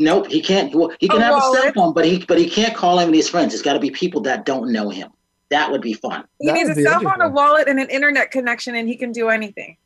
[0.00, 0.74] Nope, he can't.
[0.74, 3.10] Well, he can A have a cell phone, but he but he can't call any
[3.10, 3.52] of his friends.
[3.52, 5.10] It's got to be people that don't know him.
[5.50, 6.24] That would be fun.
[6.40, 9.12] He That needs a cell phone, a wallet, and an internet connection, and he can
[9.12, 9.76] do anything.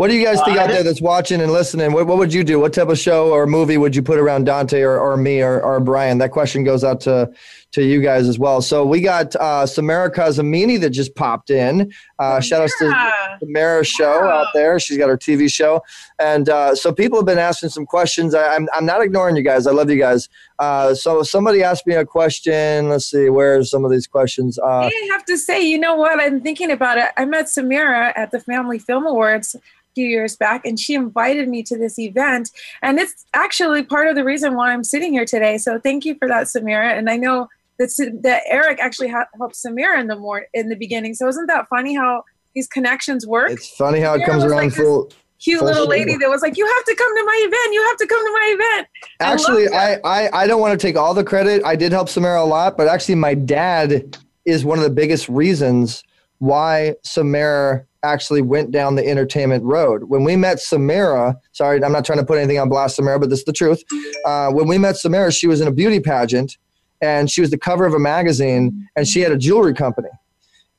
[0.00, 1.92] What do you guys think Uh, out there that's watching and listening?
[1.92, 2.58] What, what would you do?
[2.58, 5.60] What type of show or movie would you put around Dante or, or me or,
[5.60, 6.16] or Brian?
[6.16, 7.30] That question goes out to
[7.72, 8.62] to you guys as well.
[8.62, 11.92] So we got uh, Samara Kazamini that just popped in.
[12.18, 13.38] Uh, shout outs to Yeah.
[13.40, 14.80] Samara show out there.
[14.80, 15.82] She's got her TV show,
[16.18, 18.34] and uh, so people have been asking some questions.
[18.34, 19.66] I, I'm I'm not ignoring you guys.
[19.66, 20.30] I love you guys.
[20.58, 22.88] Uh, so somebody asked me a question.
[22.88, 24.58] Let's see, where's some of these questions?
[24.58, 26.18] Uh, I have to say, you know what?
[26.18, 27.10] I'm thinking about it.
[27.18, 29.60] I met Samira at the Family Film Awards a
[29.94, 32.50] few years back, and she invited me to this event.
[32.82, 35.58] And it's actually part of the reason why I'm sitting here today.
[35.58, 36.96] So thank you for that, Samira.
[36.96, 37.48] And I know
[37.78, 41.14] that, that Eric actually ha- helped Samira in the more in the beginning.
[41.14, 43.50] So isn't that funny how these connections work?
[43.50, 45.12] it's funny how it comes around like full.
[45.42, 47.72] Cute full little lady that was like, "You have to come to my event.
[47.72, 48.88] You have to come to my event."
[49.20, 49.68] I Actually.
[49.68, 51.64] I, I, I don't want to take all the credit.
[51.64, 55.30] I did help samira a lot, but actually, my dad is one of the biggest
[55.30, 56.04] reasons
[56.40, 60.04] why Samara actually went down the entertainment road.
[60.04, 63.30] When we met Samara, sorry, I'm not trying to put anything on blast, Samara, but
[63.30, 63.84] this is the truth.
[64.24, 66.56] Uh, when we met Samara, she was in a beauty pageant
[67.02, 70.08] and she was the cover of a magazine and she had a jewelry company.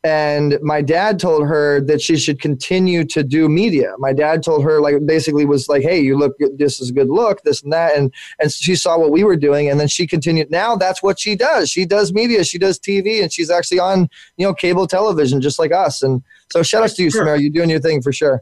[0.04, 3.94] And my dad told her that she should continue to do media.
[4.00, 6.58] My dad told her, like, basically was like, "Hey, you look, good.
[6.58, 9.36] this is a good look, this and that." And and she saw what we were
[9.36, 10.50] doing, and then she continued.
[10.50, 11.70] Now that's what she does.
[11.70, 12.44] She does media.
[12.44, 16.02] She does TV, and she's actually on, you know, cable television, just like us.
[16.02, 17.40] And so, shout out to you, Samara.
[17.40, 18.42] You're doing your thing for sure.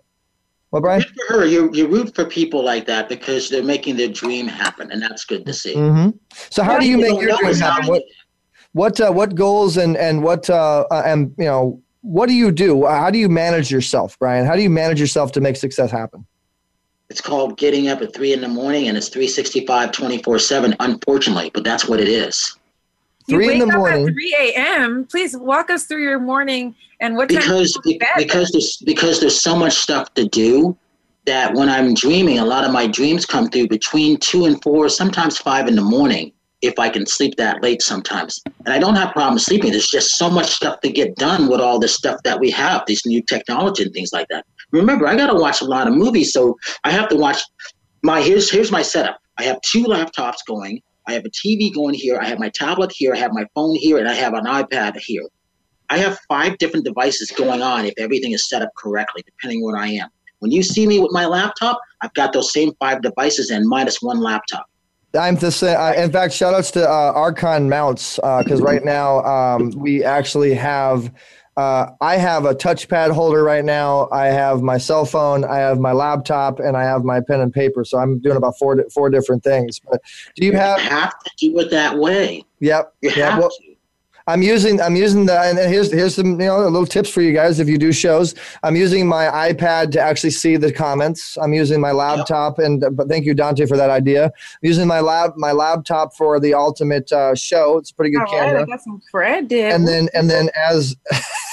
[0.72, 1.02] Well, Brian.
[1.02, 1.46] Good for her.
[1.46, 5.26] You you root for people like that because they're making their dream happen, and that's
[5.26, 5.74] good to see.
[5.74, 6.12] hmm
[6.52, 7.86] So, how Yeah, do you you make your dream happen?
[7.86, 8.04] not- What
[8.74, 12.52] what uh, what goals and and what uh, uh, and you know what do you
[12.52, 12.86] do?
[12.86, 14.46] How do you manage yourself, Brian?
[14.46, 16.26] How do you manage yourself to make success happen?
[17.10, 21.50] It's called getting up at three in the morning, and it's 365, 24 7, unfortunately,
[21.54, 22.56] but that's what it is.
[23.28, 24.08] You Three in the up morning.
[24.08, 25.06] at 3 a.m.
[25.06, 29.20] Please walk us through your morning and what time because you go because there's because
[29.20, 30.78] there's so much stuff to do
[31.26, 34.90] that when I'm dreaming, a lot of my dreams come through between two and four,
[34.90, 36.32] sometimes five in the morning.
[36.62, 39.72] If I can sleep that late sometimes, and I don't have problems sleeping.
[39.72, 42.84] There's just so much stuff to get done with all this stuff that we have,
[42.86, 44.46] these new technology and things like that.
[44.72, 47.42] Remember, I got to watch a lot of movies, so I have to watch.
[48.04, 49.20] My here's here's my setup.
[49.38, 50.82] I have two laptops going.
[51.08, 52.20] I have a TV going here.
[52.20, 53.14] I have my tablet here.
[53.14, 55.28] I have my phone here, and I have an iPad here.
[55.90, 59.78] I have five different devices going on if everything is set up correctly, depending where
[59.78, 60.10] I am.
[60.40, 64.02] When you see me with my laptop, I've got those same five devices and minus
[64.02, 64.66] one laptop.
[65.18, 69.24] I'm to say, uh, in fact, shout outs to uh, Arkon mounts because right now
[69.24, 71.12] um, we actually have.
[71.58, 74.08] Uh, I have a touchpad holder right now.
[74.14, 75.44] I have my cell phone.
[75.44, 77.84] I have my laptop, and I have my pen and paper.
[77.84, 79.80] So I'm doing about four four different things.
[79.80, 80.00] But
[80.36, 80.80] do you have?
[80.80, 82.46] have to do it that way.
[82.60, 82.94] Yep.
[83.02, 83.32] You yeah.
[83.32, 83.52] have Well,
[84.30, 87.34] I'm using I'm using the and here's here's some you know little tips for you
[87.34, 88.36] guys if you do shows.
[88.62, 91.36] I'm using my iPad to actually see the comments.
[91.42, 94.26] I'm using my laptop and but thank you Dante for that idea.
[94.26, 94.32] I'm
[94.62, 97.78] using my lab my laptop for the ultimate uh, show.
[97.80, 98.62] It's a pretty good All right, camera.
[98.62, 99.74] I got some credit.
[99.74, 100.96] and then and then as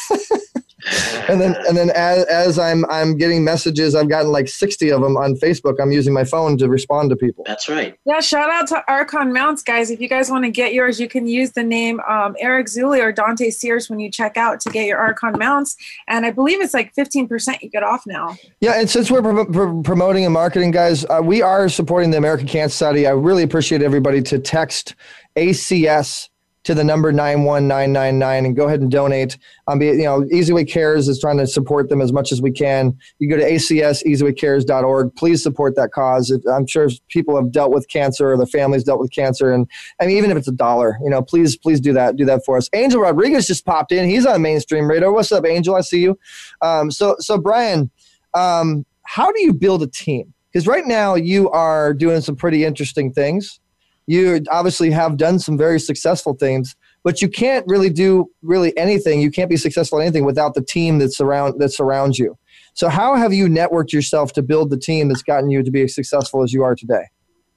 [1.28, 5.00] and then and then as, as I'm I'm getting messages, I've gotten like 60 of
[5.00, 5.76] them on Facebook.
[5.80, 7.44] I'm using my phone to respond to people.
[7.46, 7.98] That's right.
[8.04, 9.90] Yeah, shout out to Arkon Mounts, guys.
[9.90, 13.02] If you guys want to get yours, you can use the name um, Eric Zuley
[13.02, 15.76] or Dante Sears when you check out to get your Arkon Mounts.
[16.06, 18.36] And I believe it's like 15% you get off now.
[18.60, 22.18] Yeah, and since we're prom- prom- promoting and marketing, guys, uh, we are supporting the
[22.18, 23.06] American Cancer Society.
[23.06, 24.94] I really appreciate everybody to text
[25.36, 26.28] ACS
[26.66, 29.38] to the number 91999 and go ahead and donate.
[29.68, 32.50] Um, you know, Easy Easyway Cares is trying to support them as much as we
[32.50, 32.98] can.
[33.20, 35.14] You go to acseasywaycares.org.
[35.14, 36.36] Please support that cause.
[36.52, 39.52] I'm sure people have dealt with cancer or their families dealt with cancer.
[39.52, 39.68] And
[40.00, 42.16] I mean, even if it's a dollar, you know, please, please do that.
[42.16, 42.68] Do that for us.
[42.72, 44.08] Angel Rodriguez just popped in.
[44.08, 45.12] He's on mainstream radar.
[45.12, 45.76] What's up, Angel?
[45.76, 46.18] I see you.
[46.62, 47.92] Um, so, so Brian,
[48.34, 50.34] um, how do you build a team?
[50.52, 53.60] Because right now you are doing some pretty interesting things.
[54.06, 59.20] You obviously have done some very successful things, but you can't really do really anything.
[59.20, 62.38] You can't be successful at anything without the team that surround that surrounds you.
[62.74, 65.82] So how have you networked yourself to build the team that's gotten you to be
[65.82, 67.04] as successful as you are today?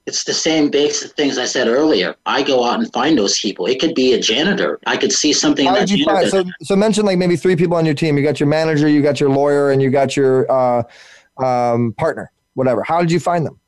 [0.06, 2.16] It's the same basic things I said earlier.
[2.26, 3.66] I go out and find those people.
[3.66, 4.80] It could be a janitor.
[4.86, 6.28] I could see something in How that did you find?
[6.28, 8.16] So, so mention like maybe three people on your team.
[8.16, 10.82] You got your manager, you got your lawyer, and you got your uh,
[11.44, 12.82] um, partner, whatever.
[12.82, 13.60] How did you find them?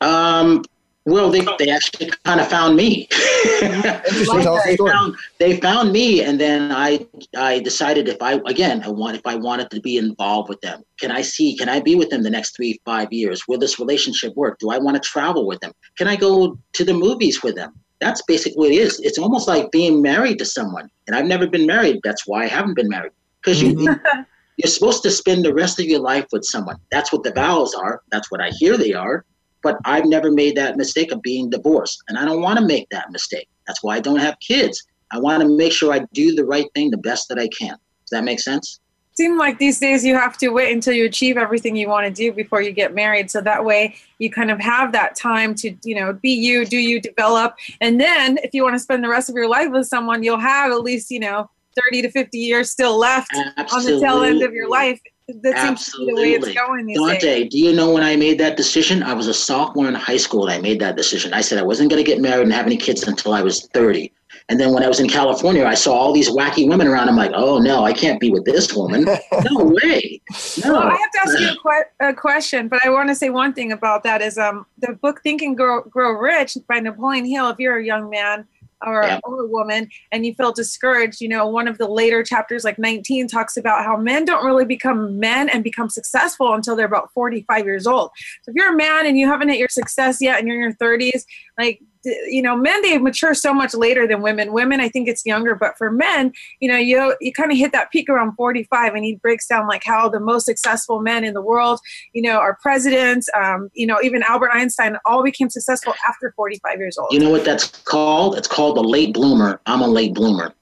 [0.00, 0.64] Um,
[1.06, 3.08] well, they, they actually kind of found me.
[3.62, 4.42] Interesting.
[4.42, 7.06] Tell us the they, found, they found me, and then I
[7.36, 10.82] I decided if I again I want if I wanted to be involved with them,
[10.98, 13.46] can I see can I be with them the next three five years?
[13.46, 14.58] Will this relationship work?
[14.58, 15.72] Do I want to travel with them?
[15.96, 17.72] Can I go to the movies with them?
[18.00, 18.98] That's basically what it is.
[19.00, 22.00] It's almost like being married to someone, and I've never been married.
[22.02, 23.74] That's why I haven't been married because you.
[23.74, 24.22] Mm-hmm.
[24.58, 26.78] You're supposed to spend the rest of your life with someone.
[26.90, 28.00] That's what the vows are.
[28.10, 29.26] That's what I hear they are.
[29.62, 32.02] But I've never made that mistake of being divorced.
[32.08, 33.48] And I don't want to make that mistake.
[33.66, 34.82] That's why I don't have kids.
[35.12, 37.70] I want to make sure I do the right thing the best that I can.
[37.70, 38.80] Does that make sense?
[39.16, 42.12] seem like these days you have to wait until you achieve everything you want to
[42.12, 45.74] do before you get married so that way you kind of have that time to
[45.84, 49.08] you know be you do you develop and then if you want to spend the
[49.08, 51.48] rest of your life with someone you'll have at least you know
[51.90, 55.92] 30 to 50 years still left on the tail end of your life that seems
[55.92, 57.50] to be the way it's going these Dante, days.
[57.50, 59.02] do you know when I made that decision?
[59.02, 61.32] I was a sophomore in high school and I made that decision.
[61.32, 63.66] I said I wasn't going to get married and have any kids until I was
[63.68, 64.12] 30.
[64.48, 67.08] And then when I was in California, I saw all these wacky women around.
[67.08, 69.06] I'm like, oh no, I can't be with this woman.
[69.50, 70.20] No way.
[70.64, 70.72] No.
[70.72, 73.30] Well, I have to ask you a, que- a question, but I want to say
[73.30, 77.24] one thing about that is um the book Think and Grow, Grow Rich by Napoleon
[77.24, 77.48] Hill.
[77.48, 78.46] If you're a young man
[78.84, 79.20] or, Yeah.
[79.24, 82.78] or a woman and you feel discouraged, you know, one of the later chapters, like
[82.78, 87.12] 19, talks about how men don't really become men and become successful until they're about
[87.12, 88.10] 45 years old.
[88.42, 90.62] So if you're a man and you haven't hit your success yet and you're in
[90.62, 91.24] your 30s,
[91.58, 91.80] like
[92.28, 94.52] you know, men they mature so much later than women.
[94.52, 97.72] Women, I think it's younger, but for men, you know, you you kind of hit
[97.72, 101.34] that peak around 45, and he breaks down like how the most successful men in
[101.34, 101.80] the world,
[102.12, 106.78] you know, are presidents, um, you know, even Albert Einstein, all became successful after 45
[106.78, 107.12] years old.
[107.12, 108.36] You know what that's called?
[108.36, 109.60] It's called a late bloomer.
[109.66, 110.54] I'm a late bloomer.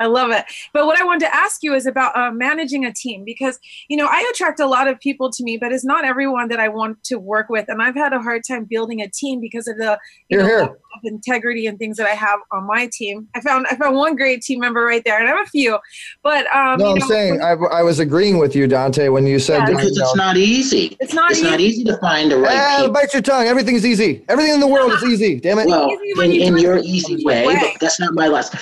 [0.00, 0.44] I love it.
[0.72, 3.58] But what I wanted to ask you is about uh, managing a team because,
[3.88, 6.58] you know, I attract a lot of people to me, but it's not everyone that
[6.58, 7.66] I want to work with.
[7.68, 9.98] And I've had a hard time building a team because of the,
[10.28, 10.78] you Here, know, here.
[10.92, 13.28] Lack of integrity and things that I have on my team.
[13.34, 15.78] I found I found one great team member right there, and I have a few.
[16.22, 19.26] But um, no, you I'm know, saying I, I was agreeing with you, Dante, when
[19.26, 19.66] you said Yeah.
[19.66, 20.96] that, Because you it's know, not easy.
[21.00, 21.80] It's not It's not easy.
[21.80, 22.92] easy to find the right people.
[22.92, 23.46] bite your tongue.
[23.46, 24.24] Everything's easy.
[24.28, 25.40] Everything in the world is easy.
[25.40, 25.66] Damn it.
[25.66, 27.54] Well, easy in, you in your easy easy way, way.
[27.54, 28.54] but that's not my last.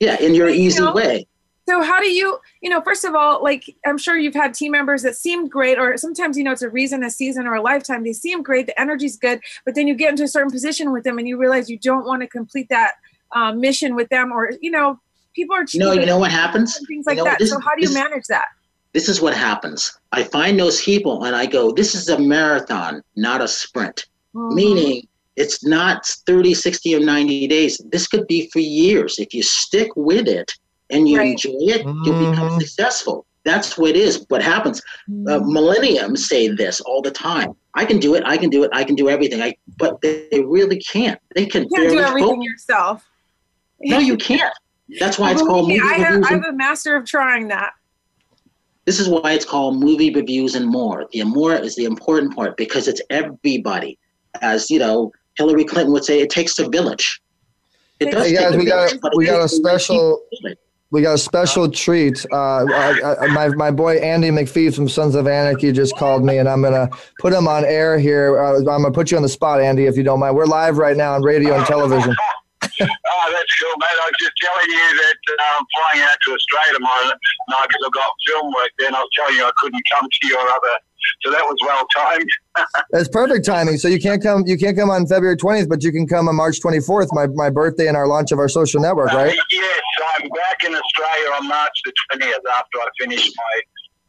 [0.00, 1.26] Yeah, in your easy know, way.
[1.70, 4.72] So how do you, you know, first of all, like I'm sure you've had team
[4.72, 7.62] members that seemed great, or sometimes you know it's a reason, a season, or a
[7.62, 8.02] lifetime.
[8.02, 11.04] They seem great, the energy's good, but then you get into a certain position with
[11.04, 12.94] them, and you realize you don't want to complete that
[13.36, 14.98] um, mission with them, or you know,
[15.32, 16.76] people are You know, you know what happens?
[16.76, 17.38] and things You like know, that.
[17.38, 18.46] this- so how do you this- manage that?
[18.92, 19.96] This is what happens.
[20.10, 24.06] I find those people and I go, this is a marathon, not a sprint.
[24.34, 24.54] Mhm.
[24.54, 25.06] Meaning
[25.36, 27.80] it's not 30, 60, or 90 days.
[27.92, 29.20] This could be for years.
[29.20, 30.52] If you stick with it
[30.90, 31.30] and you Right.
[31.32, 33.26] enjoy it, you'll become successful.
[33.44, 34.24] That's what it is.
[34.28, 34.80] What happens?
[34.80, 35.52] Uh, Mm-hmm.
[35.52, 37.52] millenniums say this all the time.
[37.74, 38.22] I can do it.
[38.26, 38.70] I can do it.
[38.74, 39.40] I can do everything.
[39.42, 41.18] I, but they, they really can't.
[41.34, 42.44] They can You can't do everything focus.
[42.44, 43.08] yourself.
[43.82, 44.52] No, you can't.
[44.98, 46.30] That's why it's called movie me, I have, reviews.
[46.30, 47.72] and- I'm a master of trying that.
[48.86, 51.06] This is why it's called movie reviews and more.
[51.12, 53.98] The more is the important part because it's everybody.
[54.42, 57.20] As you know, Hillary Clinton would say, it takes a village.
[58.00, 59.56] It does Hey take guys, a we got village, but we got a takes the
[59.58, 60.22] special
[60.90, 62.24] to we got a special treat.
[62.32, 66.38] Uh, uh, uh, my my boy Andy McPhee from Sons of Anarchy just called me,
[66.38, 66.88] and I'm gonna
[67.20, 68.38] put him on air here.
[68.38, 70.36] Uh, I'm gonna put you on the spot, Andy, if you don't mind.
[70.36, 72.14] We're live right now on radio and television.
[72.80, 73.92] Oh, that's cool, mate.
[73.92, 77.82] I was just telling you that uh, I'm flying out to Australia tomorrow night because
[77.84, 80.40] I've got film work there, and I was telling you I couldn't come to your
[80.40, 80.74] other.
[81.22, 82.28] So that was well timed.
[82.90, 83.78] That's perfect timing.
[83.78, 86.36] So you can't come you can't come on February 20th, but you can come on
[86.36, 89.36] March 24th, my my birthday and our launch of our social network, right?
[89.36, 89.80] Uh, yes,
[90.16, 93.60] I'm back in Australia on March the 20th after I finish my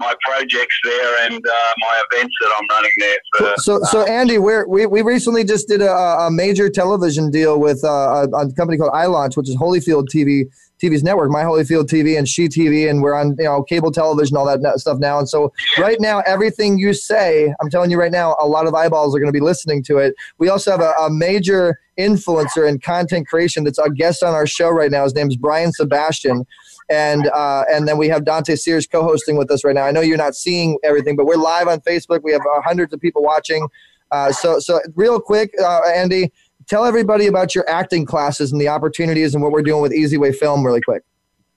[0.02, 3.18] my projects there and uh, my events that I'm running there.
[3.38, 7.60] For, So, so Andy, we're, we we recently just did a, a major television deal
[7.60, 10.46] with uh, a, a company called iLaunch, which is Holyfield TV
[10.82, 14.36] TV's network, My Holyfield TV and She TV, and we're on you know cable television,
[14.38, 15.20] all that stuff now.
[15.20, 18.74] And so right now, everything you say, I'm telling you right now, a lot of
[18.74, 20.16] eyeballs are going to be listening to it.
[20.38, 24.48] We also have a, a major influencer in content creation that's a guest on our
[24.48, 25.04] show right now.
[25.04, 26.46] His name is Brian Sebastian.
[26.90, 29.84] And uh, and then we have Dante Sears co-hosting with us right now.
[29.84, 32.22] I know you're not seeing everything, but we're live on Facebook.
[32.24, 33.68] We have uh, hundreds of people watching.
[34.12, 36.34] Uh, so so real quick, uh, Andy,
[36.72, 40.18] tell everybody about your acting classes and the opportunities and what we're doing with Easy
[40.18, 40.66] Way Film.
[40.66, 41.04] Really quick.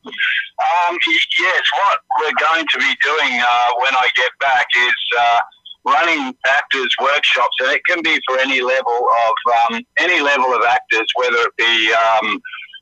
[0.05, 5.41] Um, yes, what we're going to be doing uh, when I get back is uh,
[5.86, 10.62] running actors workshops, and it can be for any level of um, any level of
[10.69, 12.41] actors, whether it be um,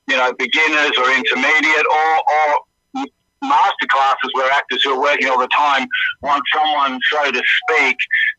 [0.08, 2.58] you know beginners or intermediate or, or
[3.42, 5.86] master classes where actors who are working all the time
[6.22, 7.96] want someone, so to speak,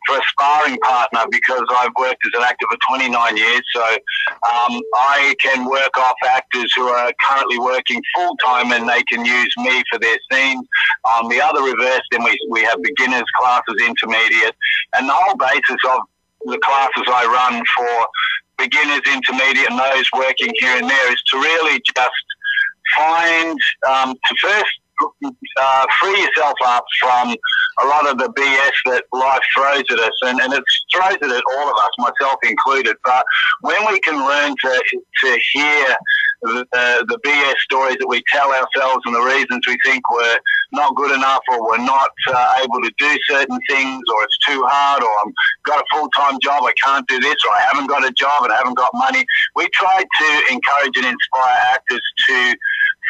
[0.08, 3.62] for a sparring partner because I've worked as an actor for 29 years.
[3.74, 9.04] So um, I can work off actors who are currently working full time and they
[9.04, 10.66] can use me for their scenes.
[11.06, 14.56] On the other reverse, then we, we have beginners classes, intermediate,
[14.96, 16.02] and the whole basis of
[16.46, 18.08] the classes I run for
[18.58, 22.26] beginners, intermediate, and those working here and there is to really just
[22.96, 23.58] find
[23.88, 24.80] um, to first
[25.58, 27.36] uh, free yourself up from
[27.82, 30.64] a lot of the BS that life throws at us, and, and it
[30.94, 32.96] throws it at all of us, myself included.
[33.04, 33.26] But
[33.62, 34.84] when we can learn to
[35.22, 35.96] to hear
[36.44, 40.40] the, uh, the BS stories that we tell ourselves and the reasons we think we're
[40.74, 44.62] not good enough, or we're not uh, able to do certain things, or it's too
[44.68, 45.34] hard, or I've
[45.66, 48.44] got a full time job, I can't do this, or I haven't got a job
[48.44, 49.26] and I haven't got money.
[49.56, 52.56] We try to encourage and inspire actors to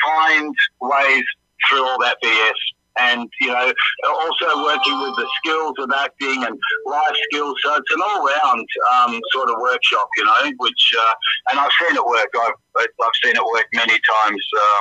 [0.04, 1.24] find ways
[1.70, 2.54] through all that BS
[3.00, 3.74] and you know
[4.08, 7.56] also working with the skills of acting and life skills.
[7.64, 10.52] So it's an all-round um, sort of workshop, you know.
[10.58, 11.14] Which uh,
[11.52, 12.30] and I've seen it work.
[12.40, 14.44] I've, I've seen it work many times.
[14.58, 14.80] Uh,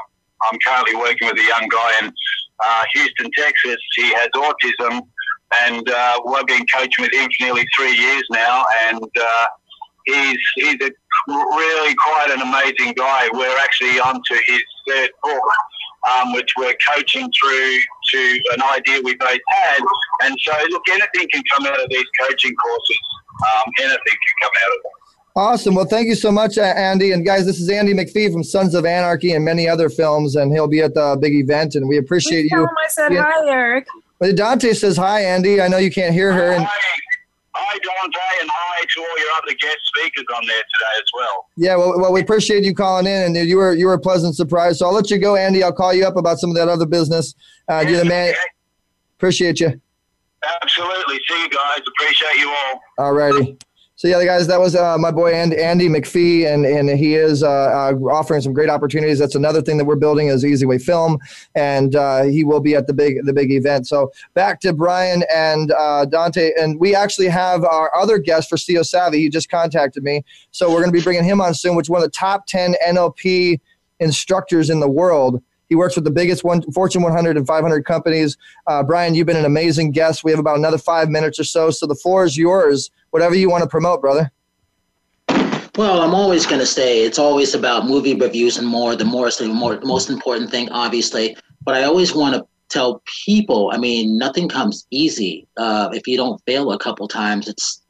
[0.50, 2.12] I'm currently working with a young guy in
[2.64, 3.78] uh, Houston, Texas.
[3.96, 5.02] He has autism,
[5.64, 9.02] and uh, we've been coaching with him for nearly three years now, and.
[9.02, 9.46] Uh,
[10.06, 10.90] he's he's a
[11.28, 13.28] really quite an amazing guy.
[13.32, 15.42] We're actually on to his third book,
[16.16, 17.78] um, which we're coaching through
[18.10, 19.80] to an idea we both had.
[20.22, 22.98] And so, look, anything can come out of these coaching courses.
[23.44, 24.92] Um, anything can come out of them.
[25.34, 25.74] Awesome.
[25.74, 27.12] Well, thank you so much, uh, Andy.
[27.12, 30.52] And guys, this is Andy McPhee from Sons of Anarchy and many other films, and
[30.52, 31.74] he'll be at the big event.
[31.74, 32.56] And we appreciate Please you.
[32.58, 33.24] Tell him I said Yeah.
[33.26, 33.86] hi, Eric.
[34.18, 35.60] Well, Dante says hi, Andy.
[35.62, 36.52] I know you can't hear her.
[36.52, 36.70] And Hi,
[37.54, 41.46] Dante, and hi to all your other guest speakers on there today as well.
[41.56, 44.36] yeah, well, well, we appreciate you calling in, and you were you were a pleasant
[44.36, 44.78] surprise.
[44.78, 45.62] So I'll let you go, Andy.
[45.62, 47.34] I'll call you up about some of that other business.
[47.68, 48.34] Uh, you're the man.
[49.18, 49.80] Appreciate you.
[50.62, 51.20] Absolutely.
[51.28, 51.80] See you guys.
[51.86, 52.80] Appreciate you all.
[52.98, 53.56] All righty.
[54.02, 57.44] So yeah, guys, that was uh, my boy Andy, Andy McPhee, and and he is
[57.44, 59.20] uh, uh, offering some great opportunities.
[59.20, 61.20] That's another thing that we're building is Easy Way Film,
[61.54, 63.86] and uh, he will be at the big the big event.
[63.86, 68.56] So back to Brian and uh, Dante, and we actually have our other guest for
[68.56, 69.18] CEO Savvy.
[69.18, 71.90] He just contacted me, so we're going to be bringing him on soon, which is
[71.90, 73.60] one of the top ten NLP
[74.00, 75.40] instructors in the world.
[75.72, 78.36] He works with the biggest one, Fortune 100 and 500 companies.
[78.66, 80.22] Uh, Brian, you've been an amazing guest.
[80.22, 82.90] We have about another five minutes or so, so the floor is yours.
[83.08, 84.30] Whatever you want to promote, brother.
[85.78, 88.94] Well, I'm always going to say it's always about movie reviews and more.
[88.96, 91.38] The more, the more, the most important thing, obviously.
[91.62, 93.70] But I always want to tell people.
[93.72, 95.48] I mean, nothing comes easy.
[95.56, 97.80] Uh, if you don't fail a couple times, it's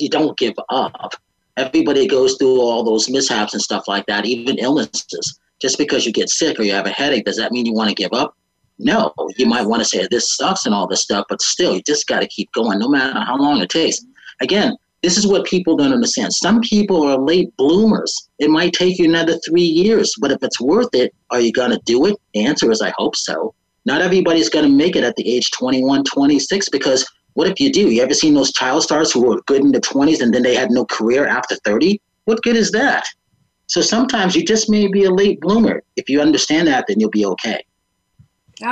[0.00, 1.14] you don't give up.
[1.56, 5.38] Everybody goes through all those mishaps and stuff like that, even illnesses.
[5.62, 7.88] Just because you get sick or you have a headache, does that mean you want
[7.88, 8.36] to give up?
[8.80, 11.82] No, you might want to say this sucks and all this stuff, but still, you
[11.86, 14.04] just got to keep going, no matter how long it takes.
[14.40, 16.32] Again, this is what people don't understand.
[16.32, 18.28] Some people are late bloomers.
[18.40, 21.70] It might take you another three years, but if it's worth it, are you going
[21.70, 22.16] to do it?
[22.34, 23.54] The answer is I hope so.
[23.84, 27.72] Not everybody's going to make it at the age 21, 26, because what if you
[27.72, 27.90] do?
[27.90, 30.56] You ever seen those child stars who were good in the 20s and then they
[30.56, 32.00] had no career after 30?
[32.24, 33.06] What good is that?
[33.72, 35.82] So sometimes you just may be a late bloomer.
[35.96, 37.64] If you understand that, then you'll be okay.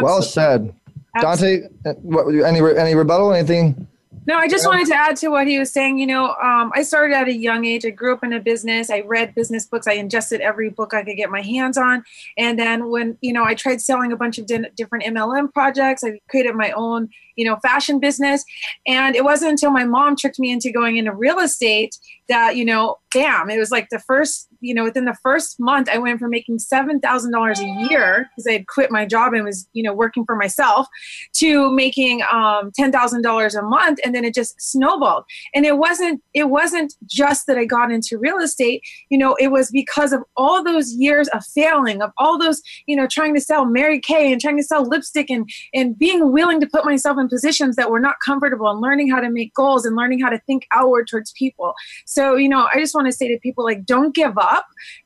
[0.02, 0.74] Well said,
[1.22, 1.62] Dante.
[1.86, 3.32] uh, What, any any rebuttal?
[3.32, 3.86] Anything?
[4.27, 5.98] No, I just wanted to add to what he was saying.
[5.98, 7.86] You know, um, I started at a young age.
[7.86, 8.90] I grew up in a business.
[8.90, 9.86] I read business books.
[9.86, 12.05] I ingested every book I could get my hands on.
[12.36, 16.05] And then when, you know, I tried selling a bunch of din- different MLM projects,
[16.05, 18.44] I created my own, you know, fashion business.
[18.86, 21.98] And it wasn't until my mom tricked me into going into real estate
[22.28, 25.89] that, you know, bam, it was like the first, you know, within the first month,
[25.89, 29.69] I went from making $7,000 a year because I had quit my job and was,
[29.73, 30.87] you know, working for myself
[31.35, 33.99] to making um, $10,000 a month.
[34.05, 35.24] And then it just snowballed.
[35.55, 39.49] And it wasn't, it wasn't just that I got into real estate, you know, it
[39.49, 43.41] was because of all those years of failing, of all those, you know, trying to
[43.41, 47.19] sell Mary Kay and trying to sell lipstick and, and being willing to put myself
[47.19, 50.28] in positions that were not comfortable and learning how to make goals and learning how
[50.28, 51.74] to think outward towards people.
[52.05, 54.49] So, you know, I just want to say to people like, don't give up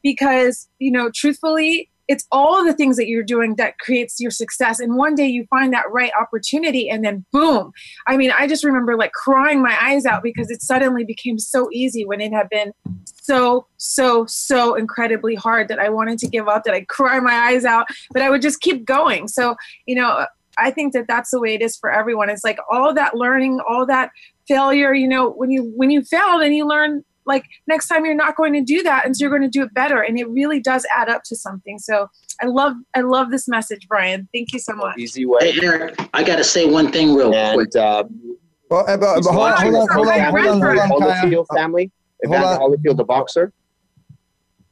[0.02, 4.78] because, you know, truthfully, it's all the things that you're doing that creates your success.
[4.78, 7.72] And one day you find that right opportunity and then boom.
[8.06, 11.68] I mean, I just remember like crying my eyes out because it suddenly became so
[11.72, 12.72] easy when it had been
[13.22, 17.32] so, so, so incredibly hard that I wanted to give up, that I cry my
[17.32, 19.28] eyes out, but I would just keep going.
[19.28, 19.56] So,
[19.86, 20.26] you know,
[20.58, 22.28] I think that that's the way it is for everyone.
[22.28, 24.10] It's like all that learning, all that
[24.46, 28.14] failure, you know, when you, when you fail and you learn like next time you're
[28.14, 30.28] not going to do that and so you're going to do it better and it
[30.28, 32.08] really does add up to something so
[32.42, 35.52] i love i love this message brian thank you so much Easy way.
[35.52, 37.74] Hey, Eric, I got to say one thing real quick.
[37.76, 38.04] Uh,
[38.70, 41.02] Well, uh, but, he's but hold on, watching hold on, hold on, hold on, hold
[41.02, 41.24] on, Kyle.
[41.24, 41.90] Holyfield family.
[42.26, 42.70] Hold Evander on.
[42.72, 43.52] Holyfield, the boxer.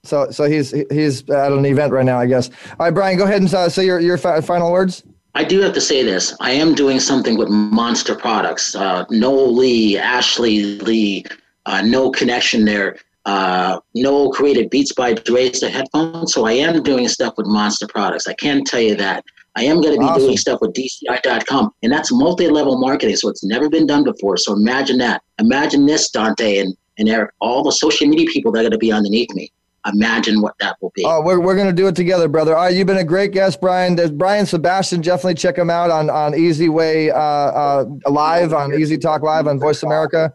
[0.04, 2.50] So, so he's he's at an event right now, I guess.
[2.70, 5.04] All right, Brian, go ahead and uh, say your your fi- final words.
[5.34, 6.34] I do have to say this.
[6.40, 8.74] I am doing something with Monster Products.
[8.74, 11.24] Uh, Noel Lee, Ashley Lee,
[11.66, 12.96] uh, no connection there.
[13.24, 17.86] Uh, Noel created Beats by Dre's the headphones, so I am doing stuff with Monster
[17.86, 18.26] Products.
[18.26, 19.24] I can tell you that.
[19.54, 20.22] I am going to be Awesome.
[20.22, 24.36] doing stuff with DCI.com, and that's multi-level marketing, so it's never been done before.
[24.38, 25.22] So imagine that.
[25.38, 28.78] Imagine this, Dante and, and Eric, all the social media people that are going to
[28.78, 29.52] be underneath me.
[29.86, 31.04] Imagine what that will be.
[31.04, 32.54] Oh, we're, we're going to do it together, brother.
[32.56, 33.96] All right, you've been a great guest, Brian.
[33.96, 35.00] There's Brian Sebastian.
[35.00, 39.46] Definitely check him out on, on Easy Way uh, uh, Live, on Easy Talk Live
[39.46, 40.32] on Voice America.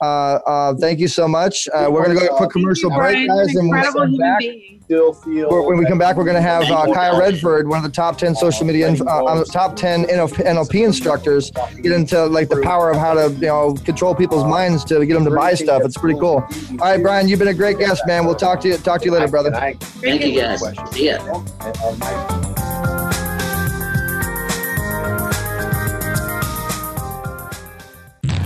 [0.00, 1.68] Uh, uh, thank you so much.
[1.68, 3.54] Uh, we're going to go to a quick commercial break, guys.
[3.54, 4.42] And when we come back,
[4.88, 8.18] when we come back, we're going to have uh, Kaya Redford, one of the top
[8.18, 11.50] 10 social media, uh, top 10 NLP instructors,
[11.82, 15.14] get into like the power of how to, you know, control people's minds to get
[15.14, 15.82] them to buy stuff.
[15.84, 16.46] It's pretty cool.
[16.70, 18.24] All right, Brian, you've been a great guest, man.
[18.24, 18.76] We'll talk to you.
[18.86, 19.50] Talk to you later, brother.
[19.50, 20.62] Thank you, guys.
[20.92, 21.18] See ya.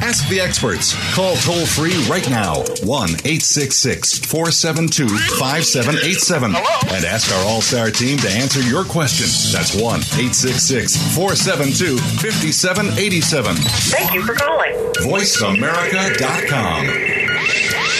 [0.00, 0.94] Ask the experts.
[1.14, 8.16] Call toll free right now 1 866 472 5787 and ask our All Star team
[8.20, 9.26] to answer your question.
[9.52, 13.56] That's 1 866 472 5787.
[13.56, 14.72] Thank you for calling.
[15.04, 17.99] VoiceAmerica.com.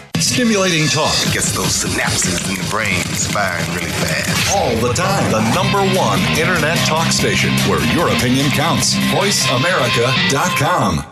[0.21, 1.13] Stimulating talk.
[1.33, 3.01] Gets those synapses in the brain
[3.33, 4.55] firing really fast.
[4.55, 5.31] All the time.
[5.31, 8.93] The number one internet talk station where your opinion counts.
[8.95, 11.07] VoiceAmerica.com.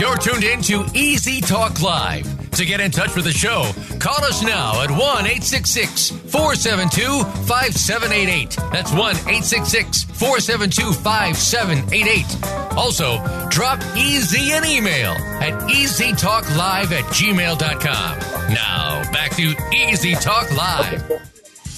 [0.00, 2.33] You're tuned in to Easy Talk Live.
[2.56, 3.68] To get in touch with the show,
[3.98, 8.56] call us now at 1 866 472 5788.
[8.70, 12.78] That's 1 866 472 5788.
[12.78, 13.18] Also,
[13.48, 15.12] drop Easy an email
[15.42, 18.18] at easytalklive at gmail.com.
[18.54, 21.10] Now, back to Easy Talk Live.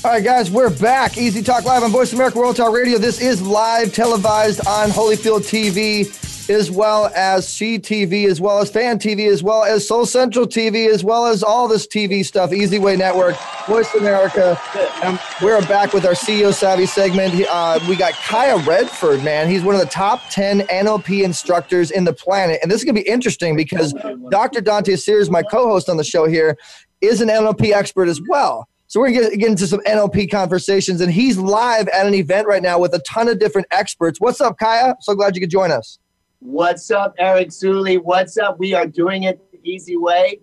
[0.04, 1.16] All right, guys, we're back.
[1.16, 2.98] Easy Talk Live on Voice America World Talk Radio.
[2.98, 6.04] This is live televised on Holyfield TV,
[6.48, 10.88] as well as CTV, as well as Fan TV, as well as Soul Central TV,
[10.88, 13.36] as well as all this TV stuff, Easy Way Network,
[13.66, 14.60] Voice America.
[15.02, 17.34] And we're back with our CEO Savvy segment.
[17.48, 19.48] Uh, we got Kaya Redford, man.
[19.48, 22.60] He's one of the top 10 NLP instructors in the planet.
[22.62, 23.94] And this is going to be interesting because
[24.30, 24.60] Dr.
[24.60, 26.56] Dante Sears, my co host on the show here,
[27.00, 28.68] is an NLP expert as well.
[28.88, 32.46] So we're going to get into some NLP conversations, and he's live at an event
[32.46, 34.20] right now with a ton of different experts.
[34.20, 34.94] What's up, Kaya?
[35.00, 35.98] So glad you could join us.
[36.40, 37.98] What's up, Eric Zuley?
[37.98, 38.58] What's up?
[38.58, 40.40] We are doing it the easy way.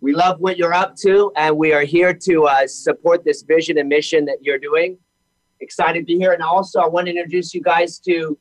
[0.00, 3.78] We love what you're up to, and we are here to uh, support this vision
[3.78, 4.98] and mission that you're doing.
[5.60, 8.36] Excited to be here, and also I want to introduce you guys to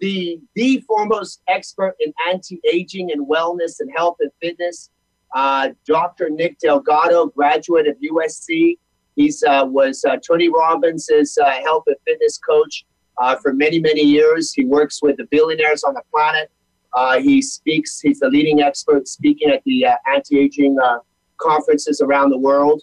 [0.00, 4.90] the the foremost expert in anti-aging and wellness and health and fitness,
[5.34, 6.28] uh, Dr.
[6.28, 8.76] Nick Delgado, graduate of USC.
[9.16, 12.84] He's uh, was uh, Tony Robbins' uh, health and fitness coach
[13.20, 14.52] uh, for many, many years.
[14.52, 16.50] He works with the billionaires on the planet.
[16.94, 20.98] Uh, he speaks, he's the leading expert speaking at the uh, anti aging uh,
[21.36, 22.82] conferences around the world.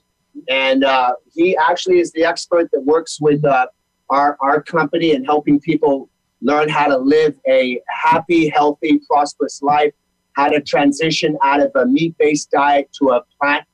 [0.50, 3.68] And uh, he actually is the expert that works with uh,
[4.10, 6.10] our, our company and helping people
[6.42, 9.94] learn how to live a happy, healthy, prosperous life,
[10.34, 13.66] how to transition out of a meat based diet to a plant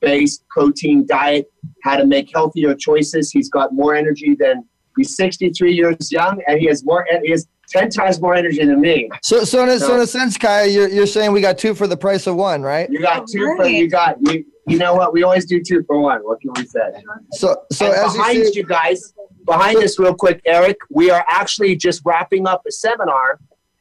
[0.00, 1.52] based protein diet,
[1.82, 3.30] how to make healthier choices.
[3.30, 4.64] He's got more energy than
[5.00, 7.06] He's 63 years young, and he has more.
[7.10, 9.08] And he has 10 times more energy than me.
[9.22, 11.74] So, so, in, a, so in a sense, Kaya, you're, you're saying we got two
[11.74, 12.90] for the price of one, right?
[12.90, 14.44] You got two for you got you.
[14.68, 15.14] You know what?
[15.14, 16.20] We always do two for one.
[16.20, 17.02] What can we say?
[17.32, 19.14] So, so And as behind you, you, guys,
[19.46, 23.38] behind us, real quick, Eric, we are actually just wrapping up a seminar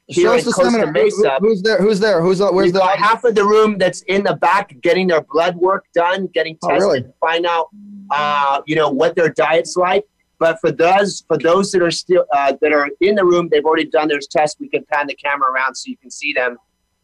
[0.07, 0.91] here show in us the Costa seminar.
[0.93, 1.37] Mesa.
[1.41, 1.77] who- who's there?
[1.79, 2.21] Who's there?
[2.21, 5.21] Who's where's We've the got half of the room that's in the back getting their
[5.21, 7.01] blood work done, getting Oh, tested, really?
[7.01, 7.67] to find out,
[8.09, 10.05] uh, you know, what their diet's like.
[10.39, 13.65] But for those for those that are still uh, that are in the room, they've
[13.65, 14.57] already done their test.
[14.59, 16.57] We can pan the camera around so you can see them.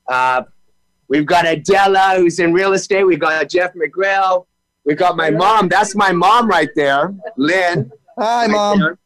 [0.07, 0.44] Uh,
[1.10, 3.03] we've got Adela, who's in real estate.
[3.03, 4.45] We've got Jeff McGrail.
[4.86, 5.68] We've got my mom.
[5.68, 7.91] That's my mom right there, Lynn.
[8.18, 8.98] Hi, mom.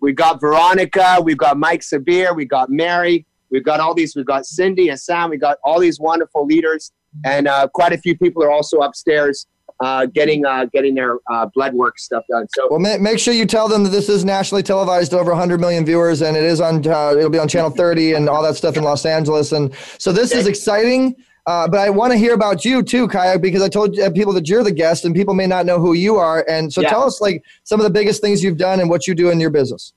[0.00, 1.18] we've got Veronica.
[1.22, 2.36] We've got Mike Sabir.
[2.36, 3.26] We've got Mary.
[3.50, 4.14] We've got all these.
[4.14, 5.30] We've got Cindy and Sam.
[5.30, 6.92] We've got all these wonderful leaders,
[7.24, 9.46] and uh, quite a few people are also upstairs
[9.80, 12.46] uh, getting uh, getting their uh, blood work stuff done.
[12.56, 15.30] So well, ma- make sure you tell them that this is nationally televised to over
[15.32, 16.86] 100 million viewers, and it is on.
[16.86, 19.52] Uh, it'll be on Channel 30 and all that stuff in Los Angeles.
[19.52, 21.16] And so this is exciting.
[21.46, 24.32] Uh, but I want to hear about you too, Kaya, because I told uh, people
[24.32, 26.42] that you're the guest, and people may not know who you are.
[26.48, 26.88] And so Yeah.
[26.88, 29.38] tell us like some of the biggest things you've done and what you do in
[29.38, 29.92] your business.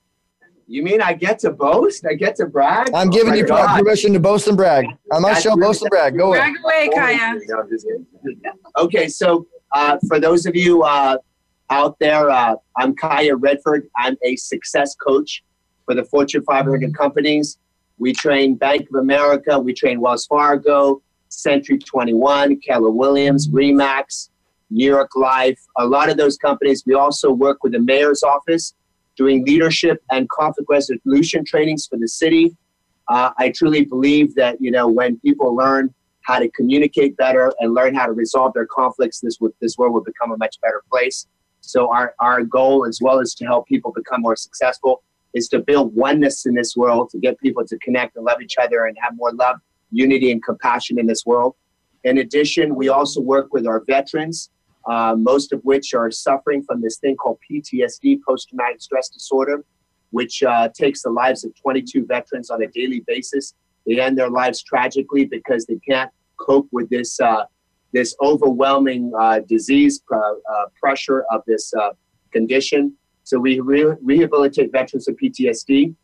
[0.70, 2.06] You mean I get to boast?
[2.06, 2.90] I get to brag?
[2.94, 3.78] I'm Oh giving my you God.
[3.80, 4.88] permission to boast and brag.
[5.14, 6.18] On my That's show, really- boast and brag.
[6.18, 6.32] Go.
[6.32, 7.36] Brag away, Kaya.
[7.48, 8.06] No, I'm just kidding.
[8.78, 11.18] Okay, so uh, for those of you uh,
[11.69, 13.89] out there, uh, I'm Kaya Redford.
[13.98, 15.44] I'm a success coach
[15.85, 17.57] for the Fortune 500 companies.
[17.98, 24.30] We train Bank of America, we train Wells Fargo, Century 21, Keller Williams, Remax,
[24.69, 26.84] New York Life, a lot of those companies.
[26.85, 28.73] We also work with the mayor's office
[29.15, 32.56] doing leadership and conflict resolution trainings for the city.
[33.07, 35.94] Uh, I truly believe that you know when people learn
[36.28, 39.94] how to communicate better and learn how to resolve their conflicts, this would this world
[39.94, 41.26] will become a much better place.
[41.62, 45.60] So our our goal, as well as to help people become more successful, is to
[45.60, 48.98] build oneness in this world, to get people to connect and love each other and
[48.99, 49.58] have more love,
[49.90, 51.56] unity, and compassion in this world.
[52.04, 54.49] In addition, we also work with our veterans,
[54.86, 59.64] uh, most of which are suffering from this thing called PTSD, post traumatic stress disorder,
[60.12, 63.54] which uh, takes the lives of 22 veterans on a daily basis.
[63.86, 67.43] They end their lives tragically because they can't cope with this uh,
[67.93, 70.19] this overwhelming uh, disease uh,
[70.80, 71.89] pressure of this uh,
[72.31, 72.93] condition.
[73.23, 75.95] So we re- rehabilitate veterans of PTSD.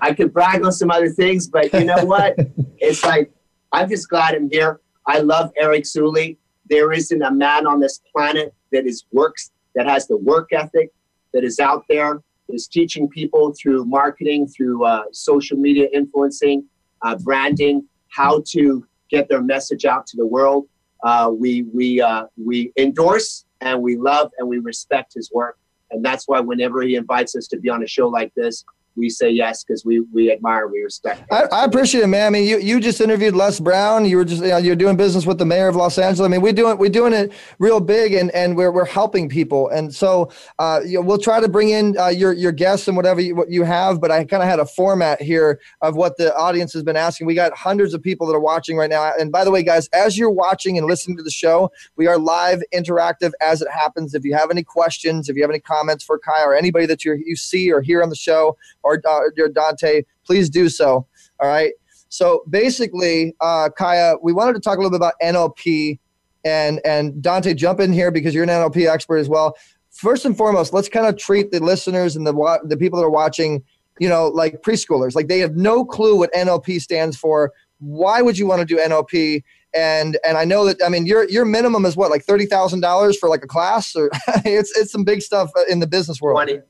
[0.00, 2.34] I could brag on some other things, but you know what?
[2.78, 3.30] it's like,
[3.72, 4.80] I'm just glad I'm here.
[5.06, 6.38] I love Eric Zuley.
[6.72, 10.90] There isn't a man on this planet that is works, that has the work ethic,
[11.34, 16.64] that is out there, is teaching people through marketing, through uh, social media influencing,
[17.02, 20.66] uh, branding, how to get their message out to the world.
[21.04, 25.58] Uh, we we uh, we endorse and we love and we respect his work,
[25.90, 28.64] and that's why whenever he invites us to be on a show like this,
[28.96, 31.24] we say yes because we we admire, we respect.
[31.30, 32.26] I, I appreciate it, man.
[32.26, 34.04] I mean, you, you just interviewed Les Brown.
[34.04, 36.26] You were just you know, you're doing business with the mayor of Los Angeles.
[36.26, 39.68] I mean, we're doing we're doing it real big, and, and we're we're helping people.
[39.70, 42.96] And so, uh, you know, we'll try to bring in uh, your your guests and
[42.96, 44.00] whatever you, what you have.
[44.00, 47.26] But I kind of had a format here of what the audience has been asking.
[47.26, 49.12] We got hundreds of people that are watching right now.
[49.18, 52.18] And by the way, guys, as you're watching and listening to the show, we are
[52.18, 54.14] live, interactive as it happens.
[54.14, 57.04] If you have any questions, if you have any comments for Kai or anybody that
[57.04, 61.06] you you see or hear on the show, or uh, your Dante, please do so.
[61.40, 61.72] All right.
[62.12, 65.98] So basically, uh, Kaya, we wanted to talk a little bit about NLP,
[66.44, 69.56] and and Dante, jump in here because you're an NLP expert as well.
[69.90, 73.10] First and foremost, let's kind of treat the listeners and the the people that are
[73.10, 73.64] watching,
[73.98, 75.14] you know, like preschoolers.
[75.14, 77.50] Like they have no clue what NLP stands for.
[77.78, 79.42] Why would you want to do NLP?
[79.74, 82.80] And and I know that I mean your your minimum is what like thirty thousand
[82.80, 84.10] dollars for like a class, or
[84.44, 86.36] it's it's some big stuff in the business world.
[86.36, 86.60] Twenty.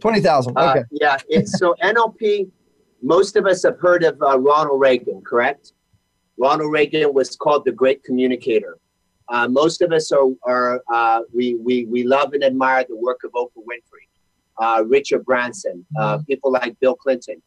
[0.00, 0.56] Twenty thousand.
[0.56, 0.84] Uh, Okay.
[0.92, 1.16] yeah.
[1.28, 2.50] It's, so NLP,
[3.02, 5.72] most of us have heard of uh, Ronald Reagan, correct?
[6.38, 8.78] Ronald Reagan was called the great communicator.
[9.28, 13.20] Uh, most of us are, are uh, we, we, we love and admire the work
[13.24, 14.06] of Oprah Winfrey,
[14.60, 17.40] uh, Richard Branson, uh, people like Bill Clinton.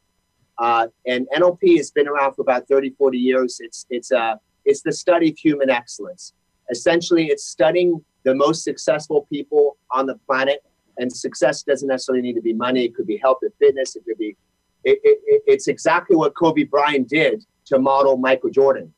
[0.58, 3.58] Uh, and NLP has been around for about 30, 40 years.
[3.60, 6.34] It's, it's, uh, it's the study of human excellence.
[6.72, 10.64] Essentially, it's studying the most successful people on the planet.
[10.98, 12.86] And success doesn't necessarily need to be money.
[12.86, 13.96] It could be health and fitness.
[13.96, 14.36] It could be,
[14.84, 18.94] it, it, it- it's exactly what Kobe Bryant did to model Michael Jordan.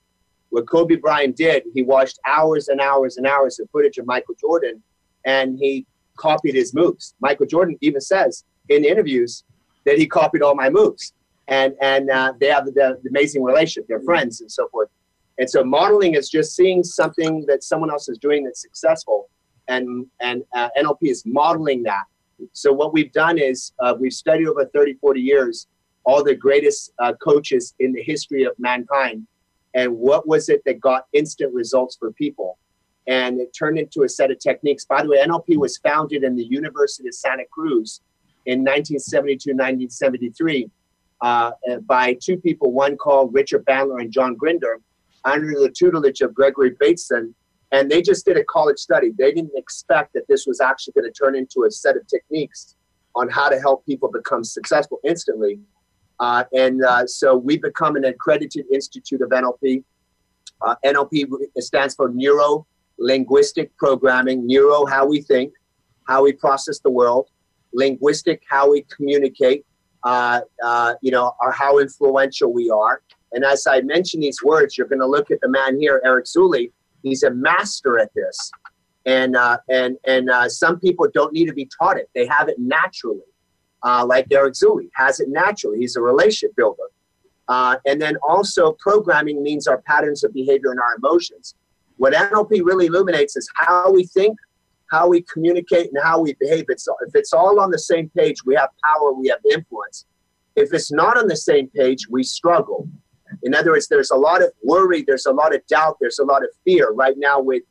[0.49, 4.35] What Kobe Bryant did, he watched hours and hours and hours of footage of Michael
[4.39, 4.81] Jordan
[5.25, 5.85] and he
[6.17, 7.15] copied his moves.
[7.19, 9.43] Michael Jordan even says in interviews
[9.85, 11.13] that he copied all my moves.
[11.49, 12.71] And, and uh, they have the,
[13.03, 13.87] the amazing relationship.
[13.87, 14.89] They're friends and so forth.
[15.37, 19.29] And so modeling is just seeing something that someone else is doing that's successful.
[19.67, 22.03] And, and uh, NLP is modeling that.
[22.53, 25.67] So what we've done is uh, we've studied over 30, 40 years
[26.07, 29.27] all the greatest uh, coaches in the history of mankind.
[29.73, 32.57] And what was it that got instant results for people?
[33.07, 34.85] And it turned into a set of techniques.
[34.85, 38.01] By the way, NLP was founded in the University of Santa Cruz
[38.45, 40.71] in 1972, 1973
[41.21, 41.51] uh,
[41.85, 44.79] by two people, one called Richard Bandler and John Grinder,
[45.25, 47.35] under the tutelage of Gregory Bateson.
[47.71, 49.11] And they just did a college study.
[49.17, 52.75] They didn't expect that this was actually going to turn into a set of techniques
[53.15, 55.59] on how to help people become successful instantly.
[56.19, 59.83] Uh, and uh, so we become an accredited institute of NLP.
[60.61, 61.25] Uh, NLP
[61.59, 62.65] stands for Neuro
[62.97, 64.47] Linguistic Programming.
[64.47, 65.53] Neuro, how we think,
[66.07, 67.29] how we process the world.
[67.73, 69.65] Linguistic, how we communicate.
[70.03, 73.01] Uh, uh, you know, or how influential we are.
[73.33, 76.25] And as I mention these words, you're going to look at the man here, Eric
[76.25, 76.71] Zuley.
[77.03, 78.51] He's a master at this,
[79.05, 82.49] and uh, and and uh, some people don't need to be taught it; they have
[82.49, 83.21] it naturally.
[83.83, 85.79] Uh, like Derek Zuley has it naturally.
[85.79, 86.83] He's a relationship builder.
[87.47, 91.55] Uh, and then also, programming means our patterns of behavior and our emotions.
[91.97, 94.37] What NLP really illuminates is how we think,
[94.91, 96.65] how we communicate, and how we behave.
[96.69, 100.05] It's, if it's all on the same page, we have power, we have influence.
[100.55, 102.89] If it's not on the same page, we struggle.
[103.43, 106.25] In other words, there's a lot of worry, there's a lot of doubt, there's a
[106.25, 107.63] lot of fear right now with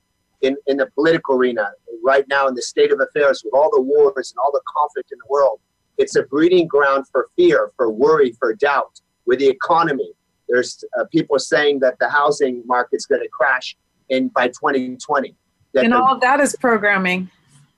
[0.43, 1.71] in, in the political arena,
[2.05, 5.13] right now in the state of affairs with all the wars and all the conflict
[5.13, 5.61] in the world.
[5.99, 9.01] It's a breeding ground for fear, for worry, for doubt.
[9.27, 10.13] With the economy,
[10.49, 13.77] there's uh, people saying that the housing market's going to crash
[14.09, 15.35] in by 2020.
[15.73, 17.31] That and the- all of that is programming.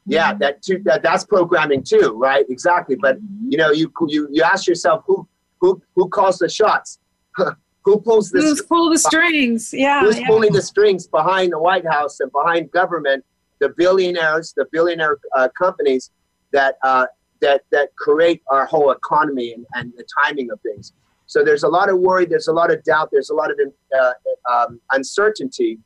[0.06, 2.44] yeah, that too, that that's programming too, right?
[2.50, 2.96] Exactly.
[2.96, 5.26] But you know, you you you ask yourself who
[5.60, 6.98] who who calls the shots?
[7.88, 9.72] who pulls the Who's pull the strings?
[9.72, 10.02] Yeah.
[10.02, 10.26] Who's yeah.
[10.26, 13.24] pulling the strings behind the White House and behind government?
[13.60, 16.10] The billionaires, the billionaire uh, companies
[16.52, 17.06] that uh,
[17.40, 20.92] that that create our whole economy and, and the timing of things.
[21.26, 23.58] So there's a lot of worry, there's a lot of doubt, there's a lot of
[23.98, 24.12] uh,
[24.50, 25.78] um, uncertainty,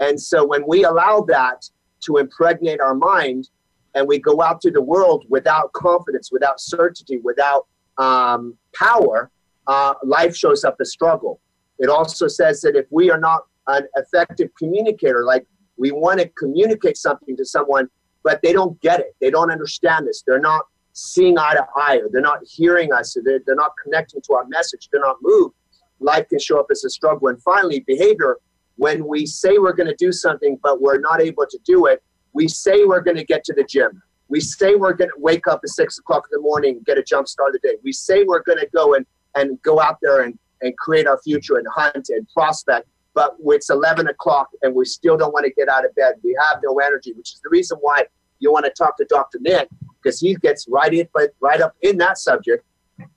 [0.00, 1.68] and so when we allow that
[2.06, 3.48] to impregnate our mind,
[3.94, 7.66] and we go out to the world without confidence, without certainty, without
[7.98, 9.30] um, power,
[9.66, 11.40] uh, life shows up as struggle.
[11.78, 16.28] It also says that if we are not an effective communicator, like we want to
[16.30, 17.88] communicate something to someone,
[18.24, 20.62] but they don't get it, they don't understand this, they're not
[20.92, 24.34] seeing eye to eye, or they're not hearing us, or they're, they're not connecting to
[24.34, 25.54] our message, they're not moved,
[26.00, 27.28] life can show up as a struggle.
[27.28, 28.36] And finally, behavior,
[28.76, 32.02] when we say we're going to do something, but we're not able to do it,
[32.32, 34.02] we say we're going to get to the gym.
[34.28, 37.02] We say we're going to wake up at six o'clock in the morning get a
[37.02, 37.74] jump start of the day.
[37.84, 41.18] We say we're going to go and, and go out there and, and create our
[41.22, 45.52] future and hunt and prospect, but it's 11 o'clock and we still don't want to
[45.52, 46.14] get out of bed.
[46.22, 48.04] We have no energy, which is the reason why
[48.38, 49.38] you want to talk to Dr.
[49.40, 49.68] Nick
[50.02, 51.08] because he gets right in,
[51.40, 52.64] right up in that subject.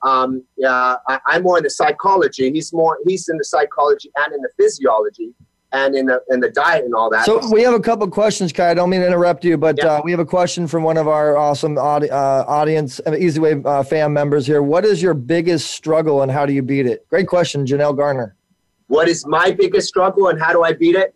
[0.02, 2.52] Um, yeah, I, I'm more in the psychology.
[2.52, 5.34] He's more he's in the psychology and in the physiology
[5.76, 7.26] and in the in the diet and all that.
[7.26, 8.72] So we have a couple questions, Kai.
[8.72, 11.08] I don't mean to interrupt you, but uh, we have a question from one of
[11.08, 14.62] our awesome audi- uh, audience, uh, Easy Way uh, fan members here.
[14.62, 17.08] What is your biggest struggle and how do you beat it?
[17.10, 18.36] Great question, Janelle Garner.
[18.88, 21.14] What is my biggest struggle and how do I beat it?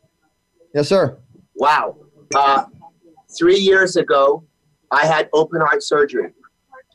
[0.73, 1.17] Yes, sir.
[1.55, 1.95] Wow.
[2.35, 2.65] Uh,
[3.37, 4.43] three years ago,
[4.91, 6.33] I had open heart surgery.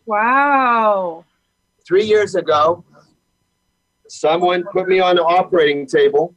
[0.05, 1.25] Wow.
[1.87, 2.85] Three years ago,
[4.09, 6.35] someone put me on the operating table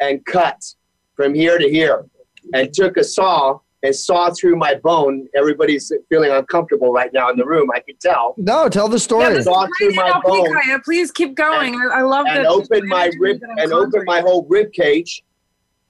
[0.00, 0.74] and cut
[1.14, 2.06] from here to here
[2.54, 5.26] and took a saw and saw through my bone.
[5.34, 7.70] Everybody's feeling uncomfortable right now in the room.
[7.74, 8.34] I could tell.
[8.36, 9.30] No, tell the story.
[9.30, 10.78] this is Saw through my NLP, bone Kaya.
[10.84, 11.74] Please keep going.
[11.74, 12.46] I, I love and that.
[12.46, 15.24] open my rib and open my whole rib cage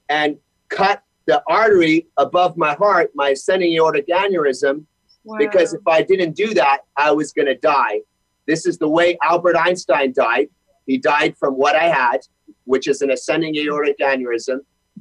[0.09, 0.37] and
[0.69, 4.85] cut the artery above my heart, my ascending aortic aneurysm,
[5.39, 8.01] because if I didn't do that, I was going to die.
[8.47, 10.49] This is the way Albert Einstein died.
[10.87, 12.21] He died from what I had,
[12.71, 14.59] which is an ascending aortic aneurysm.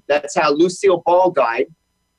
[0.07, 1.67] That's how Lucille Ball died.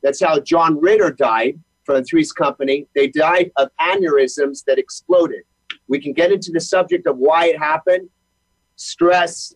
[0.00, 2.86] That's how John Ritter died from the Three's Company.
[2.94, 5.42] They died of aneurysms that exploded.
[5.88, 8.08] We can get into the subject of why it happened.
[8.76, 9.52] Stress,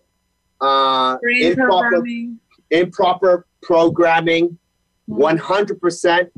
[0.61, 2.41] uh, improper, programming.
[2.73, 4.59] improper programming,
[5.09, 6.29] 100%.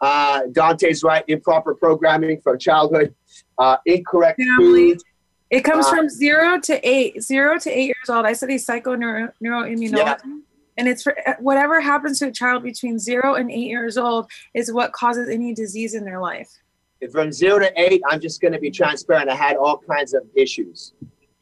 [0.00, 3.12] Uh, Dante's right, improper programming from childhood,
[3.58, 4.92] uh, incorrect Family.
[4.92, 5.02] food.
[5.50, 8.24] It comes Uh, from zero to eight, zero to eight years old.
[8.24, 9.96] I study psychoneuro neuroimmunology.
[9.96, 10.16] Yeah.
[10.76, 14.72] And it's for whatever happens to a child between zero and eight years old is
[14.72, 16.50] what causes any disease in their life.
[17.12, 19.28] From zero to eight, I'm just going to be transparent.
[19.28, 20.94] I had all kinds of issues,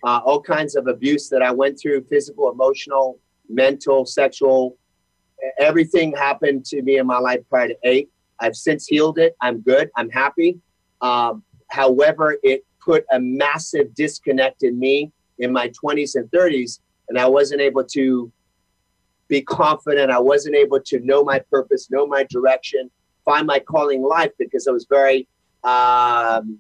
[0.05, 4.77] uh, all kinds of abuse that I went through physical, emotional, mental, sexual.
[5.61, 8.09] Everything happened to me in my life prior to eight.
[8.41, 9.37] I've since healed it.
[9.41, 9.91] I'm good.
[9.97, 10.59] I'm happy.
[11.01, 17.19] Um, however, it put a massive disconnect in me in my 20s and 30s, and
[17.19, 18.31] I wasn't able to
[19.29, 20.11] be confident.
[20.11, 22.91] I wasn't able to know my purpose, know my direction,
[23.25, 25.29] find my calling life because I was very
[25.65, 26.59] um,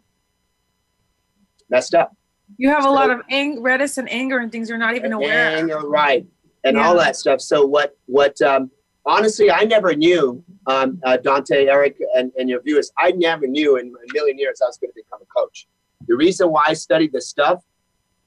[1.70, 2.14] messed up.
[2.56, 5.48] You have a lot of ang- redness and anger and things you're not even aware
[5.48, 5.54] of.
[5.54, 6.26] Anger, right,
[6.64, 6.86] and Yeah.
[6.86, 7.40] all that stuff.
[7.40, 7.96] So what?
[8.06, 8.40] What?
[8.42, 8.70] Um,
[9.04, 12.90] honestly, I never knew, um, uh, Dante, Eric, and, and your viewers.
[12.98, 15.66] I never knew in a million years I was going to become a coach.
[16.06, 17.62] The reason why I studied this stuff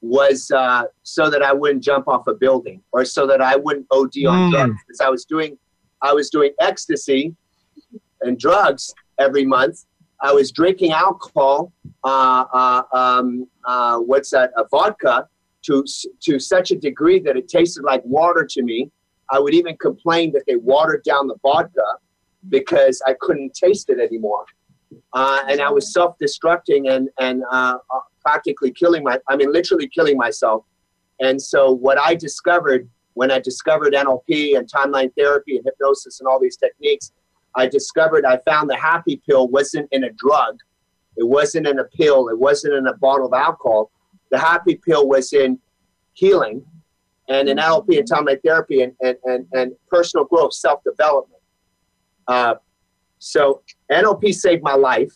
[0.02, 3.85] was uh, so that I wouldn't jump off a building or so that I wouldn't
[3.91, 4.52] OD on Mm.
[4.52, 5.57] drugs because I was doing,
[6.02, 7.35] I was doing ecstasy
[8.22, 9.85] and drugs every month.
[10.22, 11.72] I was drinking alcohol,
[12.03, 15.27] uh, uh, um, uh, what's that, a vodka,
[15.64, 15.84] to
[16.22, 18.91] to such a degree that it tasted like water to me.
[19.30, 21.85] I would even complain that they watered down the vodka
[22.49, 24.45] because I couldn't taste it anymore,
[25.13, 27.77] uh, and I was self-destructing and and uh,
[28.22, 30.65] practically killing my, I mean, literally killing myself.
[31.19, 36.27] And so what I discovered when I discovered NLP and timeline therapy and hypnosis and
[36.27, 37.11] all these techniques,
[37.55, 40.57] I discovered I found the happy pill wasn't in a drug.
[41.18, 42.30] It wasn't in a pill.
[42.30, 43.91] It wasn't in a bottle of alcohol.
[44.30, 45.59] The happy pill was in
[46.13, 46.63] healing
[47.27, 51.41] and in NLP and timeline therapy and, and, and, and personal growth, self development.
[52.27, 52.55] Uh,
[53.22, 53.61] so
[53.91, 55.14] NLP saved my life.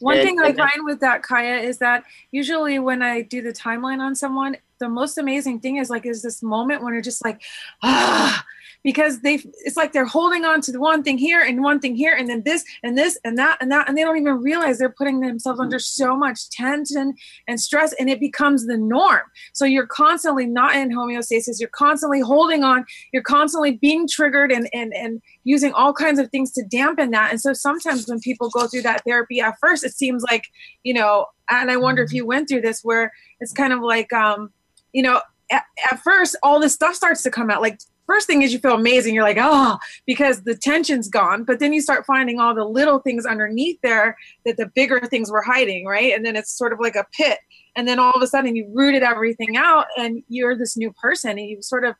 [0.00, 3.42] One And- thing I then- find with that, Kaya, is that usually when I do
[3.42, 7.02] the timeline on someone, the most amazing thing is like is this moment when you're
[7.02, 7.42] just like,
[7.82, 8.44] ah,
[8.82, 11.96] because they it's like they're holding on to the one thing here and one thing
[11.96, 14.78] here and then this and this and that and that and they don't even realize
[14.78, 17.14] they're putting themselves under so much tension
[17.46, 19.22] and stress and it becomes the norm.
[19.52, 24.68] So you're constantly not in homeostasis, you're constantly holding on, you're constantly being triggered and
[24.72, 27.30] and and using all kinds of things to dampen that.
[27.30, 30.44] And so sometimes when people go through that therapy at first, it seems like,
[30.82, 34.12] you know, and I wonder if you went through this where it's kind of like,
[34.12, 34.52] um,
[34.92, 37.62] you know, at, at first all this stuff starts to come out.
[37.62, 37.78] Like
[38.08, 39.14] first thing is you feel amazing.
[39.14, 41.44] You're like, oh, because the tension's gone.
[41.44, 45.30] But then you start finding all the little things underneath there that the bigger things
[45.30, 46.12] were hiding, right?
[46.14, 47.38] And then it's sort of like a pit.
[47.76, 51.32] And then all of a sudden you rooted everything out and you're this new person
[51.38, 51.94] and you sort of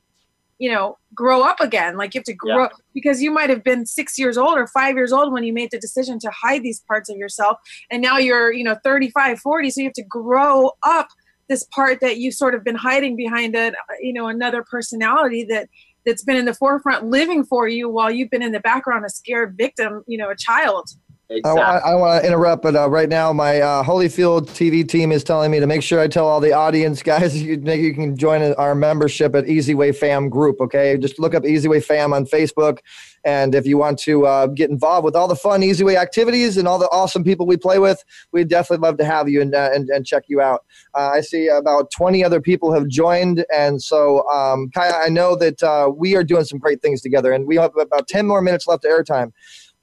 [0.59, 2.69] you know grow up again like you have to grow Yeah.
[2.93, 5.71] because you might have been six years old or five years old when you made
[5.71, 7.59] the decision to hide these parts of yourself
[7.93, 11.07] and now you're you know 35 40 so you have to grow up
[11.49, 15.69] this part that you've sort of been hiding behind a you know another personality that
[16.09, 19.11] that's been in the forefront living for you while you've been in the background a
[19.11, 20.89] scared victim you know a child
[21.31, 25.23] I, I, want to interrupt, but uh, right now my uh, Holyfield TV team is
[25.23, 28.55] telling me to make sure I tell all the audience guys you, you can join
[28.55, 30.59] our membership at Easy Way Fam group.
[30.59, 32.79] Okay, just look up Easy Way Fam on Facebook,
[33.25, 36.57] and if you want to uh, get involved with all the fun Easy Way activities
[36.57, 38.03] and all the awesome people we play with,
[38.33, 40.65] we'd definitely love to have you and uh, and, and check you out.
[40.95, 45.37] Uh, I see about 20 other people have joined, and so um, Kaya, I know
[45.37, 48.41] that uh, we are doing some great things together, and we have about 10 more
[48.41, 49.33] minutes left of airtime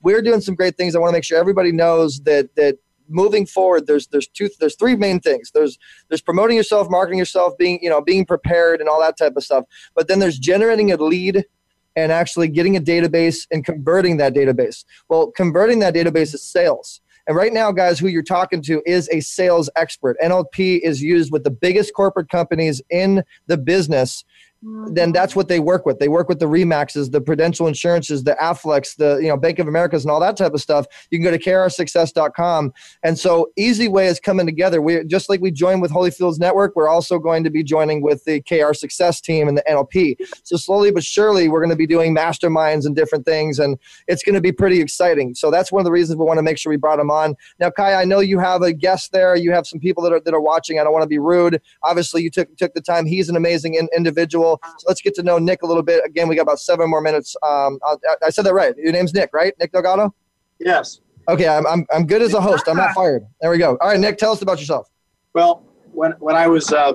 [0.06, 0.96] we're doing some great things.
[0.96, 2.78] I want to make sure everybody knows that that
[3.10, 5.50] moving forward, there's there's two there's three main things.
[5.52, 5.80] There's
[6.10, 9.44] there's promoting yourself, marketing yourself, being you know being prepared and all that type of
[9.44, 9.66] stuff.
[9.96, 11.44] But then there's generating a lead
[11.96, 14.86] and actually getting a database and converting that database.
[15.10, 17.02] Well, converting that database is sales.
[17.28, 20.18] And right now, guys, who you're talking to is a sales expert.
[20.24, 24.24] NLP is used with the biggest corporate companies in the business
[24.64, 24.94] Mm-hmm.
[24.94, 26.00] then that's what they work with.
[26.00, 29.68] They work with the Remaxes, the Prudential Insurances, the Aflacs, the you know Bank of
[29.68, 30.88] Americas, and all that type of stuff.
[31.12, 32.74] You can go to krsuccess.com.
[33.04, 34.82] And so Easy Way is coming together.
[34.82, 38.24] We just like we joined with Holyfield's network, we're also going to be joining with
[38.24, 40.16] the KR Success team and the NLP.
[40.44, 43.78] So slowly but surely, we're going to be doing masterminds and different things, and
[44.08, 45.36] it's going to be pretty exciting.
[45.36, 47.36] So that's one of the reasons we want to make sure we brought him on.
[47.60, 49.36] Now, Kai, I know you have a guest there.
[49.36, 50.80] You have some people that are that are watching.
[50.80, 51.62] I don't want to be rude.
[51.84, 53.06] Obviously, you took took the time.
[53.06, 53.90] He's an amazing in,
[54.46, 54.62] individual.
[54.78, 56.04] So let's get to know Nick a little bit.
[56.06, 57.36] Again, we got about seven more minutes.
[57.48, 57.96] Um, I,
[58.26, 58.76] I said that right.
[58.78, 59.54] Your name's Nick, right?
[59.60, 60.14] Nick Delgado.
[60.60, 61.02] Yes.
[61.28, 62.68] Okay, I'm, I'm I'm good as a host.
[62.68, 63.26] I'm not fired.
[63.42, 63.78] There we go.
[63.82, 64.90] All right, Nick, tell us about yourself.
[65.34, 66.94] Well, when when I was uh,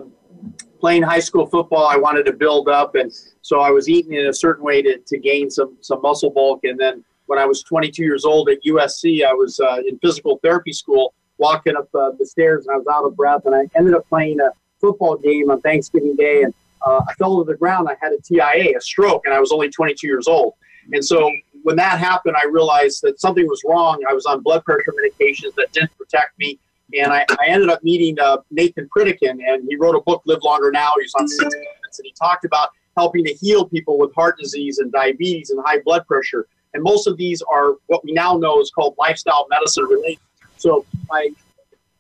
[0.78, 3.12] playing high school football, I wanted to build up, and
[3.42, 6.60] so I was eating in a certain way to, to gain some some muscle bulk.
[6.62, 10.38] And then when I was 22 years old at USC, I was uh, in physical
[10.44, 13.68] therapy school, walking up uh, the stairs, and I was out of breath, and I
[13.76, 14.50] ended up playing a
[14.80, 17.88] football game on Thanksgiving Day, and uh, I fell to the ground.
[17.88, 20.54] I had a TIA, a stroke, and I was only 22 years old.
[20.92, 21.30] And so
[21.62, 24.02] when that happened, I realized that something was wrong.
[24.08, 26.58] I was on blood pressure medications that didn't protect me.
[26.98, 30.40] And I, I ended up meeting uh, Nathan Pritikin, and he wrote a book, Live
[30.42, 30.94] Longer Now.
[31.00, 34.78] He's on 60 Minutes, and he talked about helping to heal people with heart disease
[34.78, 36.46] and diabetes and high blood pressure.
[36.74, 40.20] And most of these are what we now know is called lifestyle medicine related.
[40.56, 41.30] So I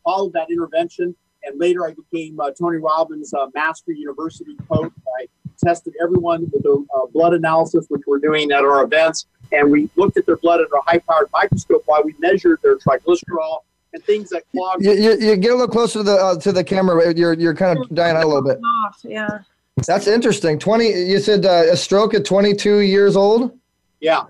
[0.04, 4.92] followed that intervention, and later I became uh, Tony Robbins' uh, Master University coach.
[5.18, 5.26] I
[5.62, 9.90] tested everyone with a uh, blood analysis, which we're doing at our events, and we
[9.96, 13.58] looked at their blood under a high-powered microscope while we measured their triglycerol
[13.92, 14.82] and things that clog.
[14.82, 17.12] You, you, you get a little closer to the uh, to the camera.
[17.14, 18.58] You're you're kind of dying out a little bit.
[18.86, 19.40] off yeah
[19.86, 20.58] That's interesting.
[20.58, 20.88] Twenty.
[20.88, 23.58] You said uh, a stroke at 22 years old.
[24.00, 24.24] Yeah.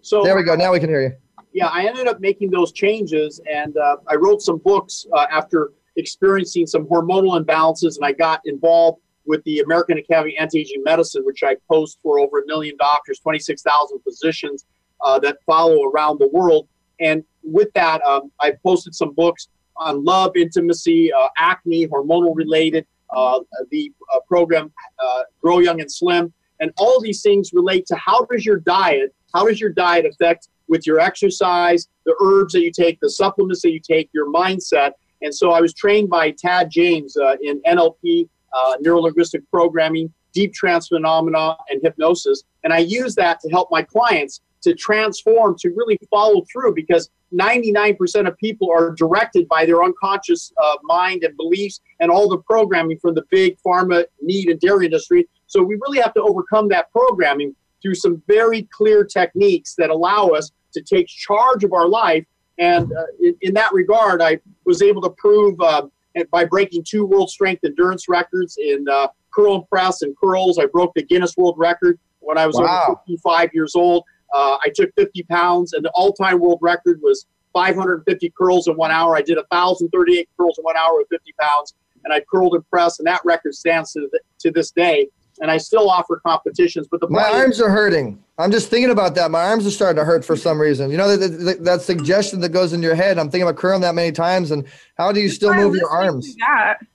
[0.00, 0.54] So There we go.
[0.54, 1.12] Now we can hear you.
[1.52, 5.72] yeah, I ended up making those changes, and uh, I wrote some books uh, after
[5.96, 11.22] experiencing some hormonal imbalances, and I got involved with the American Academy of Anti-Aging Medicine,
[11.24, 14.64] which I post for over a million doctors, 26,000 physicians
[15.00, 16.66] uh, that follow around the world.
[17.00, 22.86] And with that, um, I posted some books on love, intimacy, uh, acne, hormonal related,
[23.14, 23.40] uh,
[23.70, 28.24] the uh, program uh, Grow Young and Slim, and all these things relate to how
[28.26, 32.72] does your diet, how does your diet affect with your exercise, the herbs that you
[32.72, 34.92] take, the supplements that you take, your mindset.
[35.22, 40.52] And so I was trained by Tad James uh, in NLP uh, neurolinguistic programming, deep
[40.52, 42.42] trance phenomena, and hypnosis.
[42.64, 47.10] And I use that to help my clients to transform, to really follow through because
[47.32, 52.38] 99% of people are directed by their unconscious uh, mind and beliefs and all the
[52.38, 55.26] programming from the big pharma, meat, and dairy industry.
[55.46, 60.28] So we really have to overcome that programming through some very clear techniques that allow
[60.28, 62.24] us to take charge of our life.
[62.62, 65.82] And uh, in, in, that regard, I was able to prove uh,
[66.30, 70.58] by breaking two world strength endurance records in uh, curl and press and curls.
[70.58, 72.84] I broke the Guinness World Record when I was wow.
[72.88, 74.04] over 55 years old.
[74.32, 78.92] Uh, I took 50 pounds, and the all-time world record was 550 curls in one
[78.92, 79.16] hour.
[79.16, 81.74] I did 1,038 curls in one hour with 50 pounds,
[82.04, 85.08] and I curled and pressed, and that record stands to, the, to this day.
[85.42, 88.22] And I still offer competitions, but the my arms are hurting.
[88.38, 89.30] I'm just thinking about that.
[89.32, 90.88] My arms are starting to hurt for some reason.
[90.88, 93.18] You know that, that, that suggestion that goes in your head.
[93.18, 94.64] I'm thinking about curling that many times, and
[94.96, 96.36] how do you still move your arms?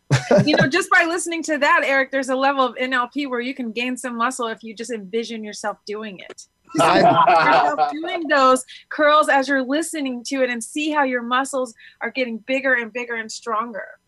[0.46, 3.54] you know, just by listening to that, Eric, there's a level of NLP where you
[3.54, 6.48] can gain some muscle if you just envision yourself doing it.
[6.76, 12.12] yourself doing those curls as you're listening to it and see how your muscles are
[12.12, 14.00] getting bigger and bigger and stronger.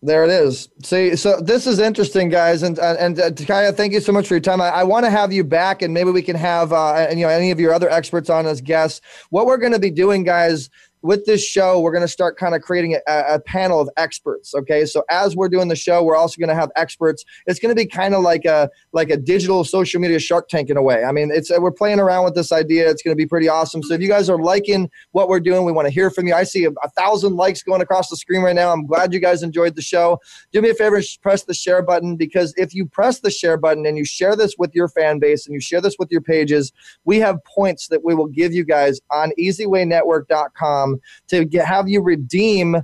[0.00, 0.68] There it is.
[0.84, 4.34] See, so this is interesting, guys, and and uh, Takaya, thank you so much for
[4.34, 4.60] your time.
[4.60, 7.28] I, I want to have you back, and maybe we can have uh, you know
[7.28, 9.00] any of your other experts on as guests.
[9.30, 10.70] What we're going to be doing, guys,
[11.02, 14.54] with this show, we're going to start kind of creating a, a, panel of experts.
[14.54, 17.24] Okay, so as we're doing the show, we're also going to have experts.
[17.46, 20.70] It's going to be kind of like a like a digital social media Shark Tank
[20.70, 21.04] in a way.
[21.04, 22.90] I mean, it's we're playing around with this idea.
[22.90, 23.82] It's going to be pretty awesome.
[23.82, 26.34] So if you guys are liking what we're doing, we want to hear from you.
[26.34, 28.72] I see a, a thousand likes going across the screen right now.
[28.72, 30.18] I'm glad you guys enjoyed the show.
[30.52, 33.86] Do me a favor, press the share button because if you press the share button
[33.86, 36.72] and you share this with your fan base and you share this with your pages,
[37.04, 40.87] we have points that we will give you guys on EasyWayNetwork.com
[41.28, 42.76] to get, have you redeem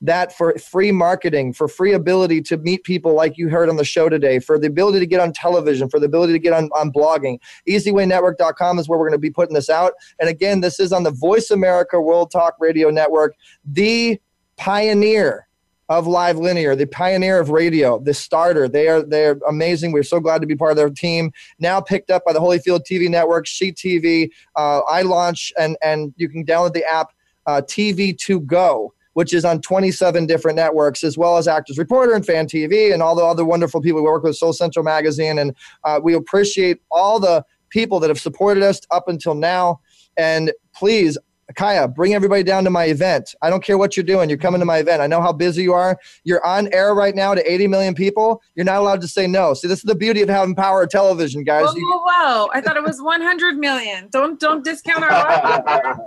[0.00, 3.84] that for free marketing, for free ability to meet people like you heard on the
[3.84, 6.68] show today, for the ability to get on television, for the ability to get on,
[6.76, 7.38] on blogging.
[7.68, 9.94] EasyWayNetwork.com is where we're going to be putting this out.
[10.20, 14.20] And again, this is on the Voice America World Talk Radio Network, the
[14.56, 15.48] pioneer
[15.88, 18.68] of live linear, the pioneer of radio, the starter.
[18.68, 19.92] They are they're amazing.
[19.92, 21.30] We're so glad to be part of their team.
[21.58, 24.30] Now picked up by the Holyfield TV Network, She TV.
[24.56, 27.08] Uh, I launch and and you can download the app
[27.46, 32.24] uh, TV2 Go, which is on 27 different networks, as well as Actors Reporter and
[32.24, 35.38] Fan TV and all the other wonderful people we work with, Soul Central Magazine.
[35.38, 35.54] And
[35.84, 39.80] uh, we appreciate all the people that have supported us up until now.
[40.16, 41.18] And please,
[41.56, 43.34] Kaya, bring everybody down to my event.
[43.42, 44.28] I don't care what you're doing.
[44.28, 45.02] You're coming to my event.
[45.02, 45.98] I know how busy you are.
[46.24, 48.42] You're on air right now to 80 million people.
[48.54, 49.54] You're not allowed to say no.
[49.54, 51.66] See, this is the beauty of having power of television, guys.
[51.66, 52.50] Whoa, whoa, whoa.
[52.52, 54.08] I thought it was 100 million.
[54.10, 55.10] Don't don't discount our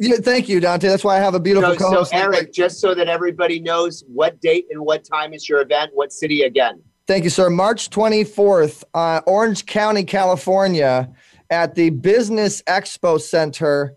[0.00, 0.88] yeah, Thank you, Dante.
[0.88, 2.10] That's why I have a beautiful so, co-host.
[2.10, 5.90] So, Eric, just so that everybody knows what date and what time is your event,
[5.94, 6.82] what city again?
[7.06, 7.50] Thank you, sir.
[7.50, 11.10] March 24th, uh, Orange County, California,
[11.50, 13.96] at the Business Expo Center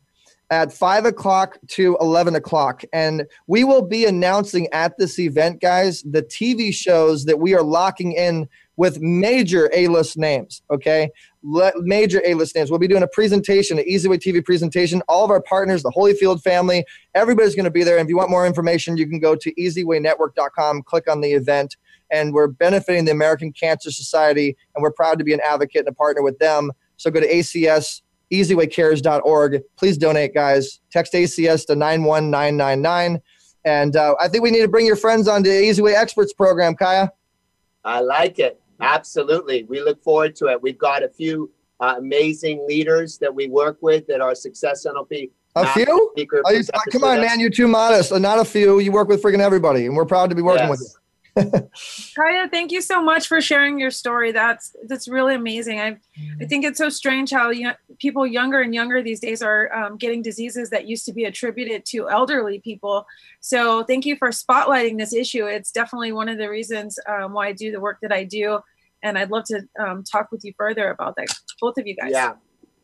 [0.52, 2.84] at 5 o'clock to 11 o'clock.
[2.94, 7.64] And we will be announcing at this event, guys, the TV shows that we are
[7.64, 8.48] locking in
[8.78, 10.62] with major A-list names.
[10.70, 11.10] Okay,
[11.44, 12.70] Le- major A-list names.
[12.70, 15.02] We'll be doing a presentation, an EasyWay TV presentation.
[15.08, 17.98] All of our partners, the Holyfield family, everybody's going to be there.
[17.98, 21.78] And if you want more information, you can go to EasyWayNetwork.com, click on the event,
[22.12, 25.90] and we're benefiting the American Cancer Society, and we're proud to be an advocate and
[25.90, 26.72] a partner with them.
[26.98, 29.62] So go to ACS easywaycares.org.
[29.78, 30.80] Please donate, guys.
[30.92, 33.22] Text ACS to 91999.
[33.66, 36.34] And uh, I think we need to bring your friends on to the Easyway Experts
[36.34, 37.12] program, Kaya.
[37.84, 38.60] I like it.
[38.80, 39.64] Absolutely.
[39.64, 40.62] We look forward to it.
[40.62, 45.32] We've got a few uh, amazing leaders that we work with that are Success NLP.
[45.56, 46.12] A few?
[46.18, 46.28] You,
[46.92, 47.40] come on, man.
[47.40, 48.12] You're too modest.
[48.12, 48.80] Not a few.
[48.80, 50.70] You work with freaking everybody, and we're proud to be working yes.
[50.70, 51.05] with you.
[52.16, 54.32] Kaya, thank you so much for sharing your story.
[54.32, 55.80] That's that's really amazing.
[55.82, 55.98] I
[56.42, 59.98] I think it's so strange how you people younger and younger these days are um,
[59.98, 63.06] getting diseases that used to be attributed to elderly people.
[63.42, 65.46] So thank you for spotlighting this issue.
[65.46, 68.60] It's definitely one of the reasons um, why I do the work that I do,
[69.04, 71.28] and I'd love to um, talk with you further about that.
[71.60, 72.12] Both of you guys.
[72.12, 72.34] Yeah.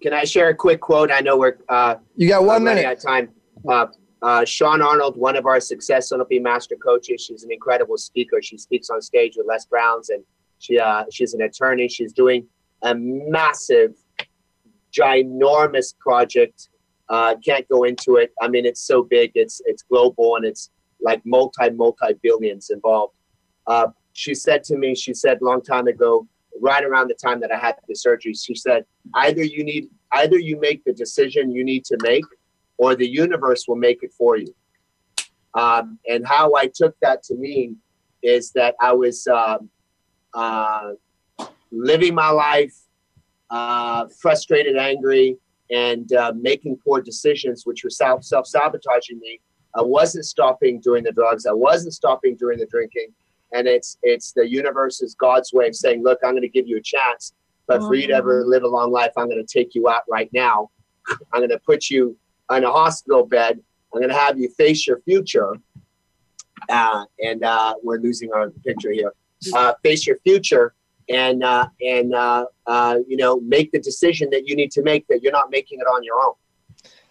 [0.02, 1.11] Can I share a quick quote?
[1.11, 2.84] I know we're uh, you got one minute.
[2.84, 3.30] At time.
[3.69, 3.88] Uh,
[4.22, 8.41] uh, Sean Arnold, one of our Success NLP master coaches, she's an incredible speaker.
[8.41, 10.23] She speaks on stage with Les Browns, and
[10.60, 11.88] she uh, she's an attorney.
[11.88, 12.45] She's doing
[12.84, 13.95] a massive,
[14.91, 16.69] ginormous project.
[17.10, 18.31] Uh, can't go into it.
[18.41, 19.31] I mean, it's so big.
[19.34, 20.69] It's it's global, and it's
[21.02, 23.15] like multi multi billions involved.
[23.65, 26.27] Uh, she said to me, she said long time ago,
[26.60, 28.85] right around the time that I had the surgery, she said,
[29.15, 32.26] either you need, either you make the decision you need to make,
[32.82, 34.52] or the universe will make it for you.
[35.53, 37.78] Um, and how I took that to mean
[38.24, 39.70] is that I was um,
[40.34, 40.94] uh,
[41.72, 42.76] living my life,
[43.52, 45.38] uh, frustrated, angry,
[45.70, 49.40] and uh, making poor decisions, which were self self sabotaging me.
[49.76, 51.45] I wasn't stopping doing the drugs.
[51.45, 53.10] I wasn't stopping doing the drinking.
[53.53, 56.78] And it's it's the universe's God's way of saying, look, I'm going to give you
[56.78, 57.34] a chance,
[57.68, 60.02] but for you to ever live a long life, I'm going to take you out
[60.10, 60.72] right now.
[61.32, 62.18] I'm going to put you
[62.52, 63.60] on a hospital bed.
[63.94, 65.56] I'm going to have you face your future.
[66.69, 69.14] Uh, and uh, we're losing our picture here.
[69.53, 70.76] Uh, face your future
[71.10, 75.07] and uh, and uh, uh, you know make the decision that you need to make
[75.07, 76.34] that you're not making it on your own.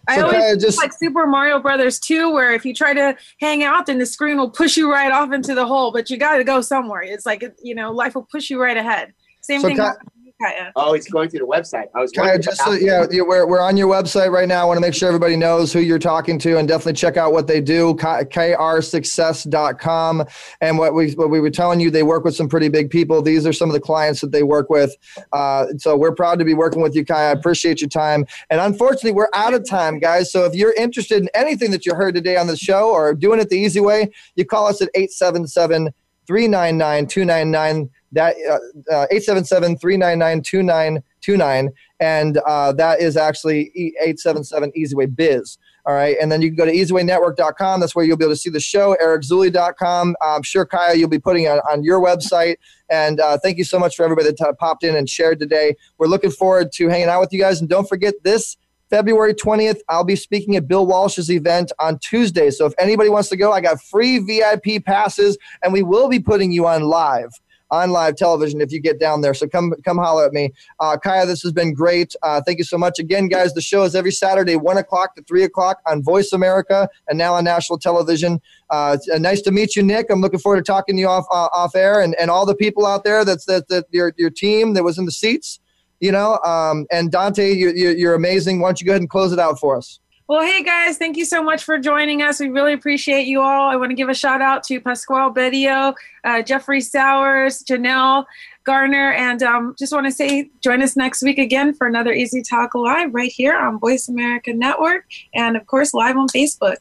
[0.07, 3.15] I So always Kaya, just like Super Mario Brothers 2, where if you try to
[3.39, 5.91] hang out, then the screen will push you right off into the hole.
[5.91, 7.01] But you got to go somewhere.
[7.01, 9.13] It's like you know, life will push you right ahead.
[9.41, 9.75] Same So thing.
[9.75, 10.71] Ki- happened to you, Kaya.
[10.75, 11.87] Oh, he's going through the website.
[11.95, 14.61] I was Kaya, just so, yeah, yeah, we're, we're on your website right now.
[14.61, 17.31] I want to make sure everybody knows who you're talking to and definitely check out
[17.31, 20.25] what they do, K- krsuccess.com.
[20.61, 23.21] And what we, what we were telling you, they work with some pretty big people.
[23.21, 24.95] These are some of the clients that they work with.
[25.31, 27.29] Uh, so we're proud to be working with you, Kai.
[27.29, 28.25] I appreciate your time.
[28.49, 30.31] And unfortunately, we're out of time, guys.
[30.31, 33.39] So if you're interested in anything that you heard today on the show or doing
[33.39, 35.93] it the easy way, you call us at 877
[36.27, 38.59] 399 299 that uh,
[38.93, 41.69] uh, 877-399-2929
[41.99, 46.15] and uh, that is actually E- 877 easyway biz all right?
[46.21, 48.59] And then you can go to easywaynetwork.com that's where you'll be able to see the
[48.59, 52.57] show ericzuley.com i'm sure kaya you'll be putting it on, on your website.
[52.89, 55.75] And uh, thank you so much for everybody that t- popped in and shared today.
[55.97, 57.61] We're looking forward to hanging out with you guys.
[57.61, 58.57] And don't forget this
[58.91, 62.51] February 20th, I'll be speaking at Bill Walsh's event on Tuesday.
[62.51, 66.19] So if anybody wants to go, I got free VIP passes, and we will be
[66.19, 67.31] putting you on live
[67.71, 69.33] on live television if you get down there.
[69.33, 70.51] So come come holler at me.
[70.79, 72.13] Uh, Kaya, this has been great.
[72.21, 72.99] Uh, thank you so much.
[72.99, 76.87] Again, guys, the show is every Saturday, 1 o'clock to 3 o'clock on Voice America
[77.07, 78.41] and now on national television.
[78.69, 80.07] Uh, uh, nice to meet you, Nick.
[80.09, 82.55] I'm looking forward to talking to you off uh, off air and, and all the
[82.55, 85.59] people out there that's that, that your, your team that was in the seats.
[85.99, 88.59] You know, um, and Dante, you're, you're amazing.
[88.59, 89.99] Why don't you go ahead and close it out for us?
[90.31, 92.39] Well, hey guys, thank you so much for joining us.
[92.39, 93.69] We really appreciate you all.
[93.69, 95.93] I want to give a shout out to Pasquale Bedio,
[96.23, 98.23] uh, Jeffrey Sowers, Janelle
[98.63, 102.41] Garner, and um, just want to say join us next week again for another Easy
[102.41, 105.03] Talk Live right here on Voice America Network
[105.35, 106.77] and, of course, live on Facebook.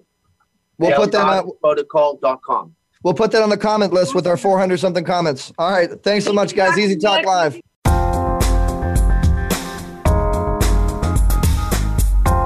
[0.77, 1.49] We'll put that on.
[1.61, 2.75] Protocol.com.
[3.03, 5.51] We'll put that on the comment list with our 400 something comments.
[5.57, 5.89] All right.
[6.03, 6.77] Thanks so much, guys.
[6.77, 7.59] Easy Talk Live.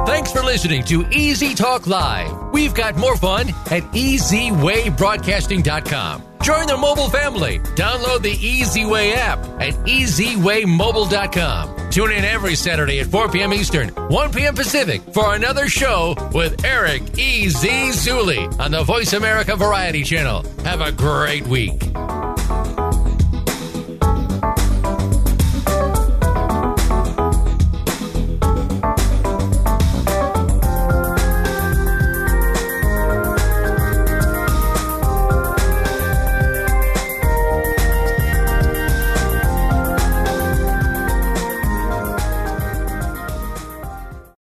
[0.07, 2.31] Thanks for listening to Easy Talk Live.
[2.53, 6.23] We've got more fun at EasyWayBroadcasting.com.
[6.41, 7.59] Join the mobile family.
[7.75, 11.89] Download the Easy Way app at EasyWayMobile.com.
[11.89, 13.53] Tune in every Saturday at 4 p.m.
[13.53, 14.55] Eastern, 1 p.m.
[14.55, 17.67] Pacific for another show with Eric E.Z.
[17.67, 20.45] Zuley on the Voice America Variety Channel.
[20.63, 21.83] Have a great week.